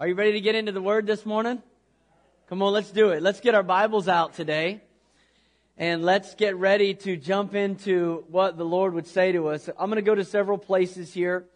Are 0.00 0.06
you 0.06 0.14
ready 0.14 0.30
to 0.34 0.40
get 0.40 0.54
into 0.54 0.70
the 0.70 0.80
Word 0.80 1.08
this 1.08 1.26
morning? 1.26 1.60
Come 2.48 2.62
on, 2.62 2.72
let's 2.72 2.92
do 2.92 3.10
it. 3.10 3.20
Let's 3.20 3.40
get 3.40 3.56
our 3.56 3.64
Bibles 3.64 4.06
out 4.06 4.34
today. 4.34 4.80
And 5.76 6.04
let's 6.04 6.36
get 6.36 6.54
ready 6.54 6.94
to 6.94 7.16
jump 7.16 7.56
into 7.56 8.24
what 8.28 8.56
the 8.56 8.64
Lord 8.64 8.94
would 8.94 9.08
say 9.08 9.32
to 9.32 9.48
us. 9.48 9.68
I'm 9.76 9.90
going 9.90 9.96
to 9.96 10.02
go 10.02 10.14
to 10.14 10.24
several 10.24 10.56
places 10.56 11.12
here. 11.12 11.46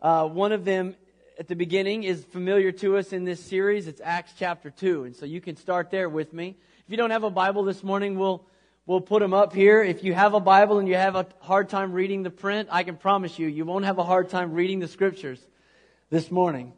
Uh, 0.00 0.26
one 0.26 0.52
of 0.52 0.64
them 0.64 0.96
at 1.38 1.48
the 1.48 1.54
beginning 1.54 2.04
is 2.04 2.24
familiar 2.24 2.72
to 2.72 2.96
us 2.96 3.12
in 3.12 3.24
this 3.24 3.44
series. 3.44 3.86
It's 3.86 4.00
Acts 4.02 4.32
chapter 4.38 4.70
2. 4.70 5.04
And 5.04 5.14
so 5.14 5.26
you 5.26 5.42
can 5.42 5.56
start 5.56 5.90
there 5.90 6.08
with 6.08 6.32
me. 6.32 6.56
If 6.86 6.90
you 6.90 6.96
don't 6.96 7.10
have 7.10 7.24
a 7.24 7.30
Bible 7.30 7.62
this 7.62 7.82
morning, 7.82 8.18
we'll, 8.18 8.42
we'll 8.86 9.02
put 9.02 9.20
them 9.20 9.34
up 9.34 9.52
here. 9.52 9.82
If 9.82 10.02
you 10.02 10.14
have 10.14 10.32
a 10.32 10.40
Bible 10.40 10.78
and 10.78 10.88
you 10.88 10.94
have 10.94 11.14
a 11.14 11.26
hard 11.40 11.68
time 11.68 11.92
reading 11.92 12.22
the 12.22 12.30
print, 12.30 12.70
I 12.72 12.84
can 12.84 12.96
promise 12.96 13.38
you, 13.38 13.48
you 13.48 13.66
won't 13.66 13.84
have 13.84 13.98
a 13.98 14.04
hard 14.04 14.30
time 14.30 14.54
reading 14.54 14.78
the 14.78 14.88
scriptures 14.88 15.46
this 16.08 16.30
morning 16.30 16.72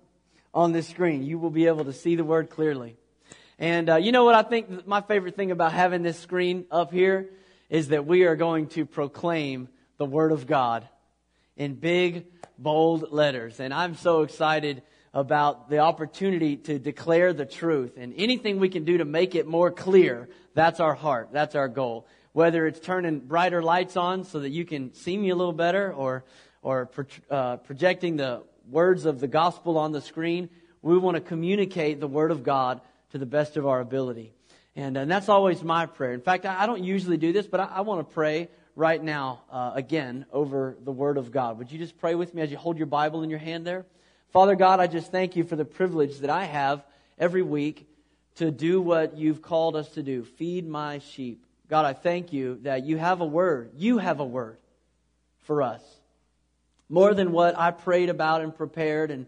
on 0.55 0.73
this 0.73 0.89
screen. 0.89 1.25
You 1.25 1.39
will 1.39 1.51
be 1.51 1.67
able 1.67 1.85
to 1.85 1.93
see 1.93 2.15
the 2.15 2.25
word 2.25 2.49
clearly. 2.49 2.97
And 3.59 3.91
uh, 3.91 3.97
you 3.97 4.13
know 4.13 4.25
what 4.25 4.35
I 4.35 4.43
think 4.43 4.87
my 4.87 5.01
favorite 5.01 5.37
thing 5.37 5.51
about 5.51 5.73
having 5.73 6.03
this 6.03 6.19
screen 6.19 6.65
up 6.71 6.93
here 6.93 7.31
is 7.69 7.89
that 7.89 8.07
we 8.07 8.25
are 8.25 8.37
going 8.37 8.69
to 8.69 8.87
proclaim 8.87 9.69
the 9.99 10.07
word 10.07 10.33
of 10.33 10.47
God 10.47 10.89
in 11.57 11.75
big, 11.75 12.27
bold 12.59 13.13
letters. 13.13 13.61
And 13.61 13.75
I'm 13.75 13.97
so 13.97 14.23
excited 14.23 14.83
about 15.13 15.71
the 15.71 15.79
opportunity 15.79 16.57
to 16.57 16.79
declare 16.79 17.33
the 17.33 17.47
truth 17.47 17.97
and 17.97 18.13
anything 18.17 18.59
we 18.59 18.69
can 18.69 18.85
do 18.85 18.99
to 18.99 19.05
make 19.05 19.35
it 19.35 19.47
more 19.47 19.71
clear. 19.71 20.29
That's 20.55 20.81
our 20.81 20.95
heart. 20.95 21.29
That's 21.33 21.55
our 21.55 21.69
goal. 21.69 22.07
Whether 22.33 22.67
it's 22.67 22.81
turning 22.81 23.21
brighter 23.21 23.63
lights 23.63 23.97
on 23.97 24.25
so 24.25 24.41
that 24.41 24.51
you 24.51 24.65
can 24.65 24.93
see 24.95 25.17
me 25.17 25.31
a 25.31 25.37
little 25.37 25.53
better 25.53 25.93
or, 25.93 26.25
or 26.63 26.91
uh, 27.31 27.59
projecting 27.59 28.17
the 28.17 28.43
words 28.71 29.05
of 29.05 29.21
the 29.21 29.29
gospel 29.29 29.79
on 29.79 29.93
the 29.93 30.01
screen. 30.01 30.49
We 30.83 30.99
want 30.99 31.17
to 31.17 31.21
communicate 31.21 32.01
the 32.01 32.07
word 32.07 32.31
of 32.31 32.43
God 32.43 32.81
to 33.11 33.19
the 33.19 33.27
best 33.27 33.57
of 33.57 33.67
our 33.67 33.81
ability. 33.81 34.33
And, 34.77 34.97
and 34.97 35.11
that's 35.11 35.29
always 35.29 35.63
my 35.63 35.87
prayer. 35.87 36.13
In 36.13 36.21
fact, 36.21 36.47
I, 36.47 36.63
I 36.63 36.67
don't 36.67 36.83
usually 36.83 37.17
do 37.17 37.33
this, 37.33 37.47
but 37.47 37.61
I, 37.61 37.65
I 37.77 37.81
want 37.83 38.07
to 38.07 38.15
pray 38.15 38.49
right 38.77 39.03
now 39.03 39.43
uh, 39.51 39.73
again 39.75 40.27
over 40.33 40.77
the 40.83 40.93
word 40.93 41.17
of 41.17 41.31
God. 41.31 41.59
Would 41.59 41.71
you 41.71 41.79
just 41.79 41.97
pray 41.99 42.15
with 42.15 42.35
me 42.35 42.43
as 42.43 42.51
you 42.51 42.57
hold 42.57 42.77
your 42.77 42.87
Bible 42.87 43.23
in 43.23 43.31
your 43.31 43.39
hand 43.39 43.67
there? 43.67 43.87
Father 44.33 44.57
God, 44.57 44.81
I 44.81 44.89
just 44.89 45.13
thank 45.13 45.37
you 45.37 45.45
for 45.45 45.55
the 45.55 45.65
privilege 45.65 46.19
that 46.19 46.31
I 46.31 46.45
have 46.45 46.85
every 47.19 47.43
week 47.43 47.89
to 48.37 48.51
do 48.51 48.81
what 48.81 49.17
you've 49.17 49.43
called 49.43 49.77
us 49.77 49.89
to 49.91 50.03
do 50.03 50.25
feed 50.25 50.67
my 50.67 50.99
sheep. 50.99 51.47
God, 51.69 51.85
I 51.85 51.93
thank 51.93 52.33
you 52.33 52.59
that 52.63 52.85
you 52.85 52.99
have 52.99 53.21
a 53.21 53.27
word. 53.27 53.71
You 53.77 53.99
have 53.99 54.21
a 54.21 54.25
word 54.25 54.59
for 55.43 55.63
us 55.63 55.83
more 56.95 57.13
than 57.13 57.33
what 57.33 57.59
I 57.59 57.73
prayed 57.73 58.09
about 58.09 58.41
and 58.41 58.55
prepared 58.55 59.11
and, 59.11 59.27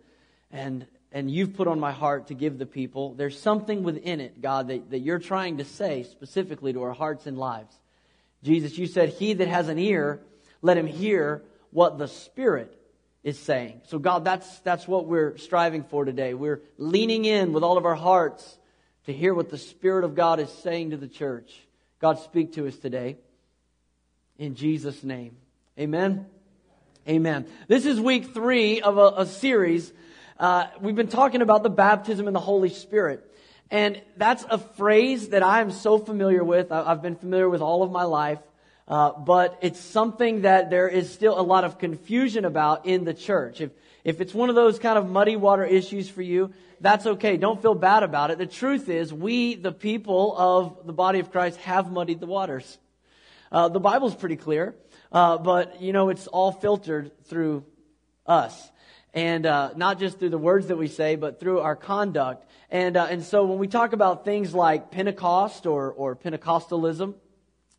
and, 0.52 0.86
and 1.10 1.28
you've 1.28 1.54
put 1.54 1.66
on 1.66 1.80
my 1.80 1.90
heart 1.90 2.28
to 2.28 2.34
give 2.34 2.58
the 2.58 2.64
people. 2.64 3.14
There's 3.14 3.38
something 3.38 3.82
within 3.82 4.20
it, 4.20 4.40
God, 4.40 4.68
that, 4.68 4.90
that 4.90 5.00
you're 5.00 5.18
trying 5.18 5.58
to 5.58 5.64
say 5.64 6.04
specifically 6.04 6.72
to 6.72 6.82
our 6.84 6.92
hearts 6.92 7.26
and 7.26 7.36
lives. 7.36 7.76
Jesus, 8.44 8.78
you 8.78 8.86
said, 8.86 9.08
He 9.08 9.34
that 9.34 9.48
has 9.48 9.68
an 9.68 9.80
ear, 9.80 10.20
let 10.62 10.78
him 10.78 10.86
hear 10.86 11.42
what 11.72 11.98
the 11.98 12.06
Spirit 12.06 12.72
is 13.24 13.36
saying. 13.36 13.80
So, 13.86 13.98
God, 13.98 14.24
that's, 14.24 14.60
that's 14.60 14.86
what 14.86 15.06
we're 15.06 15.36
striving 15.36 15.82
for 15.82 16.04
today. 16.04 16.34
We're 16.34 16.62
leaning 16.78 17.24
in 17.24 17.52
with 17.52 17.64
all 17.64 17.76
of 17.76 17.84
our 17.84 17.96
hearts 17.96 18.58
to 19.06 19.12
hear 19.12 19.34
what 19.34 19.50
the 19.50 19.58
Spirit 19.58 20.04
of 20.04 20.14
God 20.14 20.38
is 20.38 20.50
saying 20.50 20.90
to 20.90 20.96
the 20.96 21.08
church. 21.08 21.52
God, 22.00 22.20
speak 22.20 22.52
to 22.52 22.68
us 22.68 22.76
today. 22.76 23.16
In 24.38 24.54
Jesus' 24.54 25.02
name. 25.02 25.36
Amen. 25.76 26.26
Amen. 27.08 27.46
This 27.68 27.86
is 27.86 28.00
week 28.00 28.34
three 28.34 28.80
of 28.80 28.98
a, 28.98 29.12
a 29.18 29.26
series. 29.26 29.92
Uh, 30.40 30.66
we've 30.80 30.96
been 30.96 31.06
talking 31.06 31.40
about 31.40 31.62
the 31.62 31.70
baptism 31.70 32.26
in 32.26 32.34
the 32.34 32.40
Holy 32.40 32.68
Spirit. 32.68 33.24
And 33.70 34.02
that's 34.16 34.44
a 34.50 34.58
phrase 34.58 35.28
that 35.28 35.44
I 35.44 35.60
am 35.60 35.70
so 35.70 35.98
familiar 35.98 36.42
with. 36.42 36.72
I've 36.72 37.02
been 37.02 37.14
familiar 37.14 37.48
with 37.48 37.60
all 37.60 37.84
of 37.84 37.92
my 37.92 38.02
life. 38.02 38.40
Uh, 38.88 39.12
but 39.12 39.56
it's 39.62 39.78
something 39.78 40.42
that 40.42 40.68
there 40.68 40.88
is 40.88 41.12
still 41.12 41.38
a 41.38 41.42
lot 41.42 41.62
of 41.62 41.78
confusion 41.78 42.44
about 42.44 42.86
in 42.86 43.04
the 43.04 43.14
church. 43.14 43.60
If, 43.60 43.70
if 44.02 44.20
it's 44.20 44.34
one 44.34 44.48
of 44.48 44.56
those 44.56 44.80
kind 44.80 44.98
of 44.98 45.08
muddy 45.08 45.36
water 45.36 45.64
issues 45.64 46.08
for 46.08 46.22
you, 46.22 46.52
that's 46.80 47.06
okay. 47.06 47.36
Don't 47.36 47.62
feel 47.62 47.76
bad 47.76 48.02
about 48.02 48.32
it. 48.32 48.38
The 48.38 48.46
truth 48.46 48.88
is, 48.88 49.12
we, 49.12 49.54
the 49.54 49.72
people 49.72 50.36
of 50.36 50.84
the 50.84 50.92
body 50.92 51.20
of 51.20 51.30
Christ, 51.30 51.60
have 51.60 51.88
muddied 51.88 52.18
the 52.18 52.26
waters. 52.26 52.78
Uh, 53.52 53.68
the 53.68 53.78
Bible's 53.78 54.14
pretty 54.14 54.36
clear. 54.36 54.74
Uh, 55.12 55.38
but, 55.38 55.80
you 55.80 55.92
know, 55.92 56.08
it's 56.08 56.26
all 56.26 56.52
filtered 56.52 57.10
through 57.24 57.64
us. 58.26 58.70
And 59.14 59.46
uh, 59.46 59.70
not 59.76 59.98
just 59.98 60.18
through 60.18 60.30
the 60.30 60.38
words 60.38 60.66
that 60.68 60.76
we 60.76 60.88
say, 60.88 61.16
but 61.16 61.40
through 61.40 61.60
our 61.60 61.76
conduct. 61.76 62.46
And, 62.70 62.96
uh, 62.96 63.06
and 63.08 63.22
so 63.22 63.44
when 63.44 63.58
we 63.58 63.68
talk 63.68 63.92
about 63.92 64.24
things 64.24 64.52
like 64.52 64.90
Pentecost 64.90 65.66
or, 65.66 65.92
or 65.92 66.16
Pentecostalism, 66.16 67.14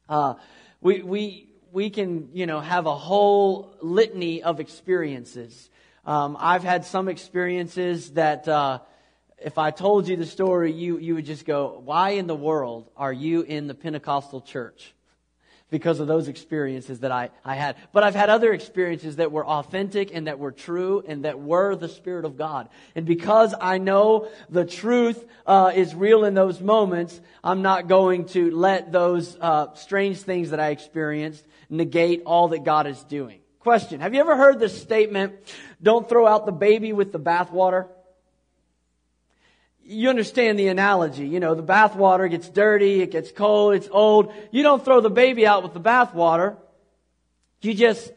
uh, 0.10 0.36
we, 0.82 1.04
we, 1.04 1.50
we 1.72 1.90
can, 1.90 2.30
you 2.34 2.46
know, 2.46 2.60
have 2.60 2.86
a 2.86 2.96
whole 2.96 3.76
litany 3.82 4.42
of 4.42 4.60
experiences. 4.60 5.70
Um, 6.06 6.38
I've 6.40 6.64
had 6.64 6.86
some 6.86 7.10
experiences 7.10 8.12
that 8.12 8.48
uh, 8.48 8.80
if 9.38 9.58
I 9.58 9.72
told 9.72 10.08
you 10.08 10.16
the 10.16 10.26
story, 10.26 10.72
you, 10.72 10.98
you 10.98 11.16
would 11.16 11.26
just 11.26 11.46
go, 11.46 11.82
why 11.84 12.12
in 12.12 12.26
the 12.26 12.36
world 12.36 12.90
are 12.96 13.14
you 13.14 13.42
in 13.42 13.68
the 13.68 13.76
Pentecostal 13.76 14.42
church? 14.42 14.94
Because 15.70 16.00
of 16.00 16.08
those 16.08 16.28
experiences 16.28 17.02
that 17.02 17.12
I, 17.12 17.30
I 17.44 17.56
had. 17.56 17.76
But 17.92 18.04
I've 18.04 18.16
had 18.16 18.30
other 18.30 18.54
experiences 18.54 19.18
that 19.18 19.32
were 19.32 19.46
authentic 19.46 20.12
and 20.14 20.28
that 20.28 20.40
were 20.40 20.52
true 20.52 21.04
and 21.06 21.26
that 21.26 21.40
were 21.40 21.76
the 21.76 21.90
Spirit 21.90 22.24
of 22.26 22.38
God. 22.38 22.70
And 22.96 23.06
because 23.06 23.54
I 23.60 23.78
know 23.78 24.30
the 24.50 24.66
truth 24.66 25.24
uh, 25.46 25.72
is 25.76 25.94
real 25.94 26.24
in 26.24 26.34
those 26.34 26.62
moments, 26.62 27.20
I'm 27.44 27.62
not 27.62 27.88
going 27.88 28.26
to 28.28 28.52
let 28.52 28.92
those 28.92 29.38
uh, 29.40 29.74
strange 29.74 30.20
things 30.20 30.52
that 30.52 30.60
I 30.60 30.70
experienced 30.70 31.46
negate 31.70 32.24
all 32.26 32.50
that 32.50 32.64
God 32.64 32.88
is 32.88 33.04
doing. 33.04 33.40
Question 33.60 34.00
Have 34.00 34.14
you 34.14 34.22
ever 34.22 34.38
heard 34.38 34.60
this 34.60 34.82
statement, 34.82 35.34
don't 35.84 36.08
throw 36.08 36.26
out 36.26 36.46
the 36.46 36.54
baby 36.54 36.94
with 36.94 37.12
the 37.12 37.20
bathwater? 37.20 37.88
You 39.88 40.10
understand 40.10 40.60
the 40.60 40.68
analogy. 40.68 41.28
You 41.28 41.40
know, 41.40 41.56
the 41.56 41.64
bathwater 41.64 42.30
gets 42.30 42.50
dirty, 42.50 43.02
it 43.02 43.12
gets 43.12 43.32
cold, 43.32 43.76
it's 43.76 43.88
old. 43.90 44.34
You 44.52 44.62
don't 44.62 44.84
throw 44.84 45.00
the 45.00 45.10
baby 45.10 45.48
out 45.48 45.64
with 45.64 45.74
the 45.74 45.80
bathwater. 45.80 46.58
You 47.62 47.74
just, 47.74 48.12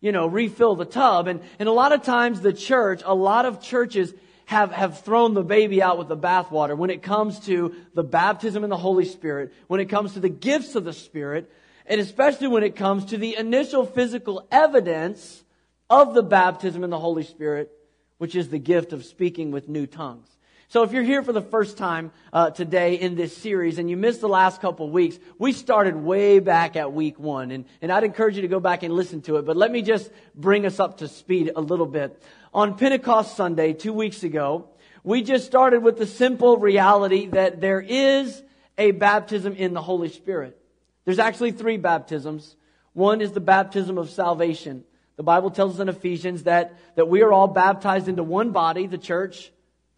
you 0.00 0.10
know, 0.12 0.26
refill 0.26 0.74
the 0.74 0.84
tub. 0.84 1.28
And, 1.28 1.40
and 1.58 1.68
a 1.68 1.72
lot 1.72 1.92
of 1.92 2.02
times 2.02 2.40
the 2.40 2.52
church, 2.52 3.02
a 3.04 3.14
lot 3.14 3.46
of 3.46 3.62
churches 3.62 4.12
have, 4.46 4.72
have 4.72 5.02
thrown 5.02 5.34
the 5.34 5.44
baby 5.44 5.80
out 5.80 5.96
with 5.96 6.08
the 6.08 6.16
bathwater 6.16 6.76
when 6.76 6.90
it 6.90 7.02
comes 7.02 7.38
to 7.46 7.74
the 7.94 8.02
baptism 8.02 8.64
in 8.64 8.70
the 8.70 8.76
Holy 8.76 9.04
Spirit, 9.04 9.52
when 9.68 9.78
it 9.78 9.86
comes 9.86 10.14
to 10.14 10.20
the 10.20 10.28
gifts 10.28 10.74
of 10.74 10.84
the 10.84 10.92
Spirit, 10.92 11.50
and 11.86 12.00
especially 12.00 12.48
when 12.48 12.64
it 12.64 12.74
comes 12.74 13.06
to 13.06 13.16
the 13.16 13.36
initial 13.36 13.86
physical 13.86 14.46
evidence 14.50 15.44
of 15.88 16.14
the 16.14 16.22
baptism 16.22 16.82
in 16.82 16.90
the 16.90 16.98
Holy 16.98 17.22
Spirit, 17.22 17.70
which 18.18 18.34
is 18.34 18.48
the 18.48 18.58
gift 18.58 18.92
of 18.92 19.04
speaking 19.04 19.52
with 19.52 19.68
new 19.68 19.86
tongues. 19.86 20.26
So 20.70 20.84
if 20.84 20.92
you're 20.92 21.02
here 21.02 21.24
for 21.24 21.32
the 21.32 21.42
first 21.42 21.78
time 21.78 22.12
uh, 22.32 22.50
today 22.50 22.94
in 22.94 23.16
this 23.16 23.36
series 23.36 23.78
and 23.78 23.90
you 23.90 23.96
missed 23.96 24.20
the 24.20 24.28
last 24.28 24.60
couple 24.60 24.88
weeks, 24.88 25.18
we 25.36 25.50
started 25.50 25.96
way 25.96 26.38
back 26.38 26.76
at 26.76 26.92
week 26.92 27.18
one. 27.18 27.50
And, 27.50 27.64
and 27.82 27.90
I'd 27.90 28.04
encourage 28.04 28.36
you 28.36 28.42
to 28.42 28.48
go 28.48 28.60
back 28.60 28.84
and 28.84 28.94
listen 28.94 29.20
to 29.22 29.38
it. 29.38 29.44
But 29.44 29.56
let 29.56 29.72
me 29.72 29.82
just 29.82 30.12
bring 30.32 30.66
us 30.66 30.78
up 30.78 30.98
to 30.98 31.08
speed 31.08 31.50
a 31.56 31.60
little 31.60 31.86
bit. 31.86 32.22
On 32.54 32.78
Pentecost 32.78 33.36
Sunday, 33.36 33.72
two 33.72 33.92
weeks 33.92 34.22
ago, 34.22 34.68
we 35.02 35.22
just 35.22 35.44
started 35.44 35.82
with 35.82 35.98
the 35.98 36.06
simple 36.06 36.56
reality 36.56 37.26
that 37.26 37.60
there 37.60 37.80
is 37.80 38.40
a 38.78 38.92
baptism 38.92 39.54
in 39.54 39.74
the 39.74 39.82
Holy 39.82 40.08
Spirit. 40.08 40.56
There's 41.04 41.18
actually 41.18 41.50
three 41.50 41.78
baptisms. 41.78 42.54
One 42.92 43.20
is 43.20 43.32
the 43.32 43.40
baptism 43.40 43.98
of 43.98 44.08
salvation. 44.08 44.84
The 45.16 45.24
Bible 45.24 45.50
tells 45.50 45.74
us 45.74 45.80
in 45.80 45.88
Ephesians 45.88 46.44
that, 46.44 46.78
that 46.94 47.08
we 47.08 47.22
are 47.22 47.32
all 47.32 47.48
baptized 47.48 48.06
into 48.06 48.22
one 48.22 48.52
body, 48.52 48.86
the 48.86 48.98
church, 48.98 49.50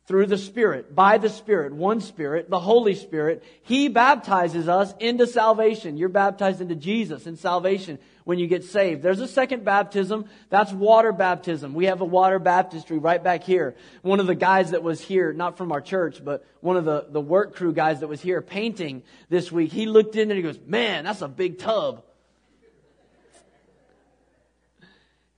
through 0.06 0.26
the 0.26 0.38
Spirit, 0.38 0.94
by 0.94 1.18
the 1.18 1.30
Spirit, 1.30 1.72
one 1.72 2.00
Spirit, 2.00 2.50
the 2.50 2.58
Holy 2.58 2.94
Spirit. 2.94 3.44
He 3.62 3.88
baptizes 3.88 4.68
us 4.68 4.92
into 4.98 5.26
salvation. 5.26 5.96
You're 5.96 6.08
baptized 6.08 6.60
into 6.60 6.74
Jesus 6.74 7.26
in 7.26 7.36
salvation 7.36 8.00
when 8.24 8.40
you 8.40 8.48
get 8.48 8.64
saved. 8.64 9.02
There's 9.02 9.20
a 9.20 9.28
second 9.28 9.64
baptism. 9.64 10.24
That's 10.50 10.72
water 10.72 11.12
baptism. 11.12 11.72
We 11.72 11.84
have 11.86 12.00
a 12.00 12.04
water 12.04 12.40
baptistry 12.40 12.98
right 12.98 13.22
back 13.22 13.44
here. 13.44 13.76
One 14.02 14.18
of 14.18 14.26
the 14.26 14.34
guys 14.34 14.72
that 14.72 14.82
was 14.82 15.00
here, 15.00 15.32
not 15.32 15.56
from 15.56 15.70
our 15.70 15.80
church, 15.80 16.24
but 16.24 16.44
one 16.60 16.76
of 16.76 16.84
the, 16.84 17.06
the 17.08 17.20
work 17.20 17.54
crew 17.54 17.72
guys 17.72 18.00
that 18.00 18.08
was 18.08 18.20
here 18.20 18.42
painting 18.42 19.04
this 19.28 19.52
week, 19.52 19.70
he 19.70 19.86
looked 19.86 20.16
in 20.16 20.30
and 20.30 20.36
he 20.36 20.42
goes, 20.42 20.58
man, 20.66 21.04
that's 21.04 21.22
a 21.22 21.28
big 21.28 21.58
tub. 21.58 22.04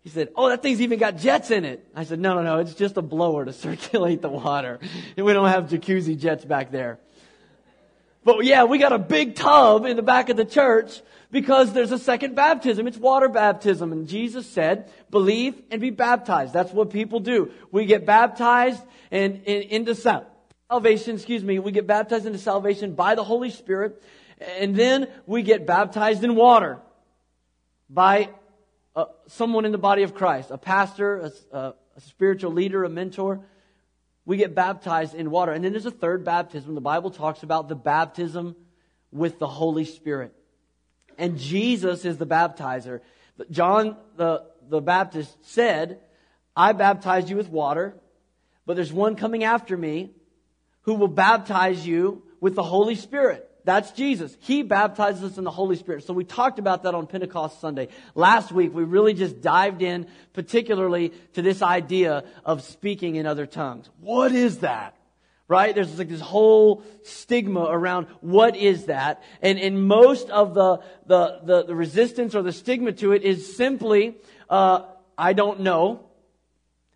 He 0.05 0.11
said, 0.11 0.29
Oh, 0.37 0.51
that 0.51 0.63
thing's 0.63 0.83
even 0.83 0.99
got 0.99 1.17
jets 1.17 1.51
in 1.51 1.65
it. 1.65 1.89
I 1.97 2.05
said, 2.05 2.21
No, 2.21 2.35
no, 2.35 2.43
no, 2.43 2.59
it's 2.59 2.75
just 2.75 2.99
a 2.99 3.03
blower 3.03 3.47
to 3.47 3.53
circulate 3.67 4.21
the 4.23 4.29
water. 4.29 4.79
We 5.17 5.33
don't 5.33 5.49
have 5.49 5.65
jacuzzi 5.65 6.17
jets 6.17 6.45
back 6.45 6.71
there. 6.71 7.01
But 8.23 8.45
yeah, 8.45 8.65
we 8.65 8.79
got 8.79 8.93
a 8.93 8.99
big 8.99 9.35
tub 9.35 9.85
in 9.85 9.97
the 9.97 10.03
back 10.03 10.29
of 10.29 10.37
the 10.37 10.45
church 10.45 11.03
because 11.31 11.73
there's 11.73 11.93
a 11.93 11.99
second 11.99 12.35
baptism. 12.35 12.87
It's 12.87 12.97
water 12.97 13.29
baptism. 13.29 13.93
And 13.93 14.07
Jesus 14.07 14.47
said, 14.47 14.91
believe 15.11 15.61
and 15.71 15.81
be 15.81 15.91
baptized. 15.91 16.53
That's 16.53 16.73
what 16.73 16.91
people 16.91 17.21
do. 17.21 17.51
We 17.71 17.85
get 17.87 18.07
baptized 18.07 18.83
and, 19.11 19.43
into 19.45 19.95
salvation, 19.95 21.17
excuse 21.17 21.45
me, 21.45 21.59
we 21.59 21.73
get 21.73 21.87
baptized 21.87 22.25
into 22.25 22.39
salvation 22.39 22.95
by 22.95 23.15
the 23.15 23.25
Holy 23.25 23.51
Spirit. 23.51 24.03
And 24.59 24.75
then 24.75 25.09
we 25.27 25.43
get 25.43 25.67
baptized 25.67 26.25
in 26.25 26.35
water 26.35 26.79
by 27.91 28.31
someone 29.27 29.65
in 29.65 29.73
the 29.73 29.79
body 29.79 30.03
of 30.03 30.15
Christ, 30.15 30.51
a 30.51 30.59
pastor, 30.59 31.19
a, 31.53 31.57
a, 31.57 31.75
a 31.97 32.01
spiritual 32.01 32.53
leader, 32.53 32.85
a 32.85 32.89
mentor. 32.89 33.41
We 34.25 34.37
get 34.37 34.55
baptized 34.55 35.15
in 35.15 35.31
water. 35.31 35.53
And 35.53 35.65
then 35.65 35.73
there's 35.73 35.87
a 35.87 35.91
third 35.91 36.25
baptism. 36.25 36.75
The 36.75 36.81
Bible 36.81 37.11
talks 37.11 37.43
about 37.43 37.69
the 37.69 37.75
baptism 37.75 38.57
with 39.11 39.39
the 39.39 39.47
Holy 39.47 39.85
Spirit. 39.85 40.35
And 41.19 41.39
Jesus 41.39 42.05
is 42.05 42.19
the 42.19 42.27
baptizer. 42.27 43.01
John 43.51 43.97
the, 44.17 44.45
the 44.69 44.81
Baptist 44.81 45.37
said, 45.43 46.01
I 46.57 46.73
baptize 46.73 47.29
you 47.29 47.37
with 47.37 47.49
water, 47.49 47.97
but 48.65 48.77
there's 48.77 48.93
one 48.93 49.17
coming 49.17 49.45
after 49.45 49.77
me 49.77 50.11
who 50.83 50.95
will 50.95 51.09
baptize 51.09 51.87
you 51.87 52.23
with 52.41 52.55
the 52.55 52.63
Holy 52.63 52.95
Spirit. 52.95 53.51
That's 53.65 53.93
Jesus. 53.93 54.37
He 54.41 54.63
baptizes 54.63 55.33
us 55.33 55.39
in 55.39 55.45
the 55.45 55.51
Holy 55.51 55.77
Spirit. 55.77 56.05
So 56.05 56.13
we 56.13 56.25
talked 56.25 56.59
about 56.59 56.83
that 56.83 56.95
on 56.95 57.07
Pentecost 57.07 57.61
Sunday. 57.61 57.89
Last 58.15 58.53
week, 58.53 58.75
we 58.75 58.85
really 58.85 59.15
just 59.15 59.41
dived 59.41 59.81
in 59.81 60.07
particularly 60.35 61.13
to 61.33 61.43
this 61.43 61.63
idea 61.63 62.25
of 62.45 62.63
speaking 62.63 63.17
in 63.17 63.27
other 63.27 63.47
tongues. 63.47 63.89
What 64.01 64.33
is 64.33 64.59
that? 64.59 64.95
Right? 65.49 65.75
There's 65.75 65.99
like 65.99 66.09
this 66.09 66.21
whole 66.21 66.83
stigma 67.05 67.65
around 67.65 68.07
what 68.21 68.57
is 68.57 68.87
that? 68.87 69.23
And, 69.41 69.59
and 69.59 69.87
most 69.87 70.29
of 70.31 70.55
the, 70.55 70.83
the, 71.07 71.41
the, 71.45 71.65
the 71.65 71.75
resistance 71.75 72.35
or 72.35 72.43
the 72.43 72.53
stigma 72.53 72.93
to 72.93 73.13
it 73.13 73.23
is 73.23 73.57
simply, 73.57 74.17
uh, 74.49 74.83
I 75.17 75.33
don't 75.33 75.61
know. 75.61 76.07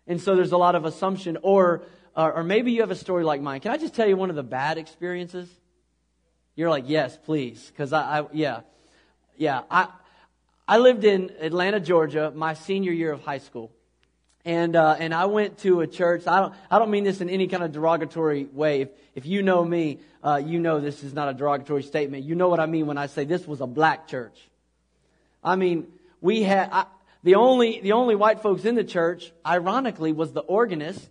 And 0.07 0.19
so 0.19 0.35
there's 0.35 0.51
a 0.51 0.57
lot 0.57 0.75
of 0.75 0.85
assumption 0.85 1.37
or, 1.41 1.83
or, 2.15 2.33
or 2.33 2.43
maybe 2.43 2.71
you 2.71 2.81
have 2.81 2.91
a 2.91 2.95
story 2.95 3.23
like 3.23 3.41
mine. 3.41 3.59
Can 3.59 3.71
I 3.71 3.77
just 3.77 3.95
tell 3.95 4.07
you 4.07 4.17
one 4.17 4.29
of 4.29 4.35
the 4.35 4.43
bad 4.43 4.77
experiences? 4.77 5.49
You're 6.59 6.69
like, 6.69 6.89
yes, 6.89 7.17
please. 7.23 7.71
Because 7.71 7.93
I, 7.93 8.19
I, 8.19 8.25
yeah. 8.33 8.59
Yeah. 9.37 9.61
I, 9.71 9.87
I 10.67 10.77
lived 10.79 11.05
in 11.05 11.31
Atlanta, 11.39 11.79
Georgia, 11.79 12.33
my 12.35 12.53
senior 12.53 12.91
year 12.91 13.13
of 13.13 13.21
high 13.21 13.37
school. 13.37 13.71
And, 14.43 14.75
uh, 14.75 14.97
and 14.99 15.13
I 15.13 15.27
went 15.27 15.59
to 15.59 15.79
a 15.79 15.87
church. 15.87 16.27
I 16.27 16.41
don't, 16.41 16.53
I 16.69 16.77
don't 16.77 16.91
mean 16.91 17.05
this 17.05 17.21
in 17.21 17.29
any 17.29 17.47
kind 17.47 17.63
of 17.63 17.71
derogatory 17.71 18.43
way. 18.43 18.81
If, 18.81 18.89
if 19.15 19.25
you 19.25 19.41
know 19.41 19.63
me, 19.63 19.99
uh, 20.21 20.41
you 20.45 20.59
know 20.59 20.81
this 20.81 21.01
is 21.01 21.13
not 21.13 21.29
a 21.29 21.33
derogatory 21.33 21.81
statement. 21.81 22.25
You 22.25 22.35
know 22.35 22.49
what 22.49 22.59
I 22.59 22.65
mean 22.65 22.87
when 22.87 22.97
I 22.97 23.05
say 23.05 23.23
this 23.23 23.47
was 23.47 23.61
a 23.61 23.67
black 23.67 24.09
church. 24.09 24.37
I 25.41 25.55
mean, 25.55 25.87
we 26.19 26.43
had, 26.43 26.71
I, 26.73 26.87
the 27.23 27.35
only, 27.35 27.79
the 27.79 27.93
only 27.93 28.15
white 28.15 28.41
folks 28.41 28.65
in 28.65 28.75
the 28.75 28.83
church, 28.83 29.31
ironically, 29.45 30.11
was 30.11 30.33
the 30.33 30.41
organist 30.41 31.07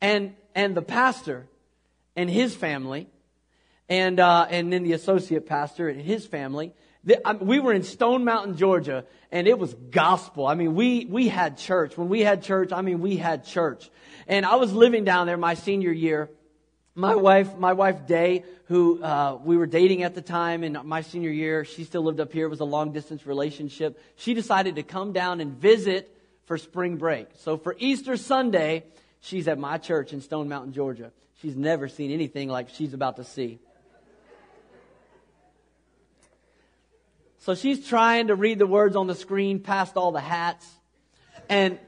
and, 0.00 0.36
and 0.54 0.76
the 0.76 0.82
pastor 0.82 1.48
and 2.16 2.30
his 2.30 2.54
family, 2.54 3.08
and 3.88 4.20
uh, 4.20 4.46
and 4.50 4.72
then 4.72 4.82
the 4.82 4.92
associate 4.92 5.46
pastor 5.46 5.88
and 5.88 6.00
his 6.00 6.26
family. 6.26 6.72
We 7.40 7.60
were 7.60 7.74
in 7.74 7.82
Stone 7.82 8.24
Mountain, 8.24 8.56
Georgia, 8.56 9.04
and 9.30 9.46
it 9.46 9.58
was 9.58 9.74
gospel. 9.74 10.46
I 10.46 10.54
mean, 10.54 10.74
we 10.74 11.04
we 11.04 11.28
had 11.28 11.58
church. 11.58 11.98
When 11.98 12.08
we 12.08 12.20
had 12.20 12.42
church, 12.42 12.72
I 12.72 12.80
mean, 12.80 13.00
we 13.00 13.16
had 13.16 13.44
church. 13.44 13.90
And 14.26 14.46
I 14.46 14.56
was 14.56 14.72
living 14.72 15.04
down 15.04 15.26
there 15.26 15.36
my 15.36 15.54
senior 15.54 15.92
year. 15.92 16.30
My 16.96 17.16
wife, 17.16 17.56
my 17.58 17.72
wife 17.72 18.06
Day, 18.06 18.44
who 18.66 19.02
uh, 19.02 19.36
we 19.42 19.56
were 19.56 19.66
dating 19.66 20.04
at 20.04 20.14
the 20.14 20.22
time 20.22 20.62
in 20.62 20.78
my 20.84 21.00
senior 21.00 21.30
year, 21.30 21.64
she 21.64 21.82
still 21.82 22.02
lived 22.02 22.20
up 22.20 22.32
here. 22.32 22.46
It 22.46 22.50
was 22.50 22.60
a 22.60 22.64
long 22.64 22.92
distance 22.92 23.26
relationship. 23.26 24.00
She 24.14 24.32
decided 24.32 24.76
to 24.76 24.84
come 24.84 25.12
down 25.12 25.40
and 25.40 25.52
visit 25.52 26.16
for 26.44 26.56
spring 26.56 26.96
break. 26.96 27.26
So 27.38 27.56
for 27.58 27.74
Easter 27.80 28.16
Sunday, 28.16 28.84
she's 29.20 29.48
at 29.48 29.58
my 29.58 29.78
church 29.78 30.12
in 30.12 30.20
Stone 30.20 30.48
Mountain, 30.48 30.72
Georgia. 30.72 31.10
She's 31.40 31.56
never 31.56 31.88
seen 31.88 32.10
anything 32.10 32.48
like 32.48 32.68
she's 32.70 32.94
about 32.94 33.16
to 33.16 33.24
see. 33.24 33.58
So 37.38 37.54
she's 37.54 37.86
trying 37.86 38.28
to 38.28 38.34
read 38.34 38.58
the 38.58 38.66
words 38.66 38.96
on 38.96 39.06
the 39.06 39.14
screen 39.14 39.60
past 39.60 39.98
all 39.98 40.12
the 40.12 40.20
hats. 40.20 40.66
And, 41.50 41.78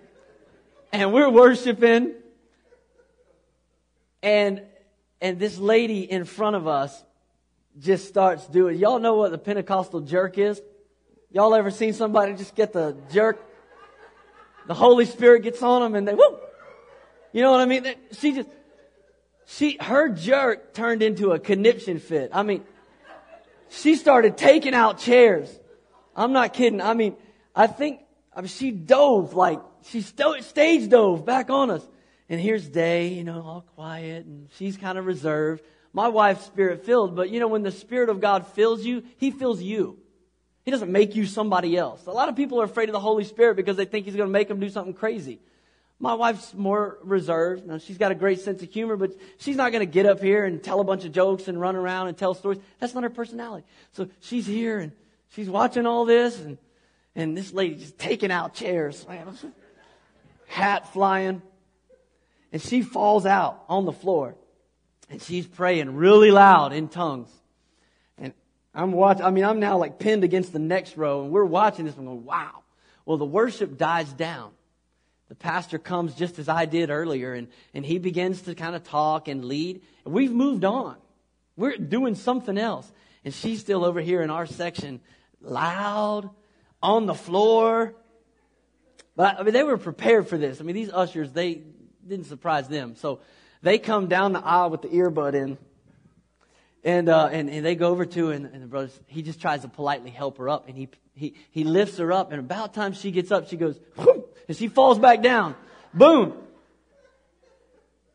and 0.93 1.15
we're 1.15 1.31
worshiping. 1.31 2.13
And, 4.23 4.63
and 5.21 5.39
this 5.39 5.57
lady 5.57 6.01
in 6.01 6.27
front 6.27 6.57
of 6.57 6.67
us 6.67 7.03
just 7.79 8.07
starts 8.07 8.47
doing, 8.47 8.79
y'all 8.79 8.99
know 8.99 9.15
what 9.15 9.31
the 9.31 9.39
Pentecostal 9.39 10.01
jerk 10.01 10.37
is? 10.37 10.61
Y'all 11.31 11.55
ever 11.55 11.71
seen 11.71 11.95
somebody 11.95 12.35
just 12.35 12.55
get 12.55 12.75
the 12.75 12.97
jerk? 13.11 13.43
The 14.67 14.75
Holy 14.75 15.07
Spirit 15.07 15.43
gets 15.43 15.63
on 15.63 15.81
them 15.81 15.95
and 15.95 16.07
they, 16.07 16.15
whoo! 16.15 16.39
You 17.33 17.43
know 17.43 17.51
what 17.51 17.61
I 17.61 17.67
mean? 17.67 17.95
She 18.13 18.33
just, 18.33 18.49
she, 19.47 19.79
her 19.81 20.09
jerk 20.09 20.75
turned 20.75 21.03
into 21.03 21.31
a 21.31 21.39
conniption 21.39 22.01
fit. 22.01 22.31
I 22.33 22.43
mean, 22.43 22.65
she 23.71 23.95
started 23.95 24.37
taking 24.37 24.75
out 24.75 24.99
chairs. 24.99 25.49
I'm 26.15 26.33
not 26.33 26.53
kidding. 26.53 26.81
I 26.81 26.95
mean, 26.95 27.17
I 27.55 27.69
think, 27.69 28.01
I 28.35 28.41
mean, 28.41 28.49
she 28.49 28.73
dove 28.73 29.35
like, 29.35 29.61
she 29.85 30.03
sto- 30.03 30.41
stage 30.41 30.89
dove 30.89 31.25
back 31.25 31.49
on 31.49 31.71
us. 31.71 31.87
And 32.29 32.41
here's 32.41 32.69
Day, 32.69 33.09
you 33.09 33.23
know, 33.23 33.41
all 33.41 33.65
quiet 33.77 34.27
and 34.27 34.49
she's 34.57 34.77
kind 34.77 34.99
of 34.99 35.07
reserved. 35.07 35.63
My 35.93 36.09
wife's 36.09 36.45
spirit 36.45 36.85
filled, 36.85 37.15
but 37.15 37.31
you 37.31 37.39
know, 37.39 37.49
when 37.49 37.63
the 37.63 37.71
Spirit 37.71 38.11
of 38.11 38.21
God 38.21 38.47
fills 38.49 38.85
you, 38.85 39.05
He 39.17 39.31
fills 39.31 39.63
you. 39.63 39.99
He 40.65 40.73
doesn't 40.73 40.91
make 40.91 41.15
you 41.15 41.25
somebody 41.25 41.77
else. 41.77 42.05
A 42.07 42.11
lot 42.11 42.29
of 42.29 42.35
people 42.35 42.61
are 42.61 42.65
afraid 42.65 42.89
of 42.89 42.93
the 42.93 43.01
Holy 43.01 43.25
Spirit 43.25 43.57
because 43.57 43.77
they 43.77 43.85
think 43.85 44.05
He's 44.05 44.17
going 44.17 44.29
to 44.29 44.33
make 44.33 44.49
them 44.49 44.59
do 44.59 44.69
something 44.69 44.93
crazy. 44.93 45.39
My 45.99 46.15
wife's 46.15 46.53
more 46.53 46.99
reserved. 47.03 47.67
Now, 47.67 47.79
she's 47.79 47.97
got 47.97 48.13
a 48.13 48.15
great 48.15 48.41
sense 48.41 48.63
of 48.63 48.71
humor, 48.71 48.97
but 48.97 49.13
she's 49.39 49.57
not 49.57 49.73
going 49.73 49.81
to 49.81 49.91
get 49.91 50.05
up 50.05 50.21
here 50.21 50.45
and 50.45 50.63
tell 50.63 50.81
a 50.81 50.85
bunch 50.85 51.05
of 51.05 51.13
jokes 51.13 51.49
and 51.49 51.59
run 51.59 51.75
around 51.75 52.09
and 52.09 52.19
tell 52.19 52.35
stories. 52.35 52.59
That's 52.79 52.95
not 52.95 53.03
her 53.03 53.11
personality. 53.11 53.67
So 53.93 54.09
she's 54.21 54.47
here 54.47 54.79
and 54.79 54.93
she's 55.31 55.49
watching 55.49 55.87
all 55.87 56.05
this, 56.05 56.39
and, 56.39 56.59
and 57.15 57.37
this 57.37 57.53
lady 57.53 57.77
just 57.77 57.99
taking 57.99 58.31
out 58.31 58.53
chairs, 58.53 59.07
hat 60.49 60.93
flying. 60.93 61.41
And 62.53 62.61
she 62.61 62.83
falls 62.83 63.25
out 63.25 63.65
on 63.69 63.87
the 63.87 63.93
floor. 63.93 64.37
And 65.09 65.23
she's 65.23 65.47
praying 65.47 65.95
really 65.97 66.31
loud 66.31 66.73
in 66.75 66.89
tongues. 66.89 67.31
And 68.19 68.35
I'm 68.75 68.93
watching, 68.93 69.25
I 69.25 69.31
mean, 69.31 69.45
I'm 69.45 69.61
now 69.61 69.79
like 69.79 69.99
pinned 69.99 70.25
against 70.25 70.53
the 70.53 70.59
next 70.59 70.99
row, 70.99 71.23
and 71.23 71.31
we're 71.31 71.45
watching 71.45 71.87
this 71.87 71.97
and 71.97 72.07
going, 72.07 72.25
wow. 72.25 72.65
Well, 73.07 73.17
the 73.17 73.25
worship 73.25 73.79
dies 73.79 74.13
down 74.13 74.51
the 75.29 75.35
pastor 75.35 75.79
comes 75.79 76.15
just 76.15 76.39
as 76.39 76.49
I 76.49 76.67
did 76.67 76.91
earlier, 76.91 77.35
and, 77.35 77.49
and 77.75 77.85
he 77.85 77.99
begins 77.99 78.43
to 78.43 78.55
kind 78.55 78.77
of 78.77 78.85
talk 78.85 79.29
and 79.29 79.45
lead. 79.45 79.83
We've 80.05 80.33
moved 80.33 80.65
on. 80.65 80.97
We're 81.57 81.77
doing 81.77 82.15
something 82.15 82.57
else. 82.57 82.91
And 83.25 83.35
she's 83.35 83.61
still 83.61 83.85
over 83.85 84.01
here 84.01 84.23
in 84.23 84.31
our 84.31 84.47
section, 84.47 85.01
loud, 85.41 86.31
on 86.81 87.07
the 87.07 87.15
floor. 87.15 87.95
But 89.17 89.41
I 89.41 89.43
mean, 89.43 89.53
they 89.53 89.65
were 89.65 89.79
prepared 89.79 90.29
for 90.29 90.39
this. 90.39 90.61
I 90.61 90.65
mean, 90.65 90.77
these 90.77 90.91
ushers, 90.93 91.33
they 91.33 91.63
didn't 92.07 92.27
surprise 92.27 92.69
them. 92.69 92.95
So 92.95 93.21
they 93.63 93.79
come 93.79 94.07
down 94.07 94.33
the 94.33 94.45
aisle 94.45 94.71
with 94.71 94.83
the 94.83 94.89
earbud 94.89 95.35
in. 95.35 95.59
And, 96.85 97.09
uh, 97.09 97.31
and, 97.33 97.51
and 97.51 97.67
they 97.67 97.75
go 97.75 97.89
over 97.89 98.07
to, 98.07 98.31
and, 98.31 98.47
and 98.47 98.63
the 98.63 98.69
brothers, 98.69 98.97
he 99.07 99.23
just 99.23 99.41
tries 99.41 99.63
to 99.63 99.69
politely 99.69 100.11
help 100.11 100.39
her 100.39 100.49
up. 100.49 100.69
And 100.69 100.77
he, 100.77 100.89
he, 101.15 101.35
he 101.51 101.65
lifts 101.65 101.99
her 101.99 102.13
up. 102.13 102.31
And 102.31 102.39
about 102.39 102.75
time 102.75 102.93
she 102.93 103.11
gets 103.11 103.33
up, 103.33 103.49
she 103.49 103.57
goes! 103.57 103.77
And 104.49 104.57
she 104.57 104.69
falls 104.69 104.99
back 104.99 105.23
down. 105.23 105.55
Boom. 105.93 106.35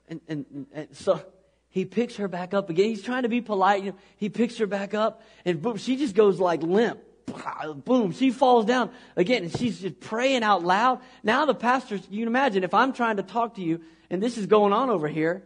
And, 0.07 0.21
and, 0.27 0.67
and 0.73 0.87
so 0.95 1.21
he 1.69 1.85
picks 1.85 2.17
her 2.17 2.27
back 2.27 2.53
up 2.53 2.69
again. 2.69 2.89
He's 2.89 3.01
trying 3.01 3.23
to 3.23 3.29
be 3.29 3.41
polite. 3.41 3.83
You 3.83 3.91
know, 3.91 3.97
he 4.17 4.29
picks 4.29 4.57
her 4.57 4.67
back 4.67 4.93
up 4.93 5.21
and 5.45 5.61
boom, 5.61 5.77
she 5.77 5.95
just 5.95 6.15
goes 6.15 6.39
like 6.39 6.61
limp. 6.61 6.99
Boom, 7.85 8.11
she 8.11 8.29
falls 8.29 8.65
down 8.65 8.91
again 9.15 9.43
and 9.43 9.57
she's 9.57 9.79
just 9.79 9.99
praying 10.01 10.43
out 10.43 10.63
loud. 10.63 10.99
Now 11.23 11.45
the 11.45 11.55
pastor, 11.55 11.95
you 11.95 12.19
can 12.19 12.27
imagine 12.27 12.63
if 12.65 12.73
I'm 12.73 12.91
trying 12.91 13.17
to 13.17 13.23
talk 13.23 13.55
to 13.55 13.61
you 13.61 13.81
and 14.09 14.21
this 14.21 14.37
is 14.37 14.47
going 14.47 14.73
on 14.73 14.89
over 14.89 15.07
here, 15.07 15.43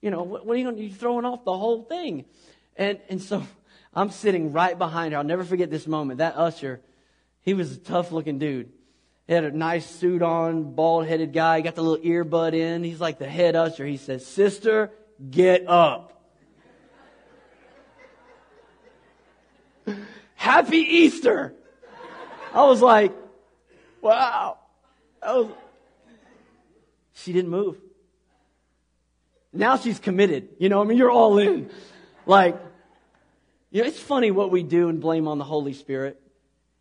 you 0.00 0.10
know, 0.10 0.22
what, 0.22 0.46
what 0.46 0.54
are 0.54 0.56
you 0.56 0.64
going 0.64 0.76
to, 0.76 0.82
you 0.82 0.94
throwing 0.94 1.26
off 1.26 1.44
the 1.44 1.56
whole 1.56 1.82
thing. 1.82 2.24
And, 2.76 3.00
and 3.10 3.20
so 3.20 3.44
I'm 3.92 4.10
sitting 4.10 4.52
right 4.52 4.78
behind 4.78 5.12
her. 5.12 5.18
I'll 5.18 5.24
never 5.24 5.44
forget 5.44 5.70
this 5.70 5.86
moment. 5.86 6.18
That 6.18 6.36
usher, 6.36 6.80
he 7.42 7.52
was 7.52 7.72
a 7.72 7.78
tough 7.78 8.12
looking 8.12 8.38
dude. 8.38 8.72
He 9.28 9.34
had 9.34 9.44
a 9.44 9.50
nice 9.50 9.84
suit 9.84 10.22
on, 10.22 10.74
bald 10.74 11.06
headed 11.06 11.34
guy, 11.34 11.60
got 11.60 11.74
the 11.74 11.82
little 11.82 12.02
earbud 12.02 12.54
in. 12.54 12.82
He's 12.82 12.98
like 12.98 13.18
the 13.18 13.28
head 13.28 13.54
usher. 13.54 13.84
He 13.84 13.98
says, 13.98 14.24
Sister, 14.24 14.90
get 15.30 15.68
up. 15.68 16.18
Happy 20.34 20.78
Easter. 20.78 21.52
I 22.54 22.64
was 22.64 22.80
like, 22.80 23.12
wow. 24.00 24.56
Was... 25.22 25.50
She 27.12 27.34
didn't 27.34 27.50
move. 27.50 27.76
Now 29.52 29.76
she's 29.76 29.98
committed. 29.98 30.48
You 30.58 30.70
know, 30.70 30.80
I 30.80 30.84
mean, 30.84 30.96
you're 30.96 31.10
all 31.10 31.36
in. 31.36 31.68
Like, 32.24 32.58
you 33.70 33.82
know, 33.82 33.88
it's 33.88 34.00
funny 34.00 34.30
what 34.30 34.50
we 34.50 34.62
do 34.62 34.88
and 34.88 35.00
blame 35.00 35.28
on 35.28 35.36
the 35.36 35.44
Holy 35.44 35.74
Spirit. 35.74 36.18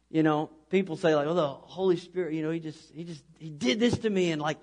You 0.09 0.23
know, 0.23 0.49
people 0.69 0.97
say 0.97 1.15
like, 1.15 1.27
"Oh, 1.27 1.33
the 1.33 1.47
Holy 1.47 1.97
Spirit, 1.97 2.33
you 2.33 2.43
know, 2.43 2.51
he 2.51 2.59
just, 2.59 2.93
he 2.93 3.03
just, 3.03 3.24
he 3.39 3.50
did 3.50 3.79
this 3.79 3.97
to 4.00 4.09
me," 4.09 4.31
and 4.31 4.41
like, 4.41 4.57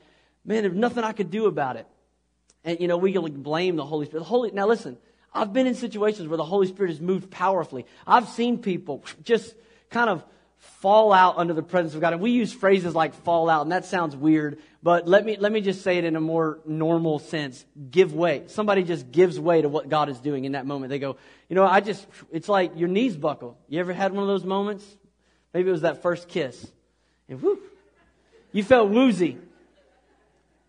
man, 0.44 0.62
there's 0.62 0.74
nothing 0.74 1.04
I 1.04 1.12
could 1.12 1.30
do 1.30 1.46
about 1.46 1.76
it. 1.76 1.86
And 2.64 2.80
you 2.80 2.88
know, 2.88 2.96
we 2.96 3.12
can 3.12 3.42
blame 3.42 3.76
the 3.76 3.84
Holy 3.84 4.06
Spirit. 4.06 4.20
The 4.20 4.28
Holy, 4.28 4.50
now 4.50 4.66
listen, 4.66 4.96
I've 5.32 5.52
been 5.52 5.66
in 5.66 5.74
situations 5.74 6.28
where 6.28 6.36
the 6.36 6.44
Holy 6.44 6.66
Spirit 6.66 6.90
has 6.90 7.00
moved 7.00 7.30
powerfully. 7.30 7.86
I've 8.06 8.28
seen 8.28 8.58
people 8.58 9.04
just 9.22 9.54
kind 9.90 10.08
of 10.10 10.24
fall 10.80 11.12
out 11.12 11.36
under 11.36 11.52
the 11.52 11.62
presence 11.62 11.94
of 11.94 12.00
God. 12.00 12.12
And 12.14 12.22
we 12.22 12.30
use 12.30 12.52
phrases 12.52 12.94
like 12.94 13.14
fall 13.14 13.50
out, 13.50 13.62
and 13.62 13.72
that 13.72 13.84
sounds 13.84 14.16
weird, 14.16 14.58
but 14.82 15.06
let 15.06 15.24
me, 15.24 15.36
let 15.36 15.52
me 15.52 15.60
just 15.60 15.82
say 15.82 15.98
it 15.98 16.04
in 16.04 16.16
a 16.16 16.20
more 16.20 16.60
normal 16.66 17.18
sense. 17.18 17.64
Give 17.90 18.14
way. 18.14 18.44
Somebody 18.46 18.82
just 18.82 19.10
gives 19.10 19.38
way 19.38 19.62
to 19.62 19.68
what 19.68 19.88
God 19.88 20.08
is 20.08 20.18
doing 20.20 20.44
in 20.44 20.52
that 20.52 20.66
moment. 20.66 20.90
They 20.90 20.98
go, 20.98 21.16
you 21.48 21.56
know, 21.56 21.66
I 21.66 21.80
just, 21.80 22.06
it's 22.32 22.48
like 22.48 22.72
your 22.76 22.88
knees 22.88 23.16
buckle. 23.16 23.58
You 23.68 23.80
ever 23.80 23.92
had 23.92 24.12
one 24.12 24.22
of 24.22 24.28
those 24.28 24.44
moments? 24.44 24.84
Maybe 25.54 25.68
it 25.68 25.72
was 25.72 25.82
that 25.82 26.02
first 26.02 26.28
kiss. 26.28 26.70
And 27.28 27.40
whoo, 27.40 27.58
you 28.52 28.62
felt 28.64 28.90
woozy. 28.90 29.38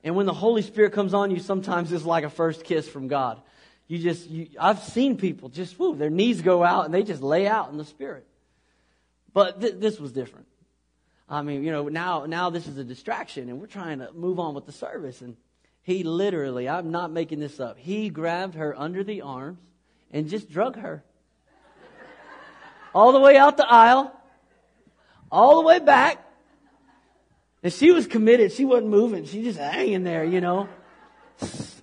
And 0.04 0.16
when 0.16 0.28
the 0.28 0.34
Holy 0.34 0.62
Spirit 0.62 0.94
comes 0.94 1.16
on 1.16 1.32
you, 1.32 1.40
sometimes 1.40 1.92
it's 1.92 2.06
like 2.06 2.24
a 2.24 2.30
first 2.30 2.64
kiss 2.64 2.88
from 2.88 3.08
God. 3.08 3.42
You 3.88 3.98
just, 3.98 4.30
you, 4.30 4.48
I've 4.60 4.80
seen 4.80 5.18
people 5.18 5.50
just, 5.50 5.78
whoo, 5.80 5.96
their 5.96 6.12
knees 6.12 6.42
go 6.42 6.64
out 6.64 6.86
and 6.86 6.94
they 6.94 7.04
just 7.04 7.24
lay 7.24 7.48
out 7.48 7.72
in 7.72 7.78
the 7.78 7.86
Spirit. 7.86 8.26
But 9.34 9.60
th- 9.60 9.76
this 9.80 10.00
was 10.00 10.12
different. 10.12 10.46
I 11.28 11.42
mean, 11.42 11.64
you 11.64 11.72
know, 11.72 11.88
now, 11.88 12.26
now 12.28 12.52
this 12.52 12.68
is 12.68 12.78
a 12.78 12.84
distraction 12.84 13.50
and 13.50 13.60
we're 13.60 13.66
trying 13.66 14.00
to 14.00 14.12
move 14.14 14.40
on 14.40 14.54
with 14.54 14.68
the 14.68 14.72
service. 14.72 15.22
And 15.22 15.36
he 15.82 16.04
literally, 16.04 16.70
I'm 16.70 16.92
not 16.92 17.12
making 17.12 17.40
this 17.40 17.60
up, 17.60 17.80
he 17.80 18.10
grabbed 18.10 18.56
her 18.56 18.80
under 18.80 19.04
the 19.04 19.22
arms 19.22 19.60
and 20.12 20.30
just 20.30 20.52
drug 20.52 20.78
her. 20.78 21.04
all 22.94 23.12
the 23.12 23.20
way 23.20 23.36
out 23.36 23.58
the 23.58 23.68
aisle, 23.68 24.16
all 25.36 25.62
the 25.62 25.68
way 25.68 25.80
back. 25.80 26.24
And 27.62 27.74
she 27.74 27.92
was 27.92 28.08
committed. 28.08 28.52
She 28.52 28.64
wasn't 28.64 28.88
moving. 28.88 29.26
She 29.26 29.44
just 29.44 29.60
hanging 29.60 30.04
there, 30.04 30.24
you 30.24 30.40
know. 30.40 30.70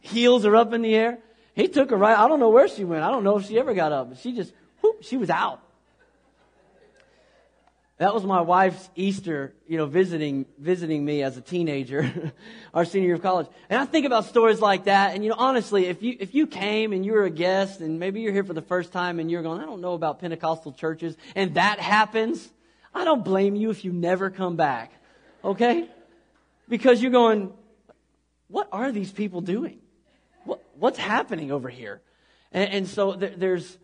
Heels 0.01 0.47
are 0.47 0.57
up 0.57 0.73
in 0.73 0.83
the 0.83 0.95
air. 0.95 1.19
He 1.55 1.69
took 1.69 1.91
her 1.91 1.97
right. 1.97 2.17
I 2.17 2.29
don't 2.29 2.41
know 2.41 2.49
where 2.49 2.69
she 2.69 2.85
went. 2.85 3.03
I 3.03 3.11
don't 3.11 3.25
know 3.25 3.39
if 3.39 3.47
she 3.47 3.59
ever 3.59 3.75
got 3.75 3.93
up. 3.93 4.17
She 4.19 4.35
just, 4.35 4.53
whoop, 4.81 5.03
she 5.03 5.17
was 5.17 5.29
out. 5.29 5.61
That 7.99 8.15
was 8.15 8.25
my 8.25 8.41
wife's 8.41 8.89
Easter, 8.97 9.55
you 9.69 9.77
know, 9.77 9.87
visiting, 9.87 10.47
visiting 10.59 11.05
me 11.05 11.23
as 11.23 11.37
a 11.37 11.41
teenager, 11.41 12.33
our 12.75 12.85
senior 12.85 13.09
year 13.09 13.15
of 13.17 13.23
college. 13.23 13.47
And 13.69 13.81
I 13.81 13.85
think 13.85 14.07
about 14.07 14.25
stories 14.25 14.61
like 14.61 14.85
that. 14.85 15.15
And, 15.15 15.23
you 15.23 15.31
know, 15.31 15.37
honestly, 15.39 15.87
if 15.87 16.03
you, 16.03 16.17
if 16.19 16.35
you 16.35 16.47
came 16.47 16.93
and 16.93 17.05
you 17.05 17.13
were 17.13 17.25
a 17.25 17.31
guest 17.31 17.81
and 17.81 18.01
maybe 18.01 18.21
you're 18.21 18.33
here 18.33 18.45
for 18.45 18.55
the 18.55 18.63
first 18.63 18.93
time 18.93 19.21
and 19.21 19.31
you're 19.31 19.43
going, 19.43 19.61
I 19.61 19.67
don't 19.67 19.83
know 19.83 19.93
about 19.93 20.21
Pentecostal 20.21 20.73
churches, 20.73 21.17
and 21.37 21.55
that 21.55 21.79
happens, 21.79 22.49
I 22.95 23.05
don't 23.05 23.25
blame 23.25 23.57
you 23.57 23.71
if 23.71 23.85
you 23.85 23.93
never 23.93 24.31
come 24.31 24.57
back. 24.57 24.93
Okay? 25.45 25.89
Because 26.69 27.03
you're 27.03 27.11
going, 27.11 27.53
what 28.49 28.69
are 28.71 28.93
these 28.93 29.11
people 29.11 29.41
doing? 29.41 29.79
What, 30.45 30.63
what's 30.79 30.99
happening 30.99 31.51
over 31.51 31.69
here? 31.69 32.01
And, 32.53 32.71
and 32.71 32.89
so 32.89 33.15
th- 33.15 33.35
there's, 33.37 33.79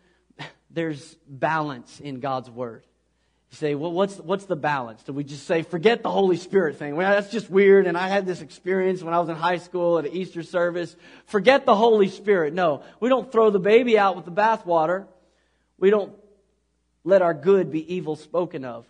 there's 0.71 1.17
balance 1.27 2.01
in 2.01 2.21
God's 2.21 2.51
word. 2.51 2.85
You 3.51 3.57
say, 3.57 3.75
well, 3.75 3.93
what's, 3.93 4.19
what's 4.19 4.45
the 4.45 4.57
balance? 4.57 5.03
Do 5.03 5.15
we 5.15 5.25
just 5.25 5.47
say, 5.47 5.63
forget 5.63 6.03
the 6.03 6.11
Holy 6.11 6.37
Spirit 6.37 6.77
thing? 6.77 6.97
Well, 6.97 7.11
that's 7.11 7.31
just 7.31 7.49
weird. 7.49 7.87
And 7.87 7.97
I 7.97 8.09
had 8.09 8.27
this 8.27 8.43
experience 8.43 9.03
when 9.03 9.15
I 9.15 9.21
was 9.21 9.31
in 9.31 9.37
high 9.37 9.57
school 9.57 9.99
at 9.99 10.05
an 10.05 10.13
Easter 10.13 10.43
service. 10.43 10.95
Forget 11.27 11.65
the 11.65 11.75
Holy 11.75 12.09
Spirit. 12.09 12.53
No, 12.53 12.83
we 13.01 13.09
don't 13.09 13.33
throw 13.33 13.49
the 13.49 13.59
baby 13.59 13.99
out 13.99 14.17
with 14.17 14.27
the 14.27 14.33
bathwater. 14.33 15.07
We 15.79 15.89
don't 15.89 16.13
let 17.05 17.23
our 17.23 17.33
good 17.33 17.73
be 17.73 17.95
evil 17.95 18.17
spoken 18.17 18.67
of. 18.67 18.85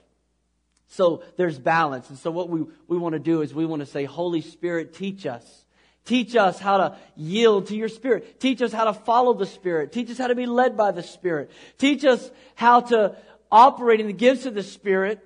So 0.88 1.22
there's 1.36 1.58
balance. 1.58 2.08
And 2.08 2.18
so 2.18 2.30
what 2.30 2.48
we, 2.48 2.64
we 2.86 2.98
want 2.98 3.12
to 3.12 3.18
do 3.18 3.42
is 3.42 3.54
we 3.54 3.66
want 3.66 3.80
to 3.80 3.86
say, 3.86 4.04
Holy 4.04 4.40
Spirit, 4.40 4.94
teach 4.94 5.26
us. 5.26 5.44
Teach 6.04 6.34
us 6.34 6.58
how 6.58 6.78
to 6.78 6.96
yield 7.16 7.66
to 7.66 7.76
your 7.76 7.90
Spirit. 7.90 8.40
Teach 8.40 8.62
us 8.62 8.72
how 8.72 8.84
to 8.84 8.94
follow 8.94 9.34
the 9.34 9.44
Spirit. 9.44 9.92
Teach 9.92 10.10
us 10.10 10.16
how 10.16 10.28
to 10.28 10.34
be 10.34 10.46
led 10.46 10.76
by 10.76 10.90
the 10.90 11.02
Spirit. 11.02 11.50
Teach 11.76 12.04
us 12.04 12.30
how 12.54 12.80
to 12.80 13.14
operate 13.52 14.00
in 14.00 14.06
the 14.06 14.14
gifts 14.14 14.46
of 14.46 14.54
the 14.54 14.62
Spirit 14.62 15.22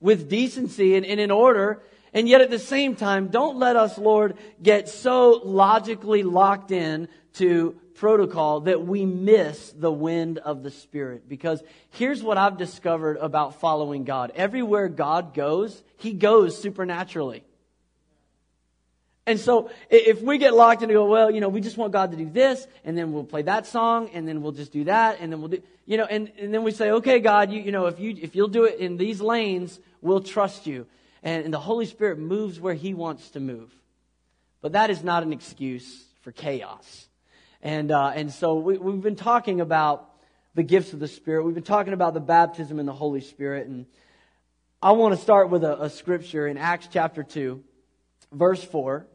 with 0.00 0.30
decency 0.30 0.96
and, 0.96 1.04
and 1.04 1.20
in 1.20 1.30
order. 1.30 1.82
And 2.12 2.28
yet 2.28 2.40
at 2.40 2.50
the 2.50 2.58
same 2.58 2.94
time, 2.94 3.28
don't 3.28 3.58
let 3.58 3.76
us, 3.76 3.96
Lord, 3.96 4.36
get 4.62 4.88
so 4.88 5.40
logically 5.44 6.22
locked 6.22 6.70
in 6.70 7.08
to 7.34 7.74
protocol 7.94 8.60
that 8.60 8.84
we 8.84 9.06
miss 9.06 9.70
the 9.70 9.92
wind 9.92 10.38
of 10.38 10.62
the 10.62 10.70
Spirit. 10.70 11.28
Because 11.28 11.62
here's 11.90 12.22
what 12.22 12.36
I've 12.36 12.58
discovered 12.58 13.16
about 13.16 13.60
following 13.60 14.04
God. 14.04 14.32
Everywhere 14.34 14.88
God 14.88 15.34
goes, 15.34 15.82
He 15.96 16.12
goes 16.12 16.60
supernaturally. 16.60 17.44
And 19.24 19.38
so 19.38 19.70
if 19.88 20.20
we 20.20 20.38
get 20.38 20.52
locked 20.52 20.82
in 20.82 20.90
and 20.90 20.96
go, 20.96 21.06
well, 21.06 21.30
you 21.30 21.40
know, 21.40 21.48
we 21.48 21.60
just 21.60 21.76
want 21.76 21.92
God 21.92 22.10
to 22.10 22.16
do 22.16 22.28
this, 22.28 22.66
and 22.84 22.98
then 22.98 23.12
we'll 23.12 23.22
play 23.22 23.42
that 23.42 23.66
song, 23.66 24.10
and 24.12 24.26
then 24.26 24.42
we'll 24.42 24.52
just 24.52 24.72
do 24.72 24.84
that, 24.84 25.18
and 25.20 25.30
then 25.30 25.40
we'll 25.40 25.50
do, 25.50 25.62
you 25.86 25.96
know, 25.96 26.04
and, 26.04 26.32
and 26.38 26.52
then 26.52 26.64
we 26.64 26.72
say, 26.72 26.90
okay, 26.90 27.20
God, 27.20 27.52
you, 27.52 27.62
you 27.62 27.70
know, 27.70 27.86
if 27.86 28.00
you, 28.00 28.16
if 28.20 28.34
you'll 28.34 28.48
do 28.48 28.64
it 28.64 28.80
in 28.80 28.96
these 28.96 29.20
lanes, 29.20 29.78
we'll 30.00 30.22
trust 30.22 30.66
you. 30.66 30.86
And, 31.22 31.44
and 31.44 31.54
the 31.54 31.60
Holy 31.60 31.86
Spirit 31.86 32.18
moves 32.18 32.58
where 32.60 32.74
He 32.74 32.94
wants 32.94 33.30
to 33.30 33.40
move. 33.40 33.72
But 34.60 34.72
that 34.72 34.90
is 34.90 35.02
not 35.02 35.22
an 35.22 35.32
excuse 35.32 36.04
for 36.22 36.32
chaos. 36.32 37.08
And, 37.62 37.90
uh, 37.90 38.12
and 38.14 38.32
so 38.32 38.54
we, 38.54 38.78
we've 38.78 39.02
been 39.02 39.16
talking 39.16 39.60
about 39.60 40.08
the 40.54 40.62
gifts 40.62 40.92
of 40.92 41.00
the 41.00 41.08
Spirit. 41.08 41.44
We've 41.44 41.54
been 41.54 41.62
talking 41.62 41.92
about 41.92 42.14
the 42.14 42.20
baptism 42.20 42.78
in 42.78 42.86
the 42.86 42.92
Holy 42.92 43.20
Spirit. 43.20 43.66
And 43.66 43.86
I 44.80 44.92
want 44.92 45.14
to 45.14 45.20
start 45.20 45.50
with 45.50 45.64
a, 45.64 45.84
a 45.84 45.90
scripture 45.90 46.46
in 46.46 46.58
Acts 46.58 46.88
chapter 46.90 47.22
2, 47.22 47.62
verse 48.32 48.62
4 48.62 49.06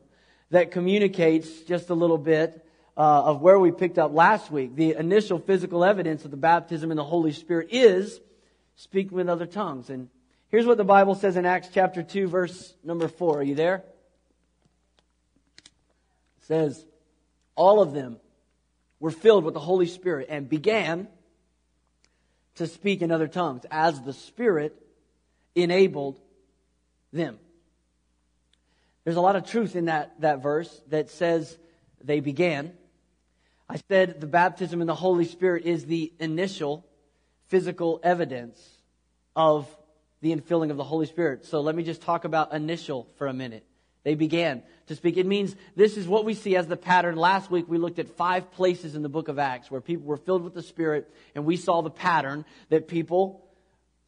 that 0.50 0.72
communicates 0.72 1.62
just 1.64 1.90
a 1.90 1.94
little 1.94 2.18
bit 2.18 2.66
uh, 2.96 3.24
of 3.26 3.42
where 3.42 3.60
we 3.60 3.72
picked 3.72 4.00
up 4.00 4.14
last 4.14 4.50
week. 4.50 4.76
The 4.76 4.96
initial 4.96 5.40
physical 5.40 5.84
evidence 5.84 6.26
of 6.26 6.32
the 6.32 6.38
baptism 6.38 6.90
in 6.90 6.98
the 6.98 7.04
Holy 7.04 7.32
Spirit 7.32 7.68
is 7.72 8.20
speaking 8.76 9.16
with 9.18 9.30
other 9.30 9.46
tongues. 9.46 9.90
And 9.90 10.10
here's 10.50 10.66
what 10.66 10.78
the 10.78 10.84
Bible 10.84 11.16
says 11.16 11.38
in 11.38 11.46
Acts 11.46 11.70
chapter 11.74 12.04
2, 12.04 12.28
verse 12.28 12.74
number 12.84 13.08
4. 13.08 13.40
Are 13.40 13.44
you 13.44 13.56
there? 13.56 13.84
It 15.58 16.46
says, 16.48 16.86
All 17.56 17.82
of 17.82 17.94
them 17.94 18.18
were 19.00 19.12
filled 19.12 19.44
with 19.44 19.54
the 19.54 19.60
Holy 19.60 19.88
Spirit 19.88 20.28
and 20.30 20.50
began 20.50 21.08
to 22.56 22.68
speak 22.68 23.02
in 23.02 23.12
other 23.12 23.28
tongues 23.28 23.66
as 23.70 24.02
the 24.02 24.14
Spirit 24.14 24.76
enabled 25.56 26.20
them. 27.14 27.38
There's 29.04 29.18
a 29.18 29.22
lot 29.22 29.36
of 29.36 29.46
truth 29.46 29.76
in 29.76 29.86
that, 29.86 30.20
that 30.20 30.44
verse 30.44 30.82
that 30.90 31.10
says 31.10 31.58
they 32.04 32.20
began. 32.20 32.74
I 33.70 33.80
said 33.88 34.20
the 34.20 34.28
baptism 34.28 34.82
in 34.82 34.88
the 34.88 34.96
Holy 34.96 35.26
Spirit 35.26 35.66
is 35.66 35.86
the 35.86 36.12
initial 36.20 36.86
physical 37.48 38.00
evidence 38.04 38.60
of 39.36 39.68
the 40.22 40.36
infilling 40.36 40.72
of 40.72 40.78
the 40.78 40.84
Holy 40.84 41.06
Spirit. 41.06 41.46
So 41.46 41.62
let 41.62 41.76
me 41.76 41.84
just 41.84 42.02
talk 42.02 42.26
about 42.26 42.54
initial 42.54 43.08
for 43.18 43.28
a 43.28 43.34
minute. 43.34 43.66
They 44.04 44.16
began 44.16 44.64
to 44.88 44.96
speak. 44.96 45.18
It 45.18 45.26
means 45.26 45.56
this 45.76 45.98
is 45.98 46.08
what 46.08 46.24
we 46.24 46.34
see 46.34 46.56
as 46.56 46.68
the 46.68 46.78
pattern. 46.78 47.18
Last 47.18 47.52
week 47.52 47.66
we 47.68 47.78
looked 47.78 48.00
at 48.00 48.08
five 48.16 48.52
places 48.52 48.96
in 48.96 49.02
the 49.02 49.10
book 49.10 49.28
of 49.28 49.38
Acts 49.38 49.70
where 49.70 49.82
people 49.82 50.06
were 50.06 50.18
filled 50.18 50.44
with 50.44 50.54
the 50.54 50.64
Spirit 50.64 51.14
and 51.36 51.46
we 51.46 51.58
saw 51.58 51.82
the 51.82 51.90
pattern 51.90 52.46
that 52.70 52.88
people 52.88 53.44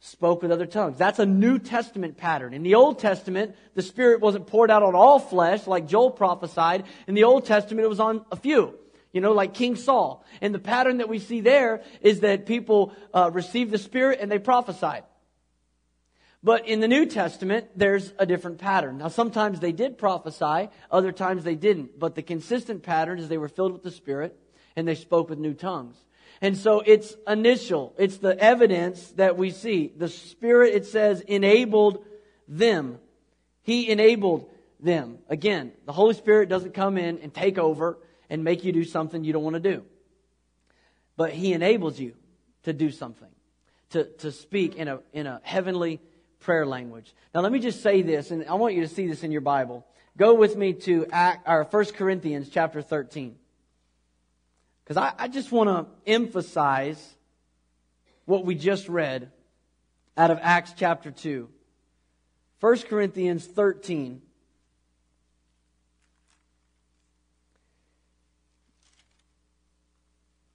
spoke 0.00 0.40
with 0.40 0.50
other 0.50 0.64
tongues. 0.64 0.96
That's 0.96 1.18
a 1.18 1.26
New 1.26 1.58
Testament 1.58 2.16
pattern. 2.16 2.54
In 2.54 2.62
the 2.62 2.76
Old 2.76 2.98
Testament, 2.98 3.54
the 3.74 3.82
Spirit 3.82 4.20
wasn't 4.20 4.46
poured 4.46 4.70
out 4.70 4.82
on 4.82 4.94
all 4.94 5.18
flesh 5.18 5.66
like 5.66 5.86
Joel 5.86 6.10
prophesied. 6.10 6.84
In 7.06 7.14
the 7.14 7.24
Old 7.24 7.44
Testament, 7.44 7.84
it 7.84 7.88
was 7.88 8.00
on 8.00 8.24
a 8.32 8.36
few. 8.36 8.74
You 9.12 9.20
know, 9.20 9.32
like 9.32 9.54
King 9.54 9.76
Saul. 9.76 10.24
And 10.40 10.54
the 10.54 10.60
pattern 10.60 10.98
that 10.98 11.08
we 11.08 11.18
see 11.18 11.40
there 11.40 11.82
is 12.00 12.20
that 12.20 12.46
people 12.46 12.94
uh, 13.12 13.30
received 13.32 13.70
the 13.70 13.78
Spirit 13.78 14.20
and 14.22 14.30
they 14.30 14.38
prophesied. 14.38 15.02
But 16.42 16.66
in 16.66 16.80
the 16.80 16.88
New 16.88 17.04
Testament, 17.04 17.68
there's 17.76 18.12
a 18.18 18.24
different 18.24 18.58
pattern. 18.58 18.98
Now, 18.98 19.08
sometimes 19.08 19.60
they 19.60 19.72
did 19.72 19.98
prophesy, 19.98 20.70
other 20.90 21.12
times 21.12 21.44
they 21.44 21.54
didn't. 21.54 21.98
But 21.98 22.14
the 22.14 22.22
consistent 22.22 22.82
pattern 22.82 23.18
is 23.18 23.28
they 23.28 23.38
were 23.38 23.48
filled 23.48 23.72
with 23.72 23.82
the 23.82 23.90
Spirit 23.90 24.38
and 24.74 24.88
they 24.88 24.94
spoke 24.94 25.28
with 25.28 25.38
new 25.38 25.52
tongues. 25.52 25.96
And 26.40 26.56
so 26.56 26.80
it's 26.80 27.14
initial. 27.28 27.94
It's 27.98 28.16
the 28.16 28.38
evidence 28.38 29.10
that 29.12 29.36
we 29.36 29.50
see. 29.50 29.92
The 29.94 30.08
Spirit, 30.08 30.74
it 30.74 30.86
says, 30.86 31.20
enabled 31.20 32.04
them. 32.48 32.98
He 33.62 33.90
enabled 33.90 34.50
them. 34.80 35.18
Again, 35.28 35.72
the 35.84 35.92
Holy 35.92 36.14
Spirit 36.14 36.48
doesn't 36.48 36.72
come 36.72 36.96
in 36.96 37.18
and 37.18 37.34
take 37.34 37.58
over 37.58 37.98
and 38.30 38.42
make 38.42 38.64
you 38.64 38.72
do 38.72 38.84
something 38.84 39.24
you 39.24 39.34
don't 39.34 39.44
want 39.44 39.54
to 39.54 39.60
do. 39.60 39.82
But 41.16 41.32
He 41.32 41.52
enables 41.52 42.00
you 42.00 42.14
to 42.62 42.72
do 42.72 42.90
something, 42.90 43.28
to, 43.90 44.04
to 44.04 44.32
speak 44.32 44.76
in 44.76 44.88
a, 44.88 45.00
in 45.12 45.26
a 45.26 45.42
heavenly 45.44 46.00
prayer 46.40 46.66
language. 46.66 47.14
Now 47.34 47.40
let 47.40 47.52
me 47.52 47.58
just 47.58 47.82
say 47.82 48.02
this, 48.02 48.30
and 48.30 48.44
I 48.46 48.54
want 48.54 48.74
you 48.74 48.80
to 48.82 48.88
see 48.88 49.06
this 49.06 49.22
in 49.22 49.30
your 49.30 49.40
Bible. 49.40 49.86
Go 50.16 50.34
with 50.34 50.56
me 50.56 50.72
to 50.72 51.06
Act, 51.12 51.48
or 51.48 51.64
1 51.64 51.84
Corinthians 51.96 52.48
chapter 52.48 52.82
13. 52.82 53.36
Because 54.84 54.96
I, 54.96 55.12
I 55.18 55.28
just 55.28 55.52
want 55.52 55.68
to 55.70 56.10
emphasize 56.10 57.14
what 58.24 58.44
we 58.44 58.54
just 58.54 58.88
read 58.88 59.30
out 60.16 60.30
of 60.30 60.38
Acts 60.42 60.74
chapter 60.76 61.10
2. 61.10 61.48
1 62.60 62.78
Corinthians 62.82 63.46
13. 63.46 64.20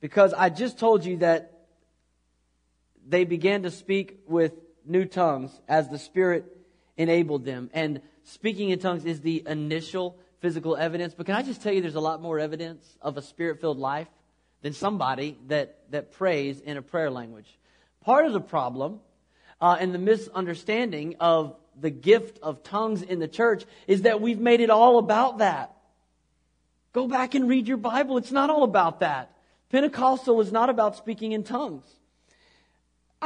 Because 0.01 0.33
I 0.33 0.49
just 0.49 0.77
told 0.77 1.03
you 1.03 1.17
that 1.17 1.67
they 3.07 3.23
began 3.23 3.63
to 3.63 3.71
speak 3.71 4.19
with 4.27 4.53
new 4.85 5.05
tongues 5.05 5.51
as 5.67 5.89
the 5.89 5.99
Spirit 5.99 6.45
enabled 6.97 7.45
them. 7.45 7.69
And 7.73 8.01
speaking 8.23 8.69
in 8.69 8.79
tongues 8.79 9.05
is 9.05 9.21
the 9.21 9.43
initial 9.45 10.17
physical 10.39 10.75
evidence. 10.75 11.13
But 11.15 11.25
can 11.25 11.35
I 11.35 11.41
just 11.41 11.61
tell 11.61 11.73
you 11.73 11.81
there's 11.81 11.95
a 11.95 11.99
lot 11.99 12.21
more 12.21 12.39
evidence 12.39 12.85
of 13.01 13.17
a 13.17 13.21
spirit 13.21 13.61
filled 13.61 13.79
life 13.79 14.07
than 14.61 14.73
somebody 14.73 15.37
that, 15.47 15.79
that 15.91 16.11
prays 16.11 16.59
in 16.59 16.77
a 16.77 16.81
prayer 16.81 17.09
language? 17.09 17.47
Part 18.01 18.25
of 18.25 18.33
the 18.33 18.41
problem 18.41 18.99
uh, 19.59 19.77
and 19.79 19.93
the 19.93 19.99
misunderstanding 19.99 21.15
of 21.19 21.55
the 21.79 21.89
gift 21.89 22.39
of 22.41 22.63
tongues 22.63 23.01
in 23.01 23.19
the 23.19 23.27
church 23.27 23.65
is 23.87 24.03
that 24.03 24.21
we've 24.21 24.39
made 24.39 24.61
it 24.61 24.69
all 24.69 24.97
about 24.99 25.39
that. 25.39 25.75
Go 26.93 27.07
back 27.07 27.35
and 27.35 27.49
read 27.49 27.67
your 27.67 27.77
Bible. 27.77 28.17
It's 28.17 28.31
not 28.31 28.49
all 28.49 28.63
about 28.63 29.01
that. 29.01 29.31
Pentecostal 29.69 30.39
is 30.39 30.51
not 30.51 30.69
about 30.69 30.95
speaking 30.95 31.33
in 31.33 31.43
tongues. 31.43 31.83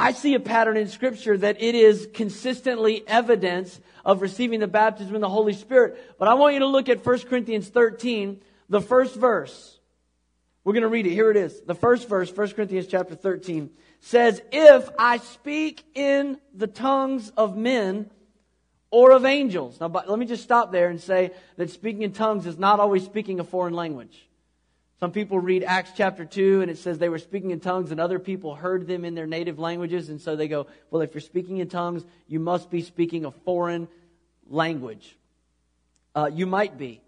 I 0.00 0.12
see 0.12 0.32
a 0.32 0.40
pattern 0.40 0.78
in 0.78 0.88
Scripture 0.88 1.36
that 1.36 1.60
it 1.60 1.74
is 1.74 2.08
consistently 2.14 3.04
evidence 3.06 3.78
of 4.02 4.22
receiving 4.22 4.58
the 4.58 4.66
baptism 4.66 5.14
in 5.14 5.20
the 5.20 5.28
Holy 5.28 5.52
Spirit. 5.52 6.16
But 6.18 6.26
I 6.26 6.34
want 6.34 6.54
you 6.54 6.60
to 6.60 6.66
look 6.66 6.88
at 6.88 7.04
1 7.04 7.18
Corinthians 7.28 7.68
13, 7.68 8.40
the 8.70 8.80
first 8.80 9.14
verse. 9.14 9.78
We're 10.64 10.72
going 10.72 10.84
to 10.84 10.88
read 10.88 11.06
it. 11.06 11.12
Here 11.12 11.30
it 11.30 11.36
is. 11.36 11.60
The 11.60 11.74
first 11.74 12.08
verse, 12.08 12.34
1 12.34 12.52
Corinthians 12.52 12.86
chapter 12.86 13.14
13, 13.14 13.68
says, 14.00 14.40
If 14.50 14.88
I 14.98 15.18
speak 15.18 15.84
in 15.94 16.40
the 16.54 16.66
tongues 16.66 17.28
of 17.36 17.58
men 17.58 18.10
or 18.90 19.12
of 19.12 19.26
angels. 19.26 19.80
Now, 19.80 19.88
let 19.88 20.18
me 20.18 20.24
just 20.24 20.42
stop 20.42 20.72
there 20.72 20.88
and 20.88 20.98
say 20.98 21.32
that 21.58 21.68
speaking 21.68 22.02
in 22.02 22.12
tongues 22.12 22.46
is 22.46 22.58
not 22.58 22.80
always 22.80 23.04
speaking 23.04 23.38
a 23.38 23.44
foreign 23.44 23.74
language. 23.74 24.29
Some 25.00 25.12
people 25.12 25.38
read 25.38 25.64
Acts 25.64 25.92
chapter 25.96 26.26
2 26.26 26.60
and 26.60 26.70
it 26.70 26.76
says 26.76 26.98
they 26.98 27.08
were 27.08 27.18
speaking 27.18 27.52
in 27.52 27.60
tongues 27.60 27.90
and 27.90 27.98
other 27.98 28.18
people 28.18 28.54
heard 28.54 28.86
them 28.86 29.06
in 29.06 29.14
their 29.14 29.26
native 29.26 29.58
languages. 29.58 30.10
And 30.10 30.20
so 30.20 30.36
they 30.36 30.46
go, 30.46 30.66
well, 30.90 31.00
if 31.00 31.14
you're 31.14 31.22
speaking 31.22 31.56
in 31.56 31.70
tongues, 31.70 32.04
you 32.28 32.38
must 32.38 32.70
be 32.70 32.82
speaking 32.82 33.24
a 33.24 33.30
foreign 33.30 33.88
language. 34.46 35.16
Uh, 36.14 36.30
you 36.30 36.44
might 36.44 36.76
be, 36.76 37.00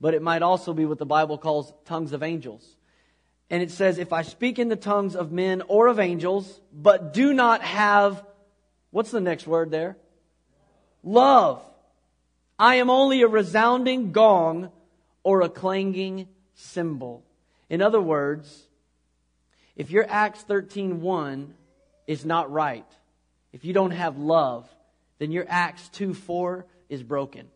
but 0.00 0.14
it 0.14 0.22
might 0.22 0.42
also 0.42 0.72
be 0.72 0.86
what 0.86 0.98
the 0.98 1.06
Bible 1.06 1.36
calls 1.36 1.72
tongues 1.84 2.12
of 2.12 2.22
angels. 2.22 2.64
And 3.50 3.60
it 3.60 3.72
says, 3.72 3.98
if 3.98 4.12
I 4.12 4.22
speak 4.22 4.60
in 4.60 4.68
the 4.68 4.76
tongues 4.76 5.16
of 5.16 5.32
men 5.32 5.62
or 5.66 5.88
of 5.88 5.98
angels, 5.98 6.60
but 6.72 7.12
do 7.12 7.34
not 7.34 7.60
have, 7.62 8.24
what's 8.92 9.10
the 9.10 9.20
next 9.20 9.48
word 9.48 9.72
there? 9.72 9.96
Love. 11.02 11.60
I 12.56 12.76
am 12.76 12.88
only 12.88 13.22
a 13.22 13.26
resounding 13.26 14.12
gong 14.12 14.70
or 15.24 15.42
a 15.42 15.48
clanging 15.48 16.28
cymbal. 16.54 17.24
In 17.72 17.80
other 17.80 18.02
words, 18.02 18.68
if 19.76 19.90
your 19.90 20.04
Acts 20.06 20.44
13:1 20.44 21.54
is 22.06 22.22
not 22.22 22.52
right, 22.52 22.84
if 23.50 23.64
you 23.64 23.72
don't 23.72 23.92
have 23.92 24.18
love, 24.18 24.68
then 25.18 25.32
your 25.32 25.46
Acts 25.48 25.88
2:4 25.88 26.66
is 26.90 27.02
broken. 27.02 27.50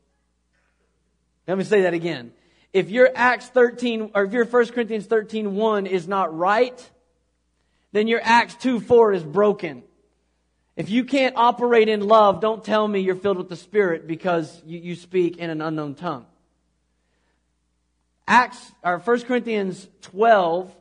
Let 1.47 1.59
me 1.59 1.65
say 1.65 1.83
that 1.83 1.93
again. 1.93 2.33
If 2.73 2.89
your 2.89 3.11
Acts 3.15 3.49
13 3.51 4.13
or 4.15 4.25
if 4.25 4.33
your 4.33 4.47
1 4.47 4.73
Corinthians 4.73 5.07
13:1 5.07 5.85
is 5.87 6.09
not 6.09 6.35
right, 6.35 6.91
then 7.93 8.09
your 8.09 8.21
Acts 8.23 8.55
2:4 8.55 9.13
is 9.13 9.23
broken. 9.23 9.83
If 10.77 10.89
you 10.89 11.05
can't 11.05 11.37
operate 11.37 11.91
in 11.91 12.01
love, 12.01 12.41
don't 12.41 12.65
tell 12.65 12.89
me 12.89 13.01
you're 13.01 13.17
filled 13.17 13.37
with 13.37 13.51
the 13.51 13.57
Spirit 13.57 14.07
because 14.07 14.63
you, 14.65 14.79
you 14.79 14.95
speak 14.95 15.37
in 15.37 15.51
an 15.51 15.61
unknown 15.61 15.95
tongue. 15.95 16.25
Acts, 18.28 18.73
or 18.83 18.99
1 18.99 19.21
Corinthians 19.23 19.86
12 20.02 20.75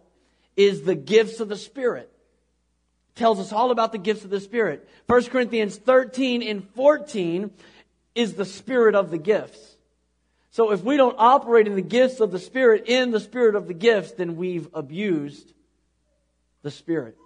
is 0.57 0.83
the 0.83 0.95
gifts 0.95 1.39
of 1.39 1.49
the 1.49 1.57
Spirit. 1.57 2.11
Tells 3.15 3.39
us 3.39 3.53
all 3.53 3.71
about 3.71 3.91
the 3.91 3.97
gifts 3.97 4.23
of 4.23 4.29
the 4.29 4.39
Spirit. 4.39 4.87
1 5.07 5.25
Corinthians 5.25 5.77
13 5.77 6.41
and 6.41 6.67
14 6.71 7.51
is 8.15 8.33
the 8.33 8.45
Spirit 8.45 8.95
of 8.95 9.11
the 9.11 9.17
gifts. 9.17 9.75
So 10.51 10.71
if 10.71 10.83
we 10.83 10.97
don't 10.97 11.15
operate 11.19 11.67
in 11.67 11.75
the 11.75 11.81
gifts 11.81 12.19
of 12.19 12.31
the 12.31 12.39
Spirit, 12.39 12.85
in 12.87 13.11
the 13.11 13.19
Spirit 13.19 13.55
of 13.55 13.67
the 13.67 13.73
gifts, 13.73 14.13
then 14.13 14.37
we've 14.37 14.69
abused 14.73 15.53
the 16.61 16.71
Spirit. 16.71 17.17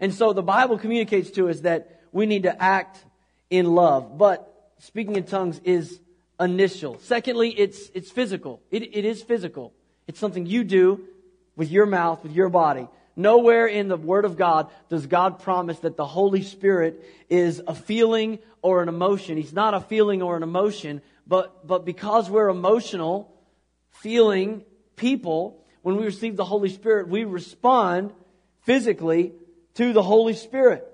And 0.00 0.12
so 0.12 0.32
the 0.32 0.42
Bible 0.42 0.78
communicates 0.78 1.30
to 1.32 1.48
us 1.48 1.60
that 1.60 2.00
we 2.12 2.26
need 2.26 2.44
to 2.44 2.62
act 2.62 3.04
in 3.50 3.74
love. 3.74 4.18
But 4.18 4.72
speaking 4.78 5.16
in 5.16 5.24
tongues 5.24 5.60
is 5.64 6.00
initial. 6.40 6.98
Secondly, 7.00 7.50
it's, 7.50 7.90
it's 7.94 8.10
physical. 8.10 8.60
It, 8.70 8.82
it 8.96 9.04
is 9.04 9.22
physical. 9.22 9.72
It's 10.06 10.18
something 10.18 10.46
you 10.46 10.64
do 10.64 11.00
with 11.56 11.70
your 11.70 11.86
mouth, 11.86 12.22
with 12.22 12.32
your 12.32 12.48
body. 12.48 12.88
Nowhere 13.16 13.66
in 13.66 13.88
the 13.88 13.96
Word 13.96 14.24
of 14.24 14.36
God 14.36 14.70
does 14.88 15.06
God 15.06 15.38
promise 15.38 15.78
that 15.80 15.96
the 15.96 16.04
Holy 16.04 16.42
Spirit 16.42 17.04
is 17.30 17.62
a 17.66 17.74
feeling 17.74 18.40
or 18.60 18.82
an 18.82 18.88
emotion. 18.88 19.36
He's 19.36 19.52
not 19.52 19.72
a 19.72 19.80
feeling 19.80 20.20
or 20.20 20.36
an 20.36 20.42
emotion, 20.42 21.00
but, 21.26 21.66
but 21.66 21.84
because 21.84 22.28
we're 22.28 22.48
emotional, 22.48 23.32
feeling 23.90 24.64
people, 24.96 25.64
when 25.82 25.96
we 25.96 26.04
receive 26.04 26.36
the 26.36 26.44
Holy 26.44 26.70
Spirit, 26.70 27.08
we 27.08 27.24
respond 27.24 28.12
physically 28.62 29.32
to 29.74 29.92
the 29.92 30.02
Holy 30.02 30.34
Spirit. 30.34 30.84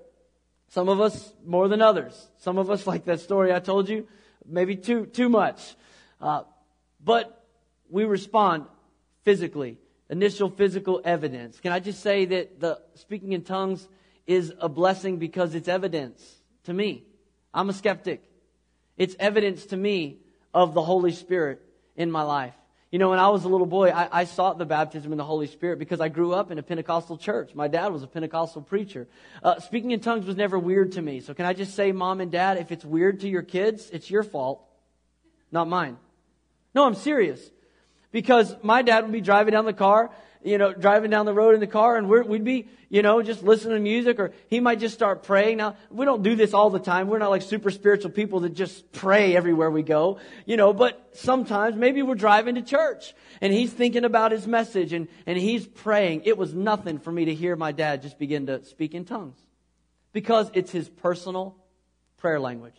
Some 0.69 0.89
of 0.89 1.01
us 1.01 1.33
more 1.45 1.69
than 1.69 1.81
others. 1.81 2.29
Some 2.39 2.59
of 2.59 2.71
us, 2.71 2.87
like 2.87 3.07
that 3.07 3.21
story 3.21 3.53
I 3.53 3.61
told 3.61 3.89
you, 3.89 4.07
maybe 4.47 4.77
too, 4.77 5.07
too 5.07 5.29
much. 5.29 5.77
Uh, 6.21 6.43
but 7.03 7.45
we 7.89 8.05
respond 8.05 8.67
physically, 9.23 9.79
initial 10.09 10.51
physical 10.51 11.01
evidence. 11.05 11.61
Can 11.61 11.73
I 11.73 11.81
just 11.81 12.01
say 12.01 12.25
that 12.27 12.61
the 12.61 12.81
speaking 12.95 13.33
in 13.33 13.43
tongues 13.43 13.89
is 14.27 14.53
a 14.61 14.69
blessing 14.69 15.19
because 15.19 15.55
it's 15.55 15.69
evidence 15.69 16.23
to 16.65 16.73
me. 16.73 17.05
I'm 17.53 17.69
a 17.69 17.73
skeptic. 17.73 18.23
It's 18.97 19.17
evidence 19.19 19.67
to 19.67 19.77
me 19.77 20.19
of 20.53 20.75
the 20.75 20.83
Holy 20.83 21.13
Spirit 21.13 21.61
in 21.97 22.11
my 22.11 22.23
life. 22.23 22.55
You 22.91 22.99
know, 22.99 23.11
when 23.11 23.21
I 23.21 23.29
was 23.29 23.45
a 23.45 23.49
little 23.49 23.67
boy, 23.67 23.91
I, 23.91 24.09
I, 24.21 24.25
sought 24.25 24.59
the 24.59 24.65
baptism 24.65 25.13
in 25.13 25.19
the 25.19 25.25
Holy 25.25 25.47
Spirit 25.47 25.79
because 25.79 26.01
I 26.01 26.09
grew 26.09 26.33
up 26.33 26.51
in 26.51 26.59
a 26.59 26.63
Pentecostal 26.63 27.17
church. 27.17 27.55
My 27.55 27.69
dad 27.69 27.93
was 27.93 28.03
a 28.03 28.09
Pentecostal 28.09 28.63
preacher. 28.63 29.07
Uh, 29.45 29.61
speaking 29.61 29.93
in 29.93 30.01
tongues 30.01 30.27
was 30.27 30.37
never 30.37 30.59
weird 30.59 30.93
to 30.93 31.03
me. 31.03 31.21
So 31.21 31.33
can 31.33 31.47
I 31.47 31.53
just 31.53 31.75
say, 31.75 31.93
mom 31.93 32.21
and 32.21 32.33
dad, 32.33 32.59
if 32.59 32.73
it's 32.73 32.85
weird 32.85 33.21
to 33.21 33.29
your 33.29 33.43
kids, 33.43 33.89
it's 33.91 34.11
your 34.11 34.25
fault, 34.25 34.65
not 35.53 35.69
mine. 35.69 35.99
No, 36.75 36.85
I'm 36.85 36.97
serious. 36.97 37.41
Because 38.11 38.57
my 38.61 38.83
dad 38.83 39.05
would 39.05 39.13
be 39.13 39.21
driving 39.21 39.53
down 39.53 39.67
the 39.67 39.73
car 39.73 40.11
you 40.43 40.59
know, 40.59 40.73
driving 40.73 41.11
down 41.11 41.27
the 41.27 41.35
road 41.35 41.55
in 41.55 41.61
the 41.61 41.67
car 41.67 41.97
and 41.97 42.09
we 42.09 42.21
would 42.21 42.45
be, 42.45 42.69
you 42.89 43.03
know, 43.03 43.23
just 43.23 43.43
listening 43.43 43.75
to 43.75 43.81
music 43.81 44.19
or 44.19 44.33
he 44.49 44.61
might 44.61 44.81
just 44.81 44.95
start 44.95 45.23
praying. 45.23 45.59
Now, 45.59 45.77
we 45.91 46.05
don't 46.07 46.23
do 46.23 46.35
this 46.35 46.55
all 46.55 46.71
the 46.71 46.79
time. 46.79 47.09
We're 47.09 47.19
not 47.19 47.31
like 47.31 47.43
super 47.43 47.71
spiritual 47.71 48.11
people 48.11 48.41
that 48.41 48.55
just 48.55 48.91
pray 48.93 49.37
everywhere 49.37 49.71
we 49.71 49.83
go, 49.83 50.19
you 50.47 50.57
know, 50.57 50.73
but 50.73 51.11
sometimes 51.15 51.77
maybe 51.77 52.03
we're 52.03 52.15
driving 52.15 52.55
to 52.55 52.63
church 52.63 53.15
and 53.41 53.53
he's 53.53 53.73
thinking 53.73 54.05
about 54.05 54.33
his 54.33 54.47
message 54.47 54.93
and, 54.93 55.09
and 55.27 55.39
he's 55.39 55.67
praying. 55.67 56.23
It 56.25 56.39
was 56.39 56.55
nothing 56.55 56.99
for 56.99 57.13
me 57.13 57.27
to 57.27 57.35
hear 57.35 57.57
my 57.57 57.73
dad 57.73 58.03
just 58.03 58.19
begin 58.19 58.47
to 58.47 58.65
speak 58.65 58.95
in 58.95 59.05
tongues 59.05 59.39
because 60.13 60.51
it's 60.55 60.71
his 60.71 60.89
personal 60.89 61.57
prayer 62.17 62.41
language. 62.41 62.77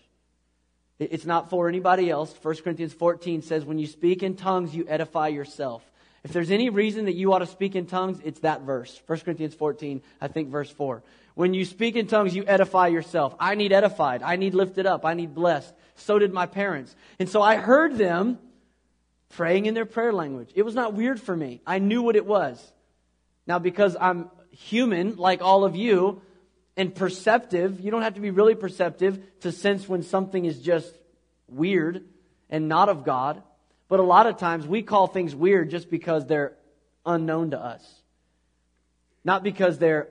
It's 0.99 1.25
not 1.25 1.49
for 1.49 1.67
anybody 1.67 2.11
else. 2.11 2.33
1 2.41 2.57
Corinthians 2.57 2.93
14 2.93 3.41
says, 3.41 3.65
when 3.65 3.79
you 3.79 3.87
speak 3.87 4.21
in 4.21 4.35
tongues, 4.35 4.75
you 4.75 4.85
edify 4.87 5.29
yourself. 5.29 5.83
If 6.23 6.33
there's 6.33 6.51
any 6.51 6.69
reason 6.69 7.05
that 7.05 7.15
you 7.15 7.33
ought 7.33 7.39
to 7.39 7.47
speak 7.47 7.75
in 7.75 7.87
tongues, 7.87 8.19
it's 8.23 8.41
that 8.41 8.61
verse. 8.61 9.01
1 9.07 9.19
Corinthians 9.19 9.55
14, 9.55 10.01
I 10.19 10.27
think 10.27 10.49
verse 10.49 10.69
4. 10.69 11.01
When 11.33 11.53
you 11.53 11.65
speak 11.65 11.95
in 11.95 12.07
tongues, 12.07 12.35
you 12.35 12.43
edify 12.45 12.87
yourself. 12.87 13.35
I 13.39 13.55
need 13.55 13.71
edified. 13.71 14.21
I 14.21 14.35
need 14.35 14.53
lifted 14.53 14.85
up. 14.85 15.05
I 15.05 15.15
need 15.15 15.33
blessed. 15.33 15.73
So 15.95 16.19
did 16.19 16.31
my 16.31 16.45
parents. 16.45 16.95
And 17.19 17.27
so 17.27 17.41
I 17.41 17.55
heard 17.55 17.97
them 17.97 18.37
praying 19.29 19.65
in 19.65 19.73
their 19.73 19.85
prayer 19.85 20.13
language. 20.13 20.51
It 20.53 20.63
was 20.63 20.75
not 20.75 20.93
weird 20.93 21.19
for 21.19 21.35
me. 21.35 21.61
I 21.65 21.79
knew 21.79 22.01
what 22.01 22.15
it 22.15 22.25
was. 22.25 22.71
Now, 23.47 23.59
because 23.59 23.95
I'm 23.99 24.29
human 24.51 25.15
like 25.15 25.41
all 25.41 25.63
of 25.63 25.75
you 25.75 26.21
and 26.77 26.93
perceptive, 26.93 27.79
you 27.79 27.91
don't 27.91 28.01
have 28.01 28.15
to 28.15 28.21
be 28.21 28.31
really 28.31 28.55
perceptive 28.55 29.19
to 29.41 29.51
sense 29.51 29.87
when 29.87 30.03
something 30.03 30.45
is 30.45 30.59
just 30.59 30.93
weird 31.47 32.03
and 32.49 32.67
not 32.67 32.89
of 32.89 33.03
God. 33.03 33.41
But 33.91 33.99
a 33.99 34.03
lot 34.03 34.25
of 34.25 34.37
times 34.37 34.65
we 34.65 34.83
call 34.83 35.07
things 35.07 35.35
weird 35.35 35.69
just 35.69 35.89
because 35.89 36.25
they're 36.25 36.53
unknown 37.05 37.51
to 37.51 37.59
us. 37.59 37.85
Not 39.25 39.43
because 39.43 39.79
they're 39.79 40.07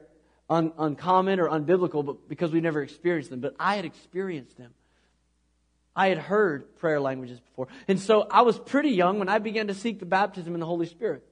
un, 0.51 0.75
uncommon 0.77 1.41
or 1.41 1.49
unbiblical 1.49 2.05
but 2.05 2.29
because 2.29 2.53
we've 2.53 2.63
never 2.63 2.83
experienced 2.83 3.31
them. 3.31 3.41
But 3.41 3.55
I 3.59 3.77
had 3.77 3.87
experienced 3.87 4.59
them. 4.59 4.75
I 5.97 6.09
had 6.09 6.19
heard 6.19 6.77
prayer 6.77 7.01
languages 7.01 7.41
before. 7.41 7.69
And 7.89 7.99
so 7.99 8.27
I 8.31 8.43
was 8.43 8.59
pretty 8.59 8.91
young 8.91 9.19
when 9.19 9.31
I 9.31 9.39
began 9.39 9.69
to 9.69 9.75
seek 9.75 9.99
the 9.99 10.05
baptism 10.05 10.53
in 10.53 10.61
the 10.61 10.67
Holy 10.67 10.85
Spirit. 10.85 11.25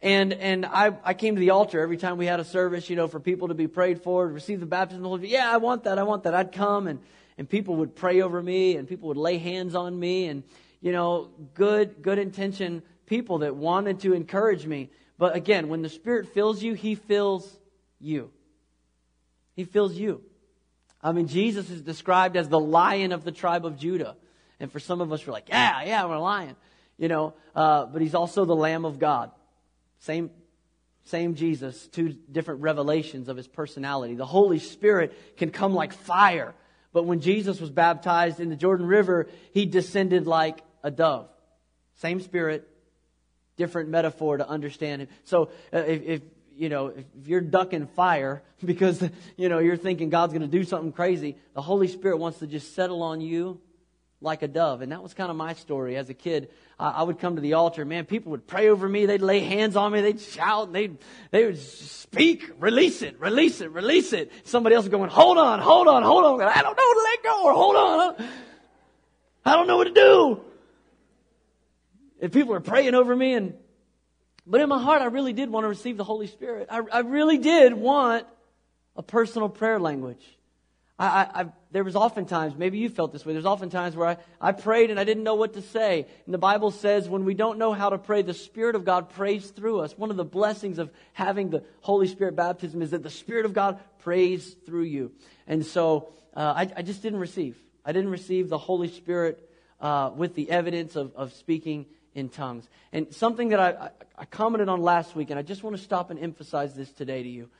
And, 0.00 0.32
and 0.32 0.64
I, 0.64 0.96
I 1.04 1.12
came 1.12 1.34
to 1.34 1.40
the 1.40 1.50
altar 1.50 1.82
every 1.82 1.98
time 1.98 2.16
we 2.16 2.24
had 2.24 2.40
a 2.40 2.44
service, 2.44 2.88
you 2.88 2.96
know, 2.96 3.08
for 3.08 3.20
people 3.20 3.48
to 3.48 3.54
be 3.54 3.66
prayed 3.66 4.00
for, 4.00 4.26
to 4.26 4.32
receive 4.32 4.60
the 4.60 4.64
baptism 4.64 5.00
of 5.00 5.02
the 5.02 5.08
Holy 5.10 5.28
Spirit. 5.28 5.42
Yeah, 5.42 5.52
I 5.52 5.58
want 5.58 5.84
that. 5.84 5.98
I 5.98 6.02
want 6.04 6.22
that. 6.22 6.32
I'd 6.32 6.52
come 6.52 6.86
and, 6.86 6.98
and 7.36 7.46
people 7.46 7.76
would 7.76 7.94
pray 7.94 8.22
over 8.22 8.42
me 8.42 8.78
and 8.78 8.88
people 8.88 9.08
would 9.08 9.18
lay 9.18 9.36
hands 9.36 9.74
on 9.74 10.00
me 10.00 10.28
and, 10.28 10.42
you 10.80 10.92
know, 10.92 11.30
good, 11.54 12.02
good 12.02 12.18
intention 12.18 12.82
people 13.06 13.38
that 13.38 13.56
wanted 13.56 14.00
to 14.00 14.12
encourage 14.12 14.66
me. 14.66 14.90
But 15.18 15.34
again, 15.34 15.68
when 15.68 15.82
the 15.82 15.88
Spirit 15.88 16.28
fills 16.34 16.62
you, 16.62 16.74
He 16.74 16.94
fills 16.94 17.50
you. 18.00 18.30
He 19.54 19.64
fills 19.64 19.94
you. 19.94 20.22
I 21.02 21.12
mean, 21.12 21.28
Jesus 21.28 21.70
is 21.70 21.82
described 21.82 22.36
as 22.36 22.48
the 22.48 22.58
lion 22.58 23.12
of 23.12 23.24
the 23.24 23.32
tribe 23.32 23.64
of 23.64 23.78
Judah. 23.78 24.16
And 24.58 24.72
for 24.72 24.80
some 24.80 25.00
of 25.00 25.12
us, 25.12 25.26
we're 25.26 25.32
like, 25.32 25.48
yeah, 25.48 25.82
yeah, 25.84 26.04
I'm 26.04 26.10
a 26.10 26.18
lion. 26.18 26.56
You 26.98 27.08
know, 27.08 27.34
uh, 27.54 27.86
but 27.86 28.02
he's 28.02 28.14
also 28.14 28.44
the 28.44 28.56
Lamb 28.56 28.84
of 28.84 28.98
God. 28.98 29.30
Same, 30.00 30.30
same 31.04 31.34
Jesus, 31.34 31.86
two 31.88 32.08
different 32.30 32.62
revelations 32.62 33.28
of 33.28 33.36
his 33.36 33.46
personality. 33.46 34.14
The 34.14 34.26
Holy 34.26 34.58
Spirit 34.58 35.36
can 35.36 35.50
come 35.50 35.74
like 35.74 35.92
fire. 35.92 36.54
But 36.92 37.04
when 37.04 37.20
Jesus 37.20 37.60
was 37.60 37.70
baptized 37.70 38.40
in 38.40 38.48
the 38.48 38.56
Jordan 38.56 38.86
River, 38.86 39.28
he 39.52 39.66
descended 39.66 40.26
like 40.26 40.62
a 40.82 40.90
dove. 40.90 41.28
Same 41.96 42.20
Spirit, 42.20 42.68
different 43.56 43.88
metaphor 43.88 44.36
to 44.36 44.48
understand. 44.48 45.08
So 45.24 45.50
uh, 45.72 45.78
if, 45.78 46.02
if 46.02 46.22
you 46.56 46.68
know, 46.68 46.88
if 46.88 47.04
you're 47.26 47.40
ducking 47.40 47.86
fire 47.86 48.42
because, 48.64 49.02
you 49.36 49.48
know, 49.48 49.58
you're 49.58 49.76
thinking 49.76 50.10
God's 50.10 50.32
going 50.32 50.42
to 50.42 50.48
do 50.48 50.64
something 50.64 50.92
crazy, 50.92 51.36
the 51.54 51.62
Holy 51.62 51.88
Spirit 51.88 52.18
wants 52.18 52.38
to 52.38 52.46
just 52.46 52.74
settle 52.74 53.02
on 53.02 53.20
you 53.20 53.60
like 54.20 54.42
a 54.42 54.48
dove. 54.48 54.82
And 54.82 54.92
that 54.92 55.02
was 55.02 55.14
kind 55.14 55.30
of 55.30 55.36
my 55.36 55.54
story 55.54 55.96
as 55.96 56.08
a 56.08 56.14
kid. 56.14 56.50
I 56.78 57.02
would 57.02 57.18
come 57.18 57.36
to 57.36 57.40
the 57.40 57.54
altar, 57.54 57.84
man, 57.84 58.04
people 58.04 58.32
would 58.32 58.46
pray 58.46 58.68
over 58.68 58.86
me, 58.86 59.06
they'd 59.06 59.22
lay 59.22 59.40
hands 59.40 59.76
on 59.76 59.92
me, 59.92 60.02
they'd 60.02 60.20
shout, 60.20 60.72
they'd, 60.72 60.98
they 61.30 61.46
would 61.46 61.58
speak, 61.58 62.50
release 62.58 63.00
it, 63.00 63.18
release 63.18 63.62
it, 63.62 63.70
release 63.70 64.12
it. 64.12 64.30
Somebody 64.44 64.74
else 64.74 64.86
going, 64.88 65.08
hold 65.08 65.38
on, 65.38 65.60
hold 65.60 65.88
on, 65.88 66.02
hold 66.02 66.24
on. 66.24 66.42
I 66.42 66.62
don't 66.62 66.76
know 66.76 66.92
to 66.92 67.00
let 67.02 67.22
go 67.22 67.44
or 67.44 67.52
hold 67.54 67.76
on. 67.76 68.28
I 69.44 69.54
don't 69.54 69.66
know 69.66 69.78
what 69.78 69.84
to 69.84 69.94
do. 69.94 70.40
And 72.20 72.32
people 72.32 72.52
were 72.52 72.60
praying 72.60 72.94
over 72.94 73.14
me 73.14 73.34
and 73.34 73.54
but 74.46 74.60
in 74.60 74.68
my 74.68 74.80
heart, 74.80 75.02
I 75.02 75.06
really 75.06 75.32
did 75.32 75.50
want 75.50 75.64
to 75.64 75.68
receive 75.68 75.96
the 75.96 76.04
Holy 76.04 76.28
Spirit. 76.28 76.68
I, 76.70 76.80
I 76.92 76.98
really 77.00 77.38
did 77.38 77.74
want 77.74 78.26
a 78.94 79.02
personal 79.02 79.48
prayer 79.48 79.80
language. 79.80 80.24
I, 80.98 81.06
I, 81.06 81.40
I, 81.40 81.46
there 81.72 81.84
was 81.84 81.94
oftentimes, 81.94 82.56
maybe 82.56 82.78
you 82.78 82.88
felt 82.88 83.12
this 83.12 83.26
way, 83.26 83.32
there's 83.32 83.46
oftentimes 83.46 83.94
where 83.96 84.08
I, 84.08 84.16
I 84.40 84.52
prayed 84.52 84.90
and 84.90 84.98
I 84.98 85.04
didn't 85.04 85.24
know 85.24 85.34
what 85.34 85.54
to 85.54 85.62
say. 85.62 86.06
And 86.24 86.32
the 86.32 86.38
Bible 86.38 86.70
says 86.70 87.08
when 87.08 87.24
we 87.24 87.34
don't 87.34 87.58
know 87.58 87.72
how 87.72 87.90
to 87.90 87.98
pray, 87.98 88.22
the 88.22 88.34
Spirit 88.34 88.76
of 88.76 88.84
God 88.84 89.10
prays 89.10 89.50
through 89.50 89.80
us. 89.80 89.96
One 89.96 90.10
of 90.10 90.16
the 90.16 90.24
blessings 90.24 90.78
of 90.78 90.90
having 91.12 91.50
the 91.50 91.64
Holy 91.80 92.08
Spirit 92.08 92.34
baptism 92.34 92.80
is 92.80 92.90
that 92.90 93.02
the 93.02 93.10
Spirit 93.10 93.44
of 93.44 93.52
God 93.52 93.78
prays 93.98 94.56
through 94.64 94.84
you. 94.84 95.12
And 95.46 95.66
so 95.66 96.08
uh, 96.34 96.54
I, 96.56 96.72
I 96.76 96.82
just 96.82 97.02
didn't 97.02 97.20
receive. 97.20 97.56
I 97.84 97.92
didn't 97.92 98.10
receive 98.10 98.48
the 98.48 98.58
Holy 98.58 98.88
Spirit 98.88 99.50
uh, 99.80 100.10
with 100.14 100.34
the 100.34 100.50
evidence 100.50 100.96
of, 100.96 101.14
of 101.14 101.32
speaking 101.34 101.86
in 102.14 102.30
tongues. 102.30 102.66
And 102.92 103.14
something 103.14 103.50
that 103.50 103.60
I, 103.60 103.90
I 104.16 104.24
commented 104.24 104.70
on 104.70 104.80
last 104.80 105.14
week, 105.14 105.28
and 105.28 105.38
I 105.38 105.42
just 105.42 105.62
want 105.62 105.76
to 105.76 105.82
stop 105.82 106.10
and 106.10 106.18
emphasize 106.18 106.74
this 106.74 106.90
today 106.90 107.22
to 107.22 107.28
you, 107.28 107.50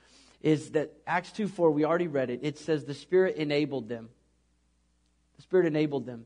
is 0.46 0.70
that 0.70 0.92
Acts 1.08 1.32
2 1.32 1.48
4, 1.48 1.72
we 1.72 1.84
already 1.84 2.06
read 2.06 2.30
it. 2.30 2.38
It 2.44 2.56
says 2.56 2.84
the 2.84 2.94
Spirit 2.94 3.34
enabled 3.34 3.88
them. 3.88 4.10
The 5.34 5.42
Spirit 5.42 5.66
enabled 5.66 6.06
them. 6.06 6.24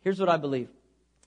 Here's 0.00 0.18
what 0.18 0.30
I 0.30 0.38
believe 0.38 0.68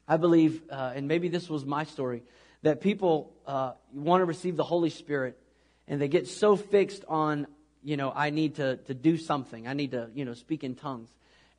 I 0.07 0.17
believe, 0.17 0.63
uh, 0.71 0.93
and 0.95 1.07
maybe 1.07 1.29
this 1.29 1.47
was 1.47 1.65
my 1.65 1.83
story, 1.83 2.23
that 2.63 2.81
people 2.81 3.31
uh, 3.45 3.73
want 3.93 4.21
to 4.21 4.25
receive 4.25 4.55
the 4.57 4.63
Holy 4.63 4.89
Spirit, 4.89 5.37
and 5.87 6.01
they 6.01 6.07
get 6.07 6.27
so 6.27 6.55
fixed 6.55 7.05
on, 7.07 7.45
you 7.83 7.95
know, 7.95 8.11
I 8.13 8.31
need 8.31 8.55
to, 8.55 8.77
to 8.77 8.95
do 8.95 9.17
something, 9.17 9.67
I 9.67 9.73
need 9.73 9.91
to, 9.91 10.09
you 10.15 10.25
know, 10.25 10.33
speak 10.33 10.63
in 10.63 10.73
tongues. 10.73 11.09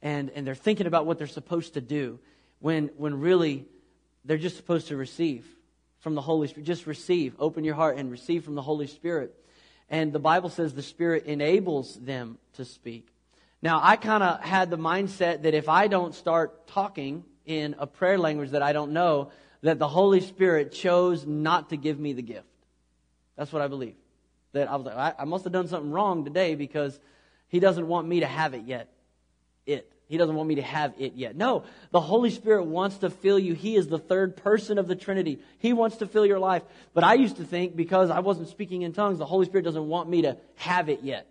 And, 0.02 0.30
and 0.30 0.44
they're 0.44 0.56
thinking 0.56 0.88
about 0.88 1.06
what 1.06 1.16
they're 1.16 1.28
supposed 1.28 1.74
to 1.74 1.80
do 1.80 2.18
when, 2.58 2.90
when 2.96 3.20
really 3.20 3.66
they're 4.24 4.36
just 4.36 4.56
supposed 4.56 4.88
to 4.88 4.96
receive 4.96 5.46
from 6.00 6.16
the 6.16 6.22
Holy 6.22 6.48
Spirit. 6.48 6.66
Just 6.66 6.88
receive. 6.88 7.36
Open 7.38 7.62
your 7.62 7.76
heart 7.76 7.98
and 7.98 8.10
receive 8.10 8.44
from 8.44 8.56
the 8.56 8.62
Holy 8.62 8.88
Spirit. 8.88 9.32
And 9.88 10.12
the 10.12 10.18
Bible 10.18 10.48
says 10.48 10.74
the 10.74 10.82
Spirit 10.82 11.26
enables 11.26 11.94
them 11.94 12.38
to 12.54 12.64
speak. 12.64 13.08
Now, 13.62 13.80
I 13.82 13.96
kind 13.96 14.22
of 14.22 14.40
had 14.40 14.70
the 14.70 14.78
mindset 14.78 15.42
that 15.42 15.54
if 15.54 15.68
I 15.68 15.88
don't 15.88 16.14
start 16.14 16.66
talking 16.66 17.24
in 17.46 17.76
a 17.78 17.86
prayer 17.86 18.18
language 18.18 18.50
that 18.50 18.62
I 18.62 18.72
don't 18.72 18.92
know, 18.92 19.30
that 19.62 19.78
the 19.78 19.88
Holy 19.88 20.20
Spirit 20.20 20.72
chose 20.72 21.26
not 21.26 21.70
to 21.70 21.76
give 21.76 21.98
me 21.98 22.12
the 22.12 22.22
gift. 22.22 22.46
That's 23.36 23.52
what 23.52 23.62
I 23.62 23.68
believe. 23.68 23.94
That 24.52 24.70
I 24.70 24.76
was 24.76 24.86
like, 24.86 24.96
I, 24.96 25.14
I 25.20 25.24
must 25.24 25.44
have 25.44 25.52
done 25.52 25.68
something 25.68 25.90
wrong 25.90 26.24
today 26.24 26.54
because 26.54 26.98
He 27.48 27.60
doesn't 27.60 27.86
want 27.86 28.06
me 28.08 28.20
to 28.20 28.26
have 28.26 28.54
it 28.54 28.64
yet. 28.64 28.92
It. 29.66 29.90
He 30.08 30.18
doesn't 30.18 30.36
want 30.36 30.48
me 30.48 30.56
to 30.56 30.62
have 30.62 30.94
it 30.98 31.14
yet. 31.14 31.34
No, 31.34 31.64
the 31.90 32.00
Holy 32.00 32.30
Spirit 32.30 32.64
wants 32.64 32.98
to 32.98 33.10
fill 33.10 33.38
you. 33.38 33.54
He 33.54 33.74
is 33.74 33.88
the 33.88 33.98
third 33.98 34.36
person 34.36 34.78
of 34.78 34.86
the 34.86 34.94
Trinity. 34.94 35.40
He 35.58 35.72
wants 35.72 35.96
to 35.96 36.06
fill 36.06 36.24
your 36.24 36.38
life. 36.38 36.62
But 36.94 37.02
I 37.02 37.14
used 37.14 37.36
to 37.38 37.44
think 37.44 37.74
because 37.74 38.08
I 38.08 38.20
wasn't 38.20 38.48
speaking 38.48 38.82
in 38.82 38.92
tongues, 38.92 39.18
the 39.18 39.26
Holy 39.26 39.46
Spirit 39.46 39.64
doesn't 39.64 39.88
want 39.88 40.08
me 40.08 40.22
to 40.22 40.36
have 40.56 40.88
it 40.88 41.02
yet. 41.02 41.26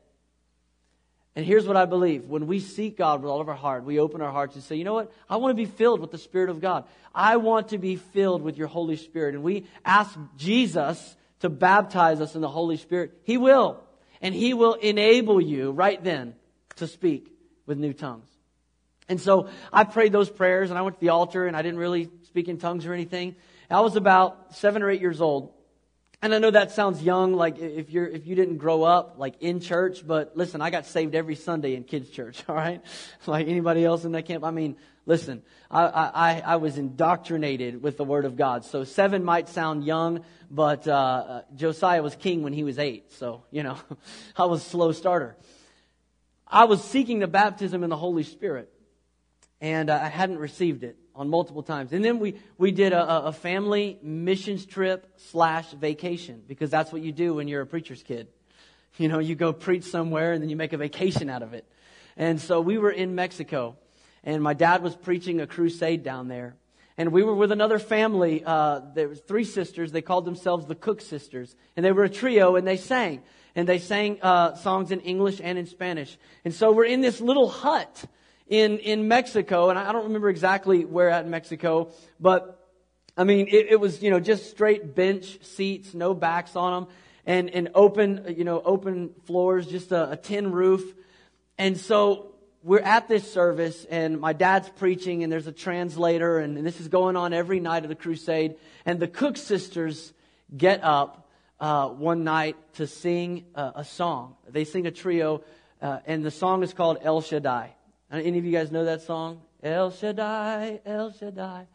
And 1.38 1.46
here's 1.46 1.68
what 1.68 1.78
I 1.78 1.86
believe. 1.86 2.26
When 2.26 2.48
we 2.48 2.60
seek 2.60 2.98
God 2.98 3.22
with 3.22 3.30
all 3.30 3.42
of 3.42 3.50
our 3.50 3.56
heart, 3.56 3.84
we 3.84 4.00
open 4.00 4.22
our 4.22 4.32
hearts 4.32 4.56
and 4.56 4.64
say, 4.64 4.76
you 4.76 4.84
know 4.86 4.94
what? 4.94 5.12
I 5.30 5.38
want 5.38 5.52
to 5.52 5.56
be 5.56 5.70
filled 5.70 6.00
with 6.00 6.12
the 6.12 6.18
Spirit 6.18 6.50
of 6.50 6.62
God. 6.62 6.86
I 7.14 7.38
want 7.38 7.70
to 7.70 7.78
be 7.78 7.96
filled 7.98 8.42
with 8.42 8.58
your 8.58 8.68
Holy 8.68 8.96
Spirit. 8.96 9.36
And 9.36 9.44
we 9.44 9.66
ask 9.84 10.18
Jesus 10.38 11.16
to 11.40 11.50
baptize 11.50 12.22
us 12.22 12.36
in 12.36 12.42
the 12.42 12.50
Holy 12.50 12.78
Spirit. 12.78 13.14
He 13.24 13.38
will. 13.38 13.82
And 14.22 14.34
He 14.34 14.54
will 14.54 14.74
enable 14.76 15.42
you 15.42 15.72
right 15.72 16.02
then 16.02 16.36
to 16.78 16.88
speak 16.88 17.30
with 17.66 17.78
new 17.78 17.94
tongues. 17.94 18.30
And 19.08 19.22
so 19.22 19.50
I 19.72 19.84
prayed 19.84 20.12
those 20.12 20.30
prayers 20.30 20.70
and 20.70 20.80
I 20.80 20.82
went 20.82 20.96
to 20.96 21.02
the 21.02 21.10
altar 21.10 21.48
and 21.48 21.56
I 21.56 21.62
didn't 21.62 21.80
really 21.80 22.10
speak 22.24 22.48
in 22.48 22.58
tongues 22.58 22.86
or 22.86 22.94
anything. 22.94 23.36
I 23.70 23.82
was 23.82 23.96
about 23.96 24.56
seven 24.56 24.84
or 24.84 24.90
eight 24.90 25.02
years 25.02 25.22
old. 25.22 25.52
And 26.22 26.34
I 26.34 26.40
know 26.40 26.50
that 26.50 26.72
sounds 26.72 27.04
young, 27.04 27.34
like 27.34 27.60
if 27.60 27.92
you're, 27.92 28.08
if 28.08 28.26
you 28.26 28.36
didn't 28.36 28.58
grow 28.58 28.82
up 28.82 29.16
like 29.18 29.36
in 29.42 29.60
church, 29.60 30.08
but 30.08 30.36
listen, 30.36 30.60
I 30.60 30.72
got 30.72 30.88
saved 30.88 31.14
every 31.14 31.36
Sunday 31.36 31.76
in 31.76 31.84
kids 31.84 32.10
church, 32.10 32.44
alright? 32.50 32.82
Like 33.28 33.48
anybody 33.48 33.86
else 33.86 34.06
in 34.06 34.12
that 34.14 34.26
camp. 34.26 34.44
I 34.44 34.50
mean, 34.50 34.76
listen, 35.06 35.44
I, 35.70 35.84
I, 35.84 36.44
I 36.44 36.56
was 36.56 36.80
indoctrinated 36.80 37.84
with 37.84 37.98
the 37.98 38.04
Word 38.04 38.26
of 38.26 38.38
God. 38.38 38.66
So 38.66 38.86
seven 38.86 39.24
might 39.24 39.50
sound 39.50 39.84
young, 39.84 40.24
but, 40.50 40.88
uh, 40.88 40.94
uh 40.94 41.42
Josiah 41.56 42.02
was 42.02 42.16
king 42.16 42.42
when 42.42 42.54
he 42.54 42.64
was 42.64 42.80
eight. 42.80 43.12
So, 43.14 43.44
you 43.52 43.62
know, 43.62 43.78
I 44.36 44.46
was 44.46 44.66
a 44.66 44.70
slow 44.70 44.94
starter. 44.94 45.36
I 46.48 46.66
was 46.66 46.84
seeking 46.84 47.20
the 47.20 47.28
baptism 47.28 47.84
in 47.84 47.90
the 47.92 47.98
Holy 47.98 48.24
Spirit 48.24 48.72
and 49.66 49.90
uh, 49.90 50.00
I 50.00 50.10
hadn't 50.10 50.38
received 50.38 50.84
it 50.84 50.96
on 51.16 51.28
multiple 51.28 51.64
times. 51.64 51.92
And 51.92 52.06
then 52.06 52.20
we, 52.20 52.36
we 52.60 52.70
did 52.70 52.94
a, 52.94 53.26
a 53.26 53.34
family 53.34 53.98
missions 54.04 54.64
trip 54.64 55.12
slash 55.18 55.72
vacation 55.72 56.44
because 56.48 56.70
that's 56.70 56.94
what 56.94 57.02
you 57.02 57.12
do 57.12 57.34
when 57.34 57.48
you're 57.48 57.64
a 57.64 57.66
preacher's 57.66 58.04
kid. 58.04 58.28
You 58.98 59.10
know, 59.10 59.20
you 59.20 59.36
go 59.36 59.52
preach 59.52 59.84
somewhere 59.84 60.32
and 60.32 60.42
then 60.42 60.50
you 60.50 60.56
make 60.56 60.72
a 60.72 60.78
vacation 60.78 61.30
out 61.30 61.44
of 61.44 61.54
it. 61.54 61.66
And 62.16 62.40
so 62.40 62.62
we 62.62 62.78
were 62.78 62.92
in 62.92 63.14
Mexico 63.14 63.76
and 64.24 64.42
my 64.42 64.54
dad 64.54 64.82
was 64.82 64.96
preaching 64.96 65.42
a 65.42 65.48
crusade 65.48 66.02
down 66.02 66.30
there. 66.30 66.56
And 66.98 67.12
we 67.12 67.22
were 67.22 67.36
with 67.36 67.52
another 67.52 67.78
family. 67.78 68.42
Uh, 68.46 68.80
there 68.94 69.10
was 69.10 69.20
three 69.20 69.44
sisters. 69.44 69.92
They 69.92 70.02
called 70.02 70.24
themselves 70.24 70.66
the 70.66 70.76
Cook 70.76 71.02
Sisters. 71.02 71.58
And 71.76 71.86
they 71.86 71.92
were 71.92 72.06
a 72.06 72.10
trio 72.10 72.56
and 72.56 72.66
they 72.66 72.78
sang. 72.78 73.22
And 73.54 73.68
they 73.68 73.80
sang 73.80 74.22
uh, 74.22 74.56
songs 74.56 74.92
in 74.92 75.02
English 75.02 75.42
and 75.44 75.58
in 75.58 75.66
Spanish. 75.66 76.18
And 76.46 76.54
so 76.54 76.72
we're 76.72 76.86
in 76.86 77.02
this 77.02 77.20
little 77.20 77.50
hut 77.50 78.06
in, 78.48 78.78
in 78.80 79.08
Mexico, 79.08 79.70
and 79.70 79.80
I 79.80 79.92
don't 79.92 80.06
remember 80.06 80.30
exactly 80.30 80.86
where 80.86 81.10
at 81.10 81.26
in 81.26 81.32
Mexico, 81.32 81.92
but 82.20 82.56
I 83.18 83.24
mean, 83.24 83.48
it, 83.48 83.68
it 83.72 83.80
was, 83.80 84.04
you 84.04 84.12
know, 84.12 84.20
just 84.20 84.50
straight 84.50 84.94
bench 84.94 85.40
seats, 85.44 85.94
no 85.94 86.14
backs 86.14 86.56
on 86.56 86.74
them, 86.84 86.94
and, 87.26 87.50
and 87.50 87.70
open, 87.74 88.36
you 88.38 88.44
know, 88.44 88.62
open 88.62 89.12
floors, 89.26 89.68
just 89.68 89.92
a, 89.92 90.12
a 90.12 90.18
tin 90.18 90.52
roof. 90.52 90.94
And 91.58 91.78
so 91.78 92.34
we're 92.62 92.82
at 92.82 93.08
this 93.08 93.32
service 93.32 93.86
and 93.86 94.20
my 94.20 94.34
dad's 94.34 94.70
preaching 94.70 95.24
and 95.24 95.32
there's 95.32 95.48
a 95.48 95.52
translator 95.52 96.40
and, 96.40 96.58
and, 96.58 96.66
this 96.66 96.80
is 96.80 96.88
going 96.88 97.16
on 97.16 97.32
every 97.32 97.60
night 97.60 97.84
of 97.84 97.90
the 97.90 97.96
crusade. 97.96 98.56
And 98.86 99.00
the 99.00 99.08
Cook 99.08 99.38
sisters 99.38 100.14
get 100.56 100.84
up 100.84 101.30
uh, 101.60 101.88
one 101.88 102.24
night 102.24 102.58
to 102.74 102.86
sing 102.86 103.46
uh, 103.56 103.72
a 103.76 103.86
song. 103.86 104.36
They 104.50 104.66
sing 104.66 104.88
a 104.88 104.92
trio 104.92 105.44
uh, 105.82 106.00
and 106.06 106.26
the 106.26 106.32
song 106.32 106.64
is 106.64 106.74
called 106.74 106.98
El 107.02 107.22
Shaddai. 107.22 107.76
Any 108.22 108.38
of 108.38 108.46
you 108.46 108.52
guys 108.52 108.72
know 108.72 108.86
that 108.86 109.02
song? 109.02 109.42
El 109.64 109.92
Shaddai, 109.92 110.82
El 110.86 111.12
Shaddai. 111.12 111.68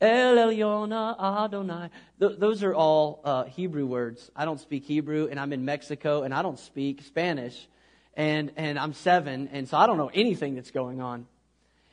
El 0.00 0.36
Elyon 0.36 0.92
Adonai. 0.92 1.90
Th- 2.20 2.38
those 2.38 2.62
are 2.62 2.74
all 2.74 3.20
uh, 3.24 3.44
Hebrew 3.44 3.86
words. 3.86 4.30
I 4.34 4.44
don't 4.44 4.60
speak 4.60 4.84
Hebrew, 4.84 5.28
and 5.30 5.38
I'm 5.38 5.52
in 5.52 5.64
Mexico, 5.64 6.22
and 6.22 6.34
I 6.34 6.42
don't 6.42 6.58
speak 6.58 7.02
Spanish, 7.02 7.68
and 8.14 8.52
and 8.56 8.78
I'm 8.78 8.92
seven, 8.92 9.48
and 9.52 9.68
so 9.68 9.76
I 9.76 9.86
don't 9.86 9.96
know 9.96 10.10
anything 10.12 10.54
that's 10.54 10.70
going 10.70 11.00
on, 11.00 11.26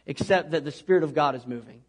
except 0.06 0.51
that 0.51 0.65
the 0.65 0.71
Spirit 0.71 1.04
of 1.04 1.13
God 1.13 1.36
is 1.36 1.45
moving. 1.47 1.84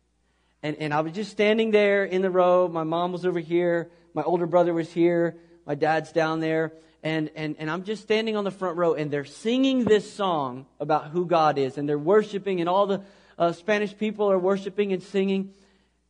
And 0.62 0.76
and 0.76 0.94
I 0.94 1.00
was 1.00 1.12
just 1.12 1.30
standing 1.30 1.70
there 1.70 2.04
in 2.04 2.22
the 2.22 2.30
row. 2.30 2.68
My 2.68 2.84
mom 2.84 3.12
was 3.12 3.26
over 3.26 3.40
here. 3.40 3.90
My 4.14 4.22
older 4.22 4.46
brother 4.46 4.72
was 4.74 4.92
here. 4.92 5.36
My 5.66 5.74
dad's 5.74 6.12
down 6.12 6.40
there. 6.40 6.72
And, 7.02 7.30
and, 7.34 7.56
and 7.58 7.68
I'm 7.68 7.82
just 7.82 8.02
standing 8.02 8.36
on 8.36 8.44
the 8.44 8.52
front 8.52 8.76
row, 8.76 8.94
and 8.94 9.10
they're 9.10 9.24
singing 9.24 9.84
this 9.84 10.12
song 10.12 10.66
about 10.78 11.08
who 11.08 11.26
God 11.26 11.58
is, 11.58 11.76
and 11.76 11.88
they're 11.88 11.98
worshiping, 11.98 12.60
and 12.60 12.68
all 12.68 12.86
the 12.86 13.02
uh, 13.36 13.52
Spanish 13.52 13.96
people 13.96 14.30
are 14.30 14.38
worshiping 14.38 14.92
and 14.92 15.02
singing. 15.02 15.52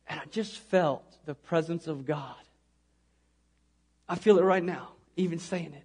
And 0.07 0.19
I 0.19 0.25
just 0.25 0.55
felt 0.55 1.03
the 1.25 1.33
presence 1.33 1.87
of 1.87 2.05
God. 2.05 2.35
I 4.07 4.15
feel 4.15 4.37
it 4.37 4.43
right 4.43 4.63
now, 4.63 4.89
even 5.15 5.39
saying 5.39 5.73
it. 5.73 5.83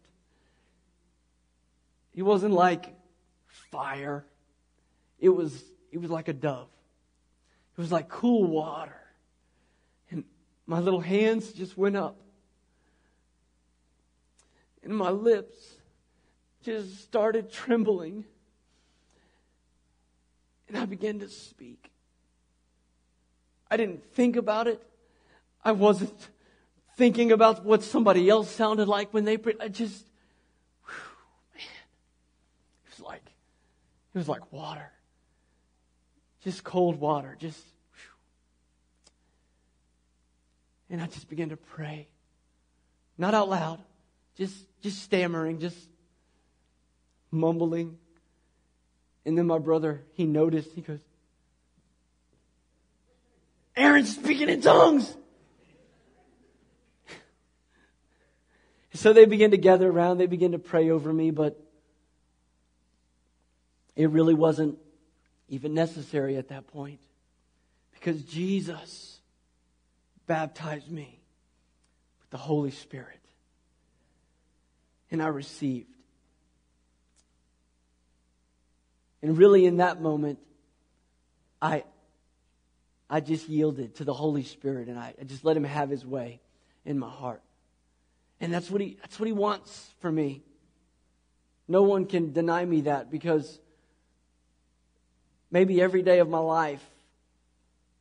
It 2.15 2.23
wasn't 2.23 2.53
like 2.53 2.95
fire. 3.71 4.27
It 5.19 5.31
was, 5.31 5.63
it 5.91 5.99
was 5.99 6.11
like 6.11 6.29
a 6.29 6.33
dove. 6.33 6.69
It 7.77 7.81
was 7.81 7.93
like 7.93 8.09
cool 8.09 8.45
water. 8.45 9.01
And 10.11 10.25
my 10.67 10.81
little 10.81 11.01
hands 11.01 11.53
just 11.53 11.79
went 11.79 11.97
up. 11.97 12.21
And 14.83 14.97
my 14.97 15.11
lips 15.11 15.57
just 16.63 17.03
started 17.03 17.51
trembling. 17.51 18.25
And 20.69 20.77
I 20.77 20.85
began 20.85 21.21
to 21.21 21.29
speak. 21.29 21.91
I 23.71 23.77
didn't 23.77 24.05
think 24.15 24.37
about 24.37 24.67
it. 24.67 24.83
I 25.65 25.73
wasn't 25.73 26.29
thinking 26.97 27.33
about 27.33 27.65
what 27.65 27.83
somebody 27.83 28.29
else 28.29 28.51
sounded 28.51 28.89
like 28.89 29.13
when 29.13 29.25
they 29.25 29.37
prayed. 29.37 29.57
I 29.61 29.69
just, 29.69 30.07
whew, 30.85 30.95
man, 31.55 31.65
it 32.85 32.91
was 32.91 33.01
like, 33.01 33.25
it 34.15 34.19
was 34.19 34.29
like 34.29 34.53
water. 34.53 34.91
Just 36.45 36.65
cold 36.65 36.99
water. 37.01 37.37
Just, 37.39 37.63
whew. 37.93 38.15
and 40.91 41.03
I 41.03 41.07
just 41.07 41.29
began 41.29 41.51
to 41.51 41.57
pray. 41.57 42.09
Not 43.17 43.35
out 43.35 43.49
loud, 43.49 43.81
just, 44.39 44.55
just 44.81 45.03
stammering, 45.03 45.59
just 45.59 45.77
mumbling. 47.31 47.99
And 49.27 49.37
then 49.37 49.47
my 49.47 49.59
brother, 49.59 50.05
he 50.13 50.25
noticed, 50.25 50.71
he 50.75 50.81
goes, 50.81 51.01
Aaron's 53.77 54.15
speaking 54.15 54.49
in 54.49 54.61
tongues. 54.61 55.15
so 58.95 59.13
they 59.13 59.27
begin 59.27 59.51
to 59.51 59.59
gather 59.59 59.91
around, 59.91 60.19
they 60.19 60.27
begin 60.27 60.53
to 60.53 60.59
pray 60.59 60.91
over 60.91 61.13
me, 61.13 61.31
but 61.31 61.61
it 63.97 64.11
really 64.11 64.35
wasn't 64.35 64.79
even 65.49 65.75
necessary 65.75 66.37
at 66.37 66.49
that 66.49 66.69
point 66.69 67.01
because 67.93 68.23
Jesus 68.23 69.21
baptized 70.27 70.91
me 70.91 71.21
with 72.21 72.31
the 72.31 72.37
Holy 72.37 72.71
Spirit. 72.71 73.18
And 75.11 75.23
I 75.23 75.29
received. 75.29 75.95
And 79.23 79.37
really, 79.37 79.67
in 79.67 79.79
that 79.79 80.01
moment, 80.01 80.39
I, 81.61 81.85
I 83.11 83.21
just 83.21 83.49
yielded 83.49 83.97
to 83.97 84.05
the 84.05 84.15
Holy 84.15 84.45
Spirit 84.45 84.89
and 84.89 84.99
I, 84.99 85.15
I 85.21 85.25
just 85.25 85.45
let 85.45 85.57
Him 85.57 85.65
have 85.65 85.91
His 85.91 86.07
way 86.07 86.41
in 86.85 86.99
my 86.99 87.11
heart. 87.11 87.43
And 88.41 88.53
that's 88.53 88.71
what 88.71 88.81
He, 88.81 88.97
that's 89.01 89.19
what 89.19 89.27
He 89.27 89.33
wants 89.33 89.91
for 90.01 90.11
me. 90.13 90.43
No 91.67 91.83
one 91.83 92.07
can 92.07 92.33
deny 92.33 92.65
me 92.65 92.83
that 92.83 93.11
because 93.11 93.59
maybe 95.51 95.81
every 95.81 96.03
day 96.03 96.21
of 96.21 96.29
my 96.29 96.39
life, 96.39 96.85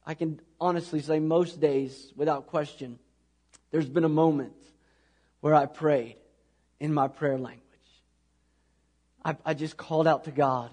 I 0.05 0.13
can 0.13 0.39
honestly 0.61 1.01
say 1.01 1.19
most 1.19 1.59
days, 1.59 2.13
without 2.15 2.47
question, 2.47 2.99
there's 3.71 3.89
been 3.89 4.05
a 4.05 4.09
moment 4.09 4.53
where 5.41 5.53
I 5.53 5.65
prayed 5.65 6.15
in 6.79 6.93
my 6.93 7.07
prayer 7.07 7.37
language. 7.37 7.63
I, 9.23 9.35
I 9.45 9.53
just 9.53 9.77
called 9.77 10.07
out 10.07 10.25
to 10.25 10.31
God 10.31 10.71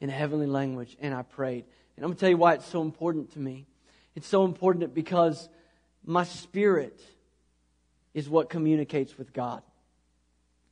in 0.00 0.10
a 0.10 0.12
heavenly 0.12 0.46
language 0.46 0.96
and 1.00 1.14
I 1.14 1.22
prayed. 1.22 1.64
And 1.96 2.04
I'm 2.04 2.10
going 2.10 2.16
to 2.16 2.20
tell 2.20 2.30
you 2.30 2.36
why 2.36 2.54
it's 2.54 2.66
so 2.66 2.82
important 2.82 3.32
to 3.32 3.38
me. 3.38 3.66
It's 4.14 4.26
so 4.26 4.44
important 4.44 4.94
because 4.94 5.48
my 6.04 6.24
spirit 6.24 7.00
is 8.12 8.28
what 8.28 8.48
communicates 8.48 9.16
with 9.16 9.32
God. 9.32 9.62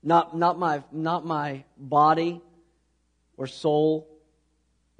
Not, 0.03 0.37
not, 0.37 0.59
my, 0.59 0.83
not 0.93 1.25
my 1.25 1.65
body 1.77 2.41
or 3.37 3.47
soul, 3.47 4.09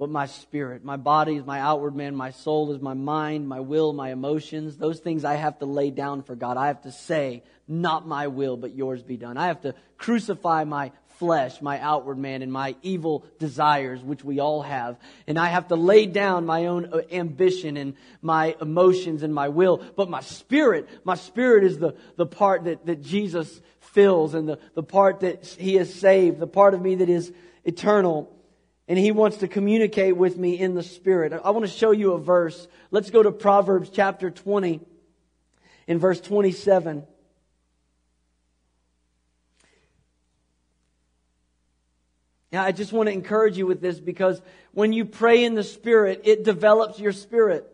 but 0.03 0.09
my 0.09 0.25
spirit. 0.25 0.83
My 0.83 0.97
body 0.97 1.37
is 1.37 1.45
my 1.45 1.61
outward 1.61 1.95
man. 1.95 2.13
My 2.13 2.31
soul 2.31 2.73
is 2.73 2.81
my 2.81 2.93
mind, 2.93 3.47
my 3.47 3.61
will, 3.61 3.93
my 3.93 4.11
emotions. 4.11 4.75
Those 4.75 4.99
things 4.99 5.23
I 5.23 5.35
have 5.35 5.59
to 5.59 5.65
lay 5.65 5.91
down 5.91 6.23
for 6.23 6.35
God. 6.35 6.57
I 6.57 6.67
have 6.67 6.81
to 6.81 6.91
say, 6.91 7.41
not 7.69 8.05
my 8.05 8.27
will, 8.27 8.57
but 8.57 8.75
yours 8.75 9.01
be 9.01 9.15
done. 9.15 9.37
I 9.37 9.47
have 9.47 9.61
to 9.61 9.73
crucify 9.97 10.65
my 10.65 10.91
flesh, 11.19 11.61
my 11.61 11.79
outward 11.79 12.17
man, 12.17 12.41
and 12.41 12.51
my 12.51 12.75
evil 12.81 13.23
desires, 13.39 14.03
which 14.03 14.25
we 14.25 14.41
all 14.41 14.61
have. 14.61 14.97
And 15.25 15.39
I 15.39 15.47
have 15.47 15.69
to 15.69 15.77
lay 15.77 16.05
down 16.05 16.45
my 16.45 16.65
own 16.65 16.89
uh, 16.91 17.03
ambition 17.09 17.77
and 17.77 17.93
my 18.21 18.57
emotions 18.59 19.23
and 19.23 19.33
my 19.33 19.47
will. 19.47 19.81
But 19.95 20.09
my 20.09 20.19
spirit, 20.19 20.89
my 21.05 21.15
spirit 21.15 21.63
is 21.63 21.79
the, 21.79 21.95
the 22.17 22.25
part 22.25 22.65
that, 22.65 22.87
that 22.87 23.01
Jesus 23.01 23.61
fills 23.79 24.33
and 24.33 24.49
the, 24.49 24.59
the 24.75 24.83
part 24.83 25.21
that 25.21 25.45
he 25.45 25.75
has 25.75 25.93
saved, 25.93 26.39
the 26.39 26.45
part 26.45 26.73
of 26.73 26.81
me 26.81 26.95
that 26.95 27.07
is 27.07 27.31
eternal. 27.63 28.29
And 28.87 28.99
he 28.99 29.11
wants 29.11 29.37
to 29.37 29.47
communicate 29.47 30.17
with 30.17 30.37
me 30.37 30.59
in 30.59 30.75
the 30.75 30.83
spirit. 30.83 31.31
I 31.33 31.51
want 31.51 31.65
to 31.65 31.71
show 31.71 31.91
you 31.91 32.13
a 32.13 32.19
verse. 32.19 32.67
Let's 32.91 33.09
go 33.09 33.23
to 33.23 33.31
Proverbs 33.31 33.89
chapter 33.89 34.29
20 34.29 34.81
in 35.87 35.99
verse 35.99 36.19
27. 36.19 37.05
Now, 42.51 42.63
I 42.63 42.71
just 42.71 42.93
want 42.93 43.07
to 43.07 43.13
encourage 43.13 43.57
you 43.57 43.65
with 43.65 43.81
this 43.81 43.99
because 43.99 44.39
when 44.73 44.93
you 44.93 45.05
pray 45.05 45.43
in 45.43 45.55
the 45.55 45.63
Spirit, 45.63 46.21
it 46.23 46.43
develops 46.43 46.99
your 46.99 47.11
spirit. 47.11 47.67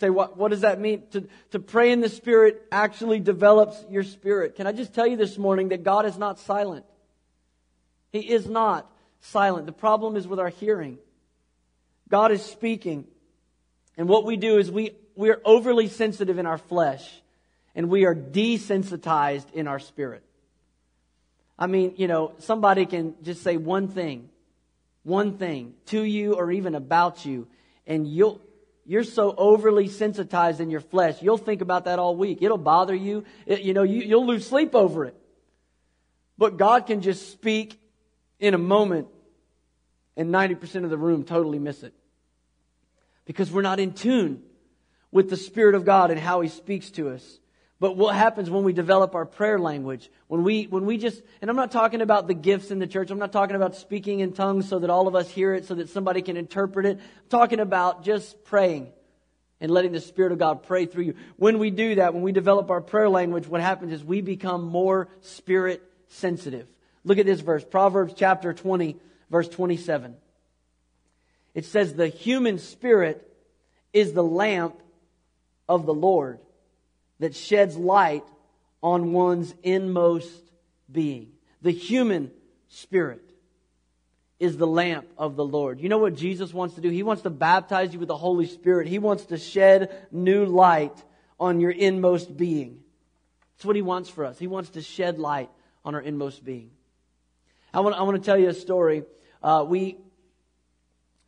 Say, 0.00 0.10
what, 0.10 0.36
what 0.36 0.50
does 0.50 0.62
that 0.62 0.80
mean? 0.80 1.02
To, 1.12 1.28
to 1.50 1.60
pray 1.60 1.92
in 1.92 2.00
the 2.00 2.08
Spirit 2.08 2.66
actually 2.72 3.20
develops 3.20 3.76
your 3.88 4.02
spirit. 4.02 4.56
Can 4.56 4.66
I 4.66 4.72
just 4.72 4.94
tell 4.94 5.06
you 5.06 5.16
this 5.16 5.36
morning 5.36 5.68
that 5.68 5.84
God 5.84 6.06
is 6.06 6.16
not 6.16 6.40
silent? 6.40 6.86
He 8.10 8.20
is 8.20 8.48
not 8.48 8.90
silent. 9.20 9.66
The 9.66 9.72
problem 9.72 10.16
is 10.16 10.26
with 10.26 10.40
our 10.40 10.48
hearing. 10.48 10.98
God 12.08 12.32
is 12.32 12.44
speaking. 12.44 13.06
And 13.96 14.08
what 14.08 14.24
we 14.24 14.36
do 14.36 14.58
is 14.58 14.70
we, 14.70 14.92
we 15.14 15.30
are 15.30 15.40
overly 15.44 15.88
sensitive 15.88 16.38
in 16.38 16.46
our 16.46 16.58
flesh 16.58 17.08
and 17.74 17.88
we 17.88 18.04
are 18.04 18.14
desensitized 18.14 19.52
in 19.52 19.68
our 19.68 19.78
spirit. 19.78 20.22
I 21.58 21.66
mean, 21.66 21.94
you 21.96 22.08
know, 22.08 22.32
somebody 22.38 22.86
can 22.86 23.14
just 23.22 23.42
say 23.42 23.56
one 23.56 23.88
thing, 23.88 24.28
one 25.02 25.36
thing 25.36 25.74
to 25.86 26.02
you 26.02 26.34
or 26.34 26.50
even 26.50 26.74
about 26.74 27.24
you, 27.26 27.46
and 27.86 28.08
you'll, 28.08 28.40
you're 28.86 29.04
so 29.04 29.34
overly 29.36 29.88
sensitized 29.88 30.60
in 30.60 30.70
your 30.70 30.80
flesh, 30.80 31.22
you'll 31.22 31.38
think 31.38 31.60
about 31.60 31.84
that 31.84 31.98
all 31.98 32.16
week. 32.16 32.38
It'll 32.40 32.58
bother 32.58 32.94
you. 32.94 33.24
It, 33.46 33.60
you 33.60 33.74
know, 33.74 33.82
you, 33.82 34.00
you'll 34.00 34.26
lose 34.26 34.46
sleep 34.46 34.74
over 34.74 35.04
it. 35.04 35.14
But 36.38 36.56
God 36.56 36.86
can 36.86 37.02
just 37.02 37.30
speak 37.30 37.78
in 38.40 38.54
a 38.54 38.58
moment, 38.58 39.06
and 40.16 40.32
90% 40.34 40.84
of 40.84 40.90
the 40.90 40.98
room 40.98 41.24
totally 41.24 41.58
miss 41.58 41.82
it. 41.82 41.94
Because 43.26 43.50
we're 43.52 43.62
not 43.62 43.78
in 43.78 43.92
tune 43.92 44.42
with 45.12 45.30
the 45.30 45.36
Spirit 45.36 45.74
of 45.74 45.84
God 45.84 46.10
and 46.10 46.18
how 46.18 46.40
He 46.40 46.48
speaks 46.48 46.90
to 46.92 47.10
us. 47.10 47.38
But 47.78 47.96
what 47.96 48.14
happens 48.14 48.50
when 48.50 48.64
we 48.64 48.74
develop 48.74 49.14
our 49.14 49.24
prayer 49.24 49.58
language? 49.58 50.10
When 50.28 50.42
we, 50.42 50.64
when 50.64 50.84
we 50.84 50.98
just, 50.98 51.22
and 51.40 51.48
I'm 51.48 51.56
not 51.56 51.70
talking 51.70 52.02
about 52.02 52.26
the 52.26 52.34
gifts 52.34 52.70
in 52.70 52.78
the 52.78 52.86
church. 52.86 53.10
I'm 53.10 53.18
not 53.18 53.32
talking 53.32 53.56
about 53.56 53.74
speaking 53.74 54.20
in 54.20 54.32
tongues 54.32 54.68
so 54.68 54.80
that 54.80 54.90
all 54.90 55.08
of 55.08 55.14
us 55.14 55.30
hear 55.30 55.54
it, 55.54 55.64
so 55.64 55.74
that 55.76 55.88
somebody 55.88 56.20
can 56.20 56.36
interpret 56.36 56.84
it. 56.84 56.98
I'm 56.98 57.28
talking 57.30 57.58
about 57.58 58.04
just 58.04 58.44
praying 58.44 58.92
and 59.62 59.70
letting 59.70 59.92
the 59.92 60.00
Spirit 60.00 60.32
of 60.32 60.38
God 60.38 60.62
pray 60.62 60.84
through 60.84 61.04
you. 61.04 61.14
When 61.36 61.58
we 61.58 61.70
do 61.70 61.94
that, 61.94 62.12
when 62.12 62.22
we 62.22 62.32
develop 62.32 62.70
our 62.70 62.82
prayer 62.82 63.08
language, 63.08 63.46
what 63.46 63.62
happens 63.62 63.92
is 63.92 64.04
we 64.04 64.20
become 64.20 64.62
more 64.62 65.08
Spirit 65.22 65.82
sensitive. 66.08 66.66
Look 67.04 67.18
at 67.18 67.26
this 67.26 67.40
verse, 67.40 67.64
Proverbs 67.64 68.14
chapter 68.16 68.52
20, 68.52 68.96
verse 69.30 69.48
27. 69.48 70.16
It 71.54 71.64
says, 71.64 71.94
the 71.94 72.08
human 72.08 72.58
spirit 72.58 73.26
is 73.92 74.12
the 74.12 74.22
lamp 74.22 74.80
of 75.68 75.86
the 75.86 75.94
Lord 75.94 76.38
that 77.18 77.34
sheds 77.34 77.76
light 77.76 78.24
on 78.82 79.12
one's 79.12 79.54
inmost 79.62 80.30
being. 80.90 81.32
The 81.62 81.70
human 81.70 82.30
spirit 82.68 83.22
is 84.38 84.56
the 84.56 84.66
lamp 84.66 85.06
of 85.18 85.36
the 85.36 85.44
Lord. 85.44 85.80
You 85.80 85.88
know 85.88 85.98
what 85.98 86.16
Jesus 86.16 86.54
wants 86.54 86.76
to 86.76 86.80
do? 86.80 86.88
He 86.88 87.02
wants 87.02 87.22
to 87.24 87.30
baptize 87.30 87.92
you 87.92 87.98
with 87.98 88.08
the 88.08 88.16
Holy 88.16 88.46
Spirit. 88.46 88.88
He 88.88 88.98
wants 88.98 89.26
to 89.26 89.36
shed 89.36 89.94
new 90.10 90.46
light 90.46 90.96
on 91.38 91.60
your 91.60 91.70
inmost 91.70 92.34
being. 92.36 92.80
That's 93.56 93.66
what 93.66 93.76
He 93.76 93.82
wants 93.82 94.08
for 94.08 94.24
us. 94.24 94.38
He 94.38 94.46
wants 94.46 94.70
to 94.70 94.82
shed 94.82 95.18
light 95.18 95.50
on 95.84 95.94
our 95.94 96.00
inmost 96.00 96.42
being. 96.42 96.70
I 97.72 97.80
want, 97.80 97.94
I 97.94 98.02
want 98.02 98.16
to 98.16 98.24
tell 98.24 98.36
you 98.36 98.48
a 98.48 98.54
story. 98.54 99.04
Uh, 99.40 99.64
we, 99.64 99.96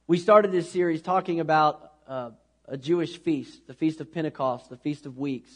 we 0.08 0.18
started 0.18 0.50
this 0.50 0.68
series 0.68 1.00
talking 1.00 1.38
about 1.38 1.92
uh, 2.08 2.30
a 2.66 2.76
Jewish 2.76 3.16
feast, 3.18 3.68
the 3.68 3.74
Feast 3.74 4.00
of 4.00 4.12
Pentecost, 4.12 4.68
the 4.68 4.76
Feast 4.76 5.06
of 5.06 5.18
Weeks. 5.18 5.52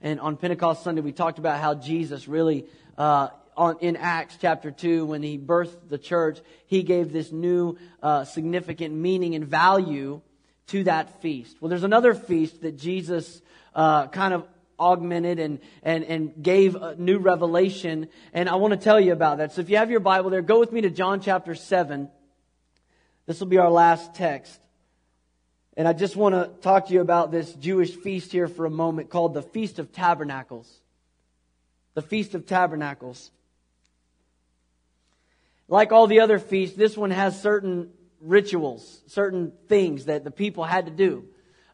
And 0.00 0.20
on 0.20 0.36
Pentecost 0.36 0.84
Sunday, 0.84 1.00
we 1.00 1.10
talked 1.10 1.40
about 1.40 1.58
how 1.58 1.74
Jesus 1.74 2.28
really 2.28 2.66
uh, 2.96 3.30
on, 3.56 3.78
in 3.80 3.96
Acts 3.96 4.38
chapter 4.40 4.70
2, 4.70 5.04
when 5.04 5.20
he 5.24 5.36
birthed 5.36 5.88
the 5.88 5.98
church, 5.98 6.38
he 6.66 6.84
gave 6.84 7.12
this 7.12 7.32
new 7.32 7.76
uh, 8.00 8.22
significant 8.22 8.94
meaning 8.94 9.34
and 9.34 9.44
value 9.44 10.20
to 10.68 10.84
that 10.84 11.20
feast. 11.22 11.56
Well, 11.60 11.70
there's 11.70 11.82
another 11.82 12.14
feast 12.14 12.62
that 12.62 12.78
Jesus 12.78 13.42
uh, 13.74 14.06
kind 14.06 14.32
of 14.32 14.46
augmented 14.80 15.38
and, 15.38 15.60
and, 15.82 16.04
and 16.04 16.42
gave 16.42 16.74
a 16.74 16.96
new 16.96 17.18
revelation, 17.18 18.08
and 18.32 18.48
I 18.48 18.56
want 18.56 18.72
to 18.72 18.78
tell 18.78 18.98
you 18.98 19.12
about 19.12 19.38
that. 19.38 19.52
So 19.52 19.60
if 19.60 19.68
you 19.68 19.76
have 19.76 19.90
your 19.90 20.00
Bible 20.00 20.30
there, 20.30 20.42
go 20.42 20.58
with 20.58 20.72
me 20.72 20.80
to 20.80 20.90
John 20.90 21.20
chapter 21.20 21.54
7. 21.54 22.08
This 23.26 23.38
will 23.38 23.46
be 23.46 23.58
our 23.58 23.70
last 23.70 24.14
text. 24.14 24.58
And 25.76 25.86
I 25.86 25.92
just 25.92 26.16
want 26.16 26.34
to 26.34 26.50
talk 26.62 26.88
to 26.88 26.92
you 26.92 27.00
about 27.00 27.30
this 27.30 27.52
Jewish 27.54 27.94
feast 27.94 28.32
here 28.32 28.48
for 28.48 28.66
a 28.66 28.70
moment 28.70 29.10
called 29.10 29.34
the 29.34 29.42
Feast 29.42 29.78
of 29.78 29.92
Tabernacles. 29.92 30.68
The 31.94 32.02
Feast 32.02 32.34
of 32.34 32.46
Tabernacles. 32.46 33.30
Like 35.68 35.92
all 35.92 36.06
the 36.06 36.20
other 36.20 36.38
feasts, 36.38 36.76
this 36.76 36.96
one 36.96 37.12
has 37.12 37.40
certain 37.40 37.90
rituals, 38.20 39.02
certain 39.06 39.52
things 39.68 40.06
that 40.06 40.24
the 40.24 40.30
people 40.30 40.64
had 40.64 40.86
to 40.86 40.92
do. 40.92 41.26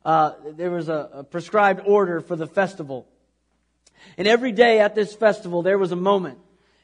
Uh, 0.07 0.35
there 0.53 0.71
was 0.71 0.89
a, 0.89 1.11
a 1.15 1.25
prescribed 1.25 1.83
order 1.85 2.21
for 2.21 2.37
the 2.37 2.47
festival. 2.47 3.09
And 4.17 4.29
every 4.29 4.53
day 4.53 4.79
at 4.79 4.95
this 4.95 5.13
festival, 5.13 5.63
there 5.63 5.79
was 5.79 5.91
a 5.91 5.97
moment. 5.97 6.39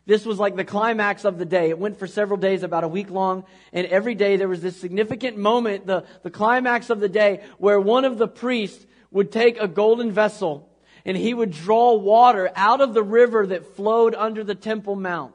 This 0.07 0.27
was 0.27 0.41
like 0.41 0.57
the 0.57 0.65
climax 0.65 1.25
of 1.25 1.39
the 1.39 1.45
day. 1.45 1.69
It 1.71 1.79
went 1.79 2.01
for 2.01 2.09
several 2.09 2.37
days, 2.37 2.65
about 2.65 2.83
a 2.83 2.89
week 2.89 3.11
long. 3.11 3.45
And 3.73 3.87
every 3.87 4.17
day 4.17 4.39
there 4.39 4.49
was 4.49 4.61
this 4.61 4.77
significant 4.77 5.39
moment, 5.39 5.87
the, 5.87 6.05
the 6.25 6.31
climax 6.31 6.91
of 6.91 6.99
the 6.99 7.09
day, 7.09 7.45
where 7.59 7.79
one 7.79 8.05
of 8.05 8.19
the 8.19 8.27
priests 8.27 8.85
would 9.13 9.31
take 9.31 9.57
a 9.61 9.69
golden 9.69 10.11
vessel 10.11 10.69
and 11.05 11.17
he 11.17 11.33
would 11.33 11.53
draw 11.53 11.95
water 11.95 12.51
out 12.57 12.81
of 12.81 12.93
the 12.93 13.05
river 13.05 13.47
that 13.47 13.77
flowed 13.77 14.17
under 14.17 14.43
the 14.43 14.57
Temple 14.57 14.97
Mount. 14.97 15.33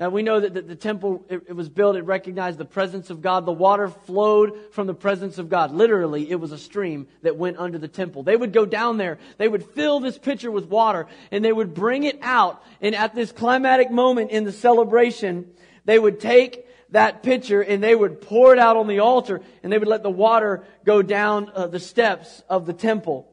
Now 0.00 0.08
we 0.08 0.22
know 0.22 0.40
that 0.40 0.66
the, 0.66 0.74
temple, 0.74 1.26
it, 1.28 1.54
was 1.54 1.68
built, 1.68 1.94
it 1.94 2.04
recognized 2.04 2.56
the 2.56 2.64
presence 2.64 3.10
of 3.10 3.20
God. 3.20 3.44
The 3.44 3.52
water 3.52 3.88
flowed 3.88 4.72
from 4.72 4.86
the 4.86 4.94
presence 4.94 5.36
of 5.36 5.50
God. 5.50 5.72
Literally, 5.72 6.30
it 6.30 6.36
was 6.36 6.52
a 6.52 6.58
stream 6.58 7.06
that 7.20 7.36
went 7.36 7.58
under 7.58 7.76
the 7.76 7.86
temple. 7.86 8.22
They 8.22 8.34
would 8.34 8.54
go 8.54 8.64
down 8.64 8.96
there, 8.96 9.18
they 9.36 9.46
would 9.46 9.62
fill 9.62 10.00
this 10.00 10.16
pitcher 10.16 10.50
with 10.50 10.64
water, 10.64 11.06
and 11.30 11.44
they 11.44 11.52
would 11.52 11.74
bring 11.74 12.04
it 12.04 12.18
out. 12.22 12.64
And 12.80 12.94
at 12.94 13.14
this 13.14 13.30
climatic 13.30 13.90
moment 13.90 14.30
in 14.30 14.44
the 14.44 14.52
celebration, 14.52 15.50
they 15.84 15.98
would 15.98 16.18
take 16.18 16.66
that 16.92 17.22
pitcher 17.22 17.60
and 17.60 17.82
they 17.82 17.94
would 17.94 18.22
pour 18.22 18.54
it 18.54 18.58
out 18.58 18.78
on 18.78 18.86
the 18.86 19.00
altar, 19.00 19.42
and 19.62 19.70
they 19.70 19.76
would 19.76 19.86
let 19.86 20.02
the 20.02 20.10
water 20.10 20.64
go 20.82 21.02
down 21.02 21.52
uh, 21.54 21.66
the 21.66 21.78
steps 21.78 22.42
of 22.48 22.64
the 22.64 22.72
temple. 22.72 23.30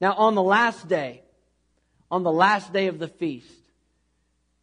Now, 0.00 0.14
on 0.14 0.34
the 0.34 0.42
last 0.42 0.88
day, 0.88 1.22
on 2.10 2.22
the 2.22 2.32
last 2.32 2.72
day 2.72 2.86
of 2.86 2.98
the 2.98 3.08
feast, 3.08 3.61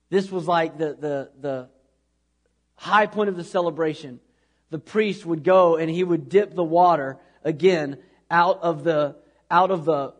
this 0.09 0.31
was 0.31 0.47
like 0.47 0.77
the, 0.77 0.95
the, 0.99 1.31
the 1.39 1.69
high 2.75 3.05
point 3.05 3.29
of 3.29 3.35
the 3.35 3.43
celebration. 3.43 4.19
The 4.69 4.79
priest 4.79 5.25
would 5.25 5.43
go 5.43 5.77
and 5.77 5.89
he 5.89 6.03
would 6.03 6.29
dip 6.29 6.53
the 6.53 6.63
water 6.63 7.17
again 7.43 7.97
out 8.29 8.61
of 8.61 8.83
the, 8.83 9.15
out 9.49 9.71
of 9.71 9.85
the 9.85 10.13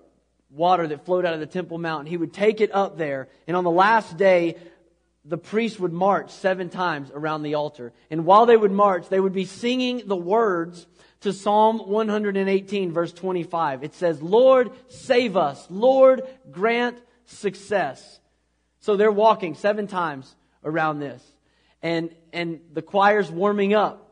water 0.50 0.88
that 0.88 1.06
flowed 1.06 1.26
out 1.26 1.34
of 1.34 1.40
the 1.40 1.46
Temple 1.46 1.78
Mountain. 1.78 2.08
He 2.08 2.18
would 2.18 2.34
take 2.34 2.62
it 2.62 2.74
up 2.74 2.98
there. 2.98 3.30
And 3.48 3.56
on 3.56 3.64
the 3.64 3.72
last 3.72 4.18
day, 4.18 4.56
the 5.26 5.38
priest 5.38 5.80
would 5.80 5.94
march 5.94 6.32
seven 6.32 6.70
times 6.70 7.12
around 7.14 7.44
the 7.44 7.56
altar. 7.56 7.94
And 8.10 8.26
while 8.26 8.46
they 8.46 8.58
would 8.58 8.72
march, 8.72 9.10
they 9.10 9.20
would 9.20 9.34
be 9.34 9.46
singing 9.46 10.04
the 10.06 10.16
words 10.16 10.88
to 11.22 11.34
Psalm 11.34 11.80
118 11.80 12.92
verse 12.92 13.14
25. 13.14 13.84
It 13.84 13.94
says, 13.94 14.22
Lord, 14.22 14.72
save 14.88 15.38
us. 15.38 15.68
Lord, 15.70 16.22
grant 16.50 16.98
success. 17.26 18.19
So 18.80 18.96
they're 18.96 19.12
walking 19.12 19.56
seven 19.56 19.88
times 19.88 20.36
around 20.64 21.00
this. 21.00 21.24
And, 21.82 22.14
and 22.34 22.60
the 22.74 22.82
choir's 22.82 23.32
warming 23.32 23.74
up. 23.74 24.06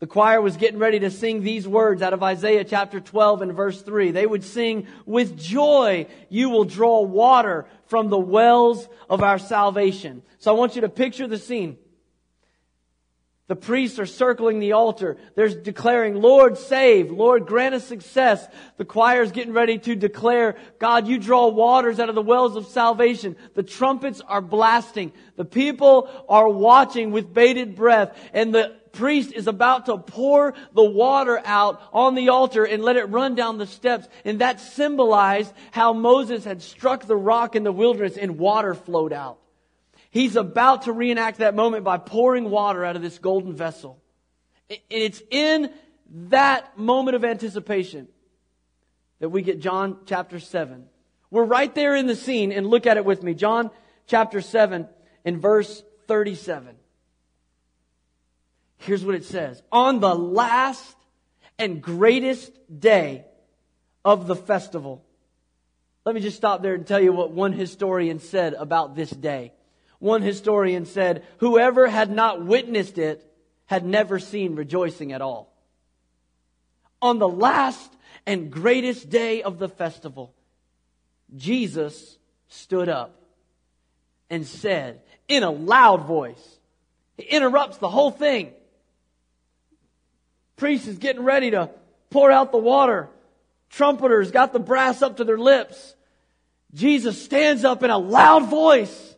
The 0.00 0.06
choir 0.06 0.40
was 0.40 0.56
getting 0.56 0.78
ready 0.78 1.00
to 1.00 1.10
sing 1.10 1.42
these 1.42 1.66
words 1.66 2.02
out 2.02 2.12
of 2.12 2.22
Isaiah 2.22 2.62
chapter 2.62 3.00
12 3.00 3.42
and 3.42 3.52
verse 3.52 3.82
3. 3.82 4.12
They 4.12 4.26
would 4.26 4.44
sing, 4.44 4.86
with 5.06 5.36
joy 5.36 6.06
you 6.28 6.50
will 6.50 6.64
draw 6.64 7.02
water 7.02 7.66
from 7.86 8.08
the 8.08 8.18
wells 8.18 8.88
of 9.10 9.24
our 9.24 9.40
salvation. 9.40 10.22
So 10.38 10.54
I 10.54 10.58
want 10.58 10.76
you 10.76 10.82
to 10.82 10.88
picture 10.88 11.26
the 11.26 11.38
scene. 11.38 11.78
The 13.48 13.56
priests 13.56 13.98
are 13.98 14.06
circling 14.06 14.60
the 14.60 14.72
altar. 14.72 15.16
They're 15.34 15.48
declaring, 15.48 16.20
Lord, 16.20 16.58
save. 16.58 17.10
Lord, 17.10 17.46
grant 17.46 17.74
us 17.74 17.84
success. 17.84 18.46
The 18.76 18.84
choir 18.84 19.22
is 19.22 19.32
getting 19.32 19.54
ready 19.54 19.78
to 19.78 19.96
declare, 19.96 20.56
God, 20.78 21.08
you 21.08 21.18
draw 21.18 21.48
waters 21.48 21.98
out 21.98 22.10
of 22.10 22.14
the 22.14 22.20
wells 22.20 22.56
of 22.56 22.66
salvation. 22.66 23.36
The 23.54 23.62
trumpets 23.62 24.20
are 24.20 24.42
blasting. 24.42 25.12
The 25.36 25.46
people 25.46 26.10
are 26.28 26.46
watching 26.46 27.10
with 27.10 27.32
bated 27.32 27.74
breath. 27.74 28.14
And 28.34 28.54
the 28.54 28.76
priest 28.92 29.32
is 29.32 29.46
about 29.46 29.86
to 29.86 29.96
pour 29.96 30.52
the 30.74 30.84
water 30.84 31.40
out 31.42 31.80
on 31.94 32.14
the 32.14 32.28
altar 32.28 32.64
and 32.64 32.82
let 32.82 32.96
it 32.96 33.04
run 33.04 33.34
down 33.34 33.56
the 33.56 33.66
steps. 33.66 34.06
And 34.26 34.42
that 34.42 34.60
symbolized 34.60 35.54
how 35.70 35.94
Moses 35.94 36.44
had 36.44 36.60
struck 36.60 37.06
the 37.06 37.16
rock 37.16 37.56
in 37.56 37.62
the 37.64 37.72
wilderness 37.72 38.18
and 38.18 38.38
water 38.38 38.74
flowed 38.74 39.14
out. 39.14 39.38
He's 40.10 40.36
about 40.36 40.82
to 40.82 40.92
reenact 40.92 41.38
that 41.38 41.54
moment 41.54 41.84
by 41.84 41.98
pouring 41.98 42.50
water 42.50 42.84
out 42.84 42.96
of 42.96 43.02
this 43.02 43.18
golden 43.18 43.54
vessel. 43.54 44.02
And 44.70 44.80
it's 44.88 45.22
in 45.30 45.70
that 46.30 46.78
moment 46.78 47.16
of 47.16 47.24
anticipation 47.24 48.08
that 49.20 49.28
we 49.28 49.42
get 49.42 49.60
John 49.60 49.98
chapter 50.06 50.40
7. 50.40 50.86
We're 51.30 51.44
right 51.44 51.74
there 51.74 51.94
in 51.94 52.06
the 52.06 52.16
scene 52.16 52.52
and 52.52 52.66
look 52.66 52.86
at 52.86 52.96
it 52.96 53.04
with 53.04 53.22
me. 53.22 53.34
John 53.34 53.70
chapter 54.06 54.40
7 54.40 54.88
and 55.24 55.42
verse 55.42 55.82
37. 56.06 56.74
Here's 58.78 59.04
what 59.04 59.14
it 59.14 59.24
says. 59.24 59.62
On 59.70 60.00
the 60.00 60.14
last 60.14 60.96
and 61.58 61.82
greatest 61.82 62.52
day 62.80 63.24
of 64.04 64.26
the 64.26 64.36
festival. 64.36 65.04
Let 66.06 66.14
me 66.14 66.20
just 66.20 66.36
stop 66.36 66.62
there 66.62 66.74
and 66.74 66.86
tell 66.86 67.00
you 67.00 67.12
what 67.12 67.32
one 67.32 67.52
historian 67.52 68.20
said 68.20 68.54
about 68.54 68.94
this 68.94 69.10
day. 69.10 69.52
One 69.98 70.22
historian 70.22 70.86
said, 70.86 71.24
whoever 71.38 71.88
had 71.88 72.10
not 72.10 72.44
witnessed 72.44 72.98
it 72.98 73.24
had 73.66 73.84
never 73.84 74.18
seen 74.18 74.54
rejoicing 74.54 75.12
at 75.12 75.20
all. 75.20 75.52
On 77.02 77.18
the 77.18 77.28
last 77.28 77.92
and 78.26 78.50
greatest 78.50 79.10
day 79.10 79.42
of 79.42 79.58
the 79.58 79.68
festival, 79.68 80.34
Jesus 81.36 82.16
stood 82.48 82.88
up 82.88 83.20
and 84.30 84.46
said 84.46 85.00
in 85.26 85.42
a 85.42 85.50
loud 85.50 86.04
voice, 86.04 86.58
he 87.16 87.24
interrupts 87.24 87.78
the 87.78 87.88
whole 87.88 88.10
thing. 88.10 88.52
Priest 90.56 90.86
is 90.88 90.98
getting 90.98 91.24
ready 91.24 91.50
to 91.50 91.70
pour 92.10 92.30
out 92.30 92.52
the 92.52 92.58
water. 92.58 93.08
Trumpeters 93.70 94.30
got 94.30 94.52
the 94.52 94.58
brass 94.58 95.02
up 95.02 95.18
to 95.18 95.24
their 95.24 95.38
lips. 95.38 95.94
Jesus 96.74 97.22
stands 97.22 97.64
up 97.64 97.82
in 97.82 97.90
a 97.90 97.98
loud 97.98 98.48
voice 98.48 99.14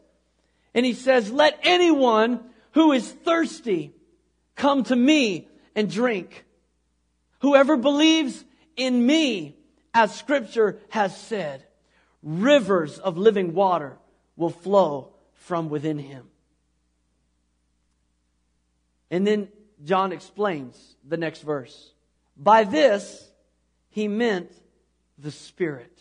and 0.74 0.86
he 0.86 0.92
says, 0.92 1.30
let 1.32 1.58
anyone 1.62 2.40
who 2.72 2.92
is 2.92 3.10
thirsty 3.10 3.92
come 4.54 4.84
to 4.84 4.96
me 4.96 5.48
and 5.74 5.90
drink. 5.90 6.44
Whoever 7.40 7.76
believes 7.76 8.44
in 8.76 9.04
me, 9.04 9.56
as 9.92 10.14
scripture 10.14 10.78
has 10.90 11.16
said, 11.16 11.64
rivers 12.22 12.98
of 12.98 13.16
living 13.18 13.54
water 13.54 13.98
will 14.36 14.50
flow 14.50 15.12
from 15.34 15.68
within 15.68 15.98
him. 15.98 16.28
And 19.10 19.26
then 19.26 19.48
John 19.84 20.12
explains 20.12 20.96
the 21.06 21.16
next 21.16 21.42
verse. 21.42 21.92
By 22.36 22.64
this, 22.64 23.28
he 23.90 24.06
meant 24.06 24.52
the 25.18 25.30
Spirit, 25.32 25.98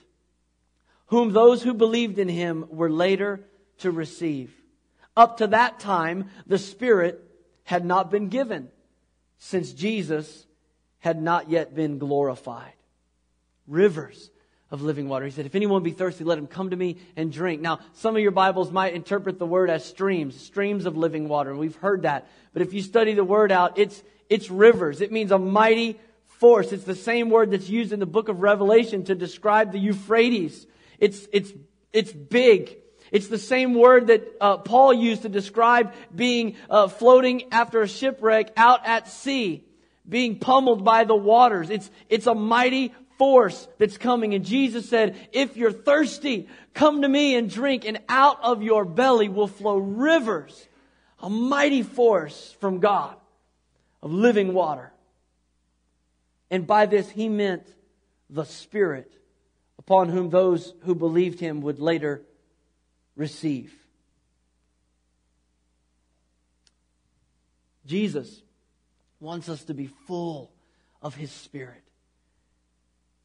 whom 1.08 1.34
those 1.34 1.63
who 1.63 1.73
believed 1.73 2.19
in 2.19 2.29
him 2.29 2.65
were 2.69 2.89
later 2.89 3.41
to 3.79 3.91
receive. 3.91 4.53
Up 5.20 5.39
to 5.39 5.47
that 5.47 5.82
time, 5.82 6.30
the 6.47 6.57
Spirit 6.57 7.22
had 7.65 7.84
not 7.84 8.09
been 8.09 8.30
given, 8.30 8.70
since 9.38 9.74
Jesus 9.74 10.47
had 10.99 11.22
not 11.22 11.49
yet 11.49 11.76
been 11.76 11.97
glorified. 11.97 12.72
Rivers 13.67 14.32
of 14.72 14.82
living 14.82 15.09
water. 15.09 15.26
He 15.26 15.32
said, 15.32 15.45
If 15.45 15.55
anyone 15.55 15.84
be 15.84 15.91
thirsty, 15.91 16.24
let 16.24 16.38
him 16.38 16.47
come 16.47 16.70
to 16.70 16.76
me 16.78 16.99
and 17.17 17.34
drink. 17.34 17.59
Now, 17.59 17.80
some 17.95 18.15
of 18.15 18.22
your 18.22 18.32
Bibles 18.32 18.72
might 18.72 18.93
interpret 18.93 19.39
the 19.39 19.45
word 19.45 19.70
as 19.70 19.84
streams, 19.84 20.39
streams 20.39 20.86
of 20.86 20.95
living 20.95 21.28
water. 21.28 21.49
And 21.49 21.59
we've 21.59 21.76
heard 21.76 22.03
that. 22.03 22.30
But 22.53 22.61
if 22.61 22.74
you 22.74 22.82
study 22.82 23.13
the 23.13 23.26
word 23.26 23.51
out, 23.51 23.78
it's, 23.78 24.01
it's 24.30 24.49
rivers. 24.49 25.01
It 25.01 25.11
means 25.11 25.32
a 25.32 25.38
mighty 25.38 25.99
force. 26.28 26.72
It's 26.72 26.86
the 26.86 26.95
same 26.95 27.30
word 27.30 27.51
that's 27.51 27.67
used 27.67 27.91
in 27.91 27.99
the 27.99 28.05
book 28.05 28.30
of 28.30 28.39
Revelation 28.39 29.03
to 29.03 29.15
describe 29.15 29.74
the 29.74 29.80
Euphrates. 29.80 30.65
It's, 30.97 31.28
it's, 31.34 31.51
it's 31.91 32.13
big. 32.13 32.78
It's 33.12 33.28
the 33.28 33.38
same 33.38 33.74
word 33.74 34.07
that 34.07 34.28
uh, 34.39 34.57
Paul 34.57 34.93
used 34.93 35.24
to 35.24 35.30
describe 35.30 35.93
being 36.14 36.55
uh, 36.70 36.88
floating 36.88 37.51
after 37.51 37.82
a 37.82 37.88
shipwreck 37.88 38.51
out 38.55 38.86
at 38.86 39.07
sea, 39.07 39.64
being 40.07 40.39
pummeled 40.39 40.84
by 40.84 41.03
the 41.03 41.16
waters. 41.16 41.70
It's, 41.70 41.89
it's 42.10 42.28
a 42.28 42.36
mighty 42.36 42.93
force 43.18 43.68
that's 43.78 43.97
coming. 43.97 44.34
And 44.34 44.45
Jesus 44.45 44.88
said, 44.88 45.18
if 45.32 45.57
you're 45.57 45.72
thirsty, 45.72 46.47
come 46.74 47.01
to 47.01 47.07
me 47.07 47.36
and 47.36 47.49
drink, 47.49 47.86
and 47.86 47.99
out 48.07 48.41
of 48.43 48.64
your 48.64 48.86
belly 48.86 49.28
will 49.28 49.47
flow 49.47 49.78
rivers, 49.78 50.68
a 51.20 51.30
mighty 51.30 51.84
force 51.84 52.55
from 52.60 52.80
God 52.80 53.16
of 54.01 54.12
living 54.12 54.53
water. 54.53 54.93
And 56.49 56.66
by 56.66 56.86
this 56.86 57.10
he 57.10 57.28
meant 57.28 57.68
the 58.30 58.45
Spirit, 58.45 59.12
upon 59.78 60.10
whom 60.10 60.30
those 60.30 60.74
who 60.86 60.95
believed 60.95 61.39
him 61.39 61.62
would 61.62 61.80
later 61.80 62.22
receive. 63.20 63.74
Jesus 67.86 68.41
wants 69.20 69.49
us 69.49 69.65
to 69.65 69.74
be 69.74 69.88
full 70.07 70.51
of 71.01 71.15
his 71.15 71.30
Spirit. 71.30 71.84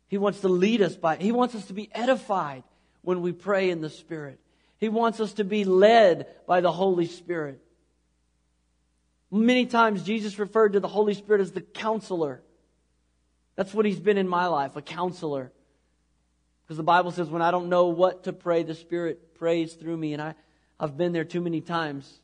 He 0.08 0.18
wants 0.18 0.40
to 0.40 0.48
lead 0.48 0.82
us 0.82 0.96
by, 0.96 1.16
He 1.16 1.30
wants 1.30 1.54
us 1.54 1.66
to 1.66 1.72
be 1.72 1.88
edified 1.92 2.64
when 3.02 3.20
we 3.20 3.32
pray 3.32 3.70
in 3.70 3.80
the 3.80 3.90
Spirit. 3.90 4.40
He 4.78 4.88
wants 4.88 5.20
us 5.20 5.34
to 5.34 5.44
be 5.44 5.64
led 5.64 6.26
by 6.46 6.60
the 6.60 6.72
Holy 6.72 7.06
Spirit. 7.06 7.60
Many 9.30 9.66
times 9.66 10.02
Jesus 10.02 10.38
referred 10.40 10.72
to 10.72 10.80
the 10.80 10.88
Holy 10.88 11.14
Spirit 11.14 11.40
as 11.40 11.52
the 11.52 11.60
counselor. 11.60 12.42
That's 13.54 13.72
what 13.72 13.86
He's 13.86 14.00
been 14.00 14.18
in 14.18 14.28
my 14.28 14.48
life, 14.48 14.74
a 14.74 14.82
counselor. 14.82 15.52
Because 16.64 16.76
the 16.76 16.82
Bible 16.82 17.10
says, 17.10 17.28
when 17.28 17.42
I 17.42 17.50
don't 17.50 17.68
know 17.68 17.86
what 17.86 18.24
to 18.24 18.32
pray, 18.32 18.62
the 18.62 18.74
Spirit 18.74 19.34
prays 19.34 19.74
through 19.74 19.96
me. 19.96 20.12
And 20.12 20.22
I, 20.22 20.34
I've 20.80 20.96
been 20.96 21.12
there 21.12 21.24
too 21.24 21.40
many 21.40 21.60
times. 21.60 22.20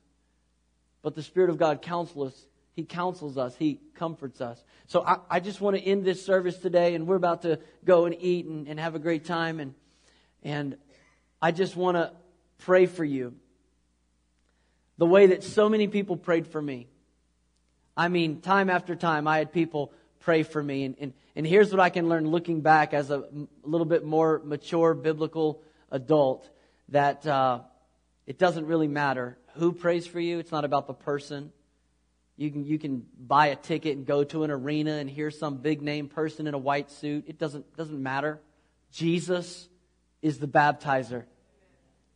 But 1.02 1.14
the 1.14 1.22
Spirit 1.22 1.50
of 1.50 1.58
God 1.58 1.82
counsels 1.82 2.32
us 2.32 2.46
he 2.80 2.86
counsels 2.86 3.36
us. 3.36 3.54
He 3.56 3.78
comforts 3.94 4.40
us. 4.40 4.62
So 4.86 5.04
I, 5.04 5.18
I 5.28 5.40
just 5.40 5.60
want 5.60 5.76
to 5.76 5.82
end 5.82 6.04
this 6.04 6.24
service 6.24 6.56
today, 6.56 6.94
and 6.94 7.06
we're 7.06 7.16
about 7.16 7.42
to 7.42 7.58
go 7.84 8.06
and 8.06 8.16
eat 8.18 8.46
and, 8.46 8.66
and 8.68 8.80
have 8.80 8.94
a 8.94 8.98
great 8.98 9.24
time. 9.24 9.60
And, 9.60 9.74
and 10.42 10.76
I 11.42 11.52
just 11.52 11.76
want 11.76 11.96
to 11.96 12.12
pray 12.58 12.86
for 12.86 13.04
you 13.04 13.34
the 14.98 15.06
way 15.06 15.26
that 15.26 15.42
so 15.42 15.68
many 15.68 15.88
people 15.88 16.16
prayed 16.16 16.46
for 16.46 16.60
me. 16.60 16.88
I 17.96 18.08
mean, 18.08 18.40
time 18.40 18.70
after 18.70 18.94
time, 18.94 19.26
I 19.26 19.38
had 19.38 19.52
people 19.52 19.92
pray 20.20 20.42
for 20.42 20.62
me. 20.62 20.84
And, 20.84 20.96
and, 21.00 21.12
and 21.34 21.46
here's 21.46 21.70
what 21.70 21.80
I 21.80 21.90
can 21.90 22.08
learn 22.08 22.28
looking 22.28 22.60
back 22.60 22.94
as 22.94 23.10
a, 23.10 23.24
little 23.62 23.86
bit 23.86 24.04
more 24.04 24.40
mature 24.44 24.94
biblical 24.94 25.62
adult 25.90 26.48
that 26.90 27.26
uh, 27.26 27.60
it 28.26 28.38
doesn't 28.38 28.66
really 28.66 28.88
matter 28.88 29.38
who 29.54 29.72
prays 29.72 30.06
for 30.06 30.20
you. 30.20 30.38
It's 30.38 30.52
not 30.52 30.64
about 30.64 30.86
the 30.86 30.94
person. 30.94 31.52
You 32.36 32.50
can, 32.50 32.64
you 32.64 32.78
can 32.78 33.04
buy 33.18 33.48
a 33.48 33.56
ticket 33.56 33.96
and 33.96 34.06
go 34.06 34.24
to 34.24 34.44
an 34.44 34.50
arena 34.50 34.92
and 34.92 35.10
hear 35.10 35.30
some 35.30 35.58
big 35.58 35.82
name 35.82 36.08
person 36.08 36.46
in 36.46 36.54
a 36.54 36.58
white 36.58 36.90
suit. 36.90 37.24
It 37.26 37.38
doesn't, 37.38 37.76
doesn't 37.76 38.02
matter. 38.02 38.40
Jesus 38.92 39.68
is 40.22 40.38
the 40.38 40.48
baptizer. 40.48 41.24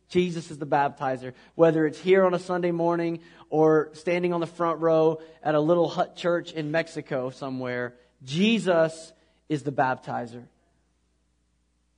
Jesus 0.09 0.51
is 0.51 0.57
the 0.57 0.65
baptizer. 0.65 1.33
Whether 1.55 1.85
it's 1.85 1.99
here 1.99 2.25
on 2.25 2.33
a 2.33 2.39
Sunday 2.39 2.71
morning 2.71 3.21
or 3.49 3.89
standing 3.93 4.33
on 4.33 4.39
the 4.39 4.47
front 4.47 4.79
row 4.79 5.21
at 5.43 5.55
a 5.55 5.59
little 5.59 5.87
hut 5.87 6.15
church 6.15 6.51
in 6.51 6.71
Mexico 6.71 7.29
somewhere, 7.29 7.95
Jesus 8.23 9.13
is 9.49 9.63
the 9.63 9.71
baptizer. 9.71 10.43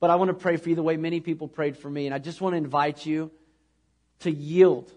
But 0.00 0.10
I 0.10 0.16
want 0.16 0.28
to 0.28 0.34
pray 0.34 0.56
for 0.56 0.68
you 0.68 0.74
the 0.74 0.82
way 0.82 0.96
many 0.96 1.20
people 1.20 1.48
prayed 1.48 1.76
for 1.76 1.90
me. 1.90 2.06
And 2.06 2.14
I 2.14 2.18
just 2.18 2.40
want 2.40 2.54
to 2.54 2.58
invite 2.58 3.04
you 3.04 3.30
to 4.20 4.30
yield 4.30 4.92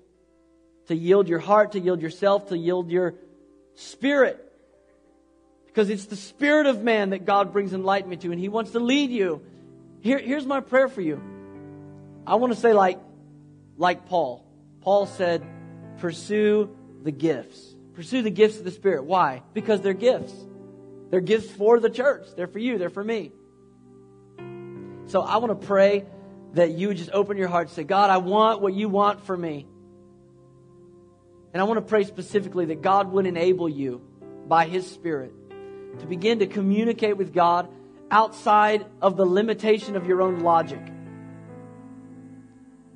to 0.91 0.95
yield 0.95 1.30
your 1.30 1.39
heart, 1.39 1.72
to 1.72 1.80
yield 1.80 2.01
yourself, 2.01 2.49
to 2.49 2.57
yield 2.57 2.91
your 2.91 3.16
spirit. 3.76 4.45
Because 5.68 5.89
it's 5.89 6.05
the 6.05 6.18
spirit 6.18 6.66
of 6.66 6.84
man 6.84 7.12
that 7.12 7.26
God 7.26 7.53
brings 7.53 7.74
enlightenment 7.74 8.22
to, 8.24 8.32
and 8.32 8.39
He 8.39 8.49
wants 8.49 8.72
to 8.72 8.80
lead 8.80 9.09
you. 9.09 9.41
Here, 10.01 10.20
here's 10.20 10.45
my 10.45 10.59
prayer 10.59 10.89
for 10.89 10.99
you. 11.01 11.22
I 12.26 12.36
want 12.36 12.53
to 12.53 12.59
say, 12.59 12.74
like, 12.74 12.99
like 13.78 14.05
Paul. 14.05 14.45
Paul 14.82 15.05
said, 15.05 15.43
pursue 15.97 16.76
the 17.03 17.11
gifts. 17.11 17.76
Pursue 17.93 18.22
the 18.22 18.32
gifts 18.32 18.57
of 18.57 18.63
the 18.63 18.72
Spirit. 18.72 19.03
Why? 19.03 19.43
Because 19.53 19.82
they're 19.82 19.93
gifts. 19.93 20.34
They're 21.09 21.22
gifts 21.22 21.49
for 21.51 21.80
the 21.80 21.89
church. 21.89 22.28
They're 22.36 22.47
for 22.47 22.59
you. 22.59 22.78
They're 22.78 22.89
for 22.89 23.03
me. 23.03 23.32
So 25.07 25.22
I 25.22 25.38
want 25.38 25.59
to 25.59 25.67
pray 25.67 26.05
that 26.53 26.72
you 26.72 26.88
would 26.88 26.97
just 26.97 27.11
open 27.11 27.38
your 27.38 27.47
heart 27.47 27.67
and 27.67 27.76
say, 27.76 27.84
God, 27.84 28.09
I 28.09 28.17
want 28.17 28.61
what 28.61 28.74
you 28.74 28.88
want 28.88 29.26
for 29.26 29.36
me. 29.36 29.67
And 31.53 31.61
I 31.61 31.65
want 31.65 31.78
to 31.78 31.86
pray 31.86 32.05
specifically 32.05 32.65
that 32.65 32.82
God 32.82 33.11
would 33.11 33.26
enable 33.26 33.67
you 33.67 34.01
by 34.47 34.65
His 34.65 34.89
Spirit 34.89 35.34
to 35.99 36.05
begin 36.05 36.39
to 36.39 36.47
communicate 36.47 37.17
with 37.17 37.34
God 37.34 37.67
outside 38.09 38.86
of 39.01 39.17
the 39.17 39.26
limitation 39.26 39.95
of 39.95 40.07
your 40.07 40.22
own 40.22 40.39
logic. 40.39 40.82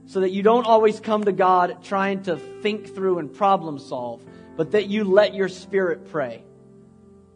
So 0.08 0.20
that 0.20 0.32
you 0.32 0.43
don't 0.43 0.66
always 0.66 0.99
come 0.99 1.24
to 1.24 1.32
God 1.32 1.84
trying 1.84 2.24
to 2.24 2.38
think 2.38 2.93
through 2.93 3.20
and 3.20 3.34
problem 3.34 3.80
solve, 3.80 4.24
but 4.56 4.72
that 4.72 4.88
you 4.88 5.03
let 5.03 5.34
your 5.34 5.49
spirit 5.49 6.12
pray. 6.12 6.43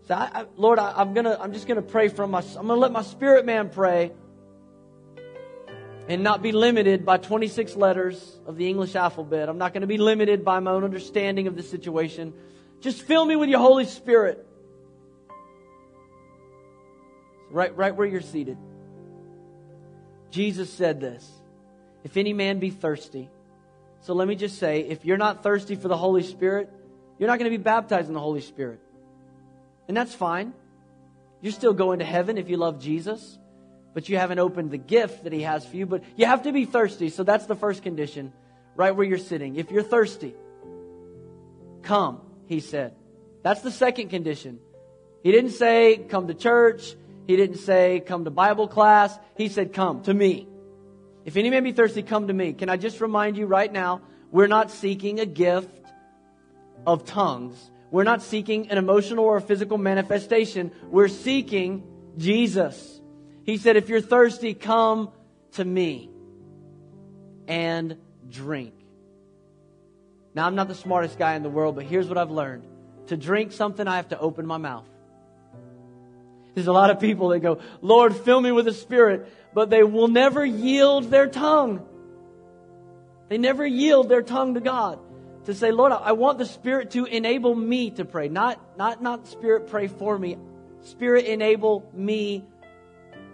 So, 0.07 0.15
I, 0.15 0.41
I, 0.41 0.45
Lord, 0.55 0.79
I, 0.79 1.01
am 1.01 1.13
gonna, 1.13 1.37
I'm 1.39 1.53
just 1.53 1.67
gonna 1.67 1.81
pray 1.81 2.07
from 2.07 2.31
my, 2.31 2.39
I'm 2.39 2.67
gonna 2.67 2.75
let 2.75 2.91
my 2.91 3.01
spirit 3.01 3.45
man 3.45 3.69
pray 3.69 4.11
and 6.09 6.23
not 6.23 6.41
be 6.41 6.51
limited 6.51 7.05
by 7.05 7.17
26 7.17 7.75
letters 7.75 8.39
of 8.47 8.57
the 8.57 8.67
English 8.67 8.95
alphabet. 8.95 9.47
I'm 9.47 9.59
not 9.59 9.73
to 9.75 9.87
be 9.87 9.99
limited 9.99 10.43
by 10.43 10.59
my 10.59 10.71
own 10.71 10.83
understanding 10.83 11.45
of 11.45 11.55
the 11.55 11.61
situation. 11.61 12.33
Just 12.81 13.03
fill 13.03 13.23
me 13.23 13.35
with 13.35 13.49
your 13.49 13.59
Holy 13.59 13.85
Spirit. 13.85 14.43
Right, 17.51 17.75
right 17.77 17.95
where 17.95 18.07
you're 18.07 18.21
seated. 18.21 18.57
Jesus 20.31 20.71
said 20.71 20.99
this 20.99 21.38
If 22.03 22.17
any 22.17 22.33
man 22.33 22.59
be 22.59 22.69
thirsty, 22.69 23.29
so 24.01 24.13
let 24.13 24.27
me 24.27 24.35
just 24.35 24.57
say, 24.57 24.81
if 24.81 25.03
you're 25.03 25.17
not 25.17 25.43
thirsty 25.43 25.75
for 25.75 25.87
the 25.87 25.97
Holy 25.97 26.23
Spirit, 26.23 26.69
you're 27.17 27.27
not 27.27 27.39
going 27.39 27.51
to 27.51 27.57
be 27.57 27.61
baptized 27.61 28.07
in 28.07 28.13
the 28.13 28.19
Holy 28.19 28.41
Spirit. 28.41 28.79
And 29.87 29.97
that's 29.97 30.13
fine. 30.13 30.53
You're 31.41 31.51
still 31.51 31.73
going 31.73 31.99
to 31.99 32.05
heaven 32.05 32.37
if 32.37 32.49
you 32.49 32.57
love 32.57 32.79
Jesus 32.79 33.37
but 33.93 34.07
you 34.07 34.17
haven't 34.17 34.39
opened 34.39 34.71
the 34.71 34.77
gift 34.77 35.23
that 35.23 35.33
He 35.33 35.41
has 35.41 35.65
for 35.65 35.75
you. 35.75 35.85
But 35.85 36.03
you 36.15 36.25
have 36.25 36.43
to 36.43 36.51
be 36.51 36.65
thirsty. 36.65 37.09
So 37.09 37.23
that's 37.23 37.45
the 37.45 37.55
first 37.55 37.83
condition, 37.83 38.31
right 38.75 38.91
where 38.95 39.05
you're 39.05 39.17
sitting. 39.17 39.55
If 39.55 39.71
you're 39.71 39.83
thirsty, 39.83 40.35
come, 41.81 42.21
He 42.47 42.59
said. 42.59 42.95
That's 43.43 43.61
the 43.61 43.71
second 43.71 44.09
condition. 44.09 44.59
He 45.23 45.31
didn't 45.31 45.51
say, 45.51 45.97
come 45.97 46.27
to 46.27 46.33
church. 46.33 46.95
He 47.27 47.35
didn't 47.35 47.57
say, 47.57 47.99
come 47.99 48.25
to 48.25 48.31
Bible 48.31 48.67
class. 48.67 49.17
He 49.35 49.49
said, 49.49 49.73
come 49.73 50.01
to 50.03 50.13
me. 50.13 50.47
If 51.29 51.37
any 51.37 51.51
man 51.51 51.63
be 51.63 51.73
thirsty, 51.73 52.01
come 52.01 52.25
to 52.25 52.33
me. 52.33 52.53
Can 52.53 52.69
I 52.69 52.77
just 52.77 52.99
remind 52.99 53.37
you 53.37 53.45
right 53.45 53.71
now, 53.71 54.01
we're 54.31 54.47
not 54.47 54.71
seeking 54.71 55.19
a 55.19 55.27
gift 55.27 55.69
of 56.87 57.05
tongues. 57.05 57.69
We're 57.91 58.03
not 58.03 58.23
seeking 58.23 58.71
an 58.71 58.79
emotional 58.79 59.25
or 59.25 59.39
physical 59.39 59.77
manifestation. 59.77 60.71
We're 60.89 61.07
seeking 61.07 61.83
Jesus. 62.17 62.99
He 63.43 63.57
said, 63.57 63.77
If 63.77 63.89
you're 63.89 64.01
thirsty, 64.01 64.55
come 64.55 65.11
to 65.51 65.63
me 65.63 66.09
and 67.47 67.97
drink. 68.27 68.73
Now, 70.33 70.47
I'm 70.47 70.55
not 70.55 70.67
the 70.67 70.73
smartest 70.73 71.19
guy 71.19 71.35
in 71.35 71.43
the 71.43 71.49
world, 71.51 71.75
but 71.75 71.85
here's 71.85 72.07
what 72.07 72.17
I've 72.17 72.31
learned 72.31 72.65
to 73.05 73.17
drink 73.17 73.51
something, 73.51 73.87
I 73.87 73.97
have 73.97 74.09
to 74.09 74.19
open 74.19 74.47
my 74.47 74.57
mouth. 74.57 74.89
There's 76.55 76.67
a 76.67 76.73
lot 76.73 76.89
of 76.89 76.99
people 76.99 77.29
that 77.29 77.39
go, 77.39 77.59
Lord, 77.81 78.15
fill 78.15 78.41
me 78.41 78.51
with 78.51 78.65
the 78.65 78.73
Spirit, 78.73 79.31
but 79.53 79.69
they 79.69 79.83
will 79.83 80.07
never 80.07 80.45
yield 80.45 81.05
their 81.05 81.27
tongue. 81.27 81.85
They 83.29 83.37
never 83.37 83.65
yield 83.65 84.09
their 84.09 84.21
tongue 84.21 84.55
to 84.55 84.59
God 84.59 84.99
to 85.45 85.53
say, 85.53 85.71
Lord, 85.71 85.91
I 85.91 86.11
want 86.13 86.37
the 86.37 86.45
Spirit 86.45 86.91
to 86.91 87.05
enable 87.05 87.55
me 87.55 87.91
to 87.91 88.05
pray. 88.05 88.27
Not, 88.27 88.59
not, 88.77 89.01
not 89.01 89.27
Spirit 89.27 89.67
pray 89.67 89.87
for 89.87 90.17
me. 90.17 90.37
Spirit 90.81 91.25
enable 91.25 91.89
me 91.93 92.45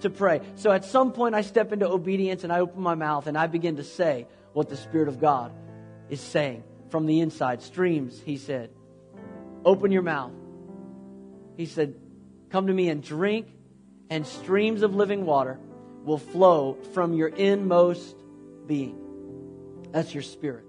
to 0.02 0.10
pray. 0.10 0.42
So 0.56 0.72
at 0.72 0.86
some 0.86 1.12
point, 1.12 1.36
I 1.36 1.42
step 1.42 1.72
into 1.72 1.88
obedience 1.88 2.44
and 2.44 2.52
I 2.52 2.60
open 2.60 2.82
my 2.82 2.96
mouth 2.96 3.28
and 3.28 3.38
I 3.38 3.48
begin 3.48 3.78
to 3.78 3.84
say 3.84 4.28
what 4.54 4.70
the 4.70 4.78
Spirit 4.78 5.08
of 5.08 5.20
God 5.20 5.52
is 6.10 6.22
saying 6.22 6.64
from 6.90 7.06
the 7.06 7.22
inside. 7.22 7.62
Streams, 7.62 8.20
he 8.22 8.38
said. 8.38 8.70
Open 9.64 9.92
your 9.92 10.04
mouth. 10.04 10.32
He 11.58 11.66
said, 11.66 11.96
Come 12.50 12.68
to 12.68 12.74
me 12.74 12.90
and 12.90 13.04
drink, 13.04 13.48
and 14.10 14.26
streams 14.26 14.84
of 14.84 14.96
living 14.96 15.26
water 15.26 15.60
will 16.06 16.20
flow 16.20 16.78
from 16.94 17.14
your 17.14 17.30
inmost 17.30 18.16
being. 18.68 19.02
That's 19.92 20.14
your 20.14 20.24
spirit. 20.24 20.65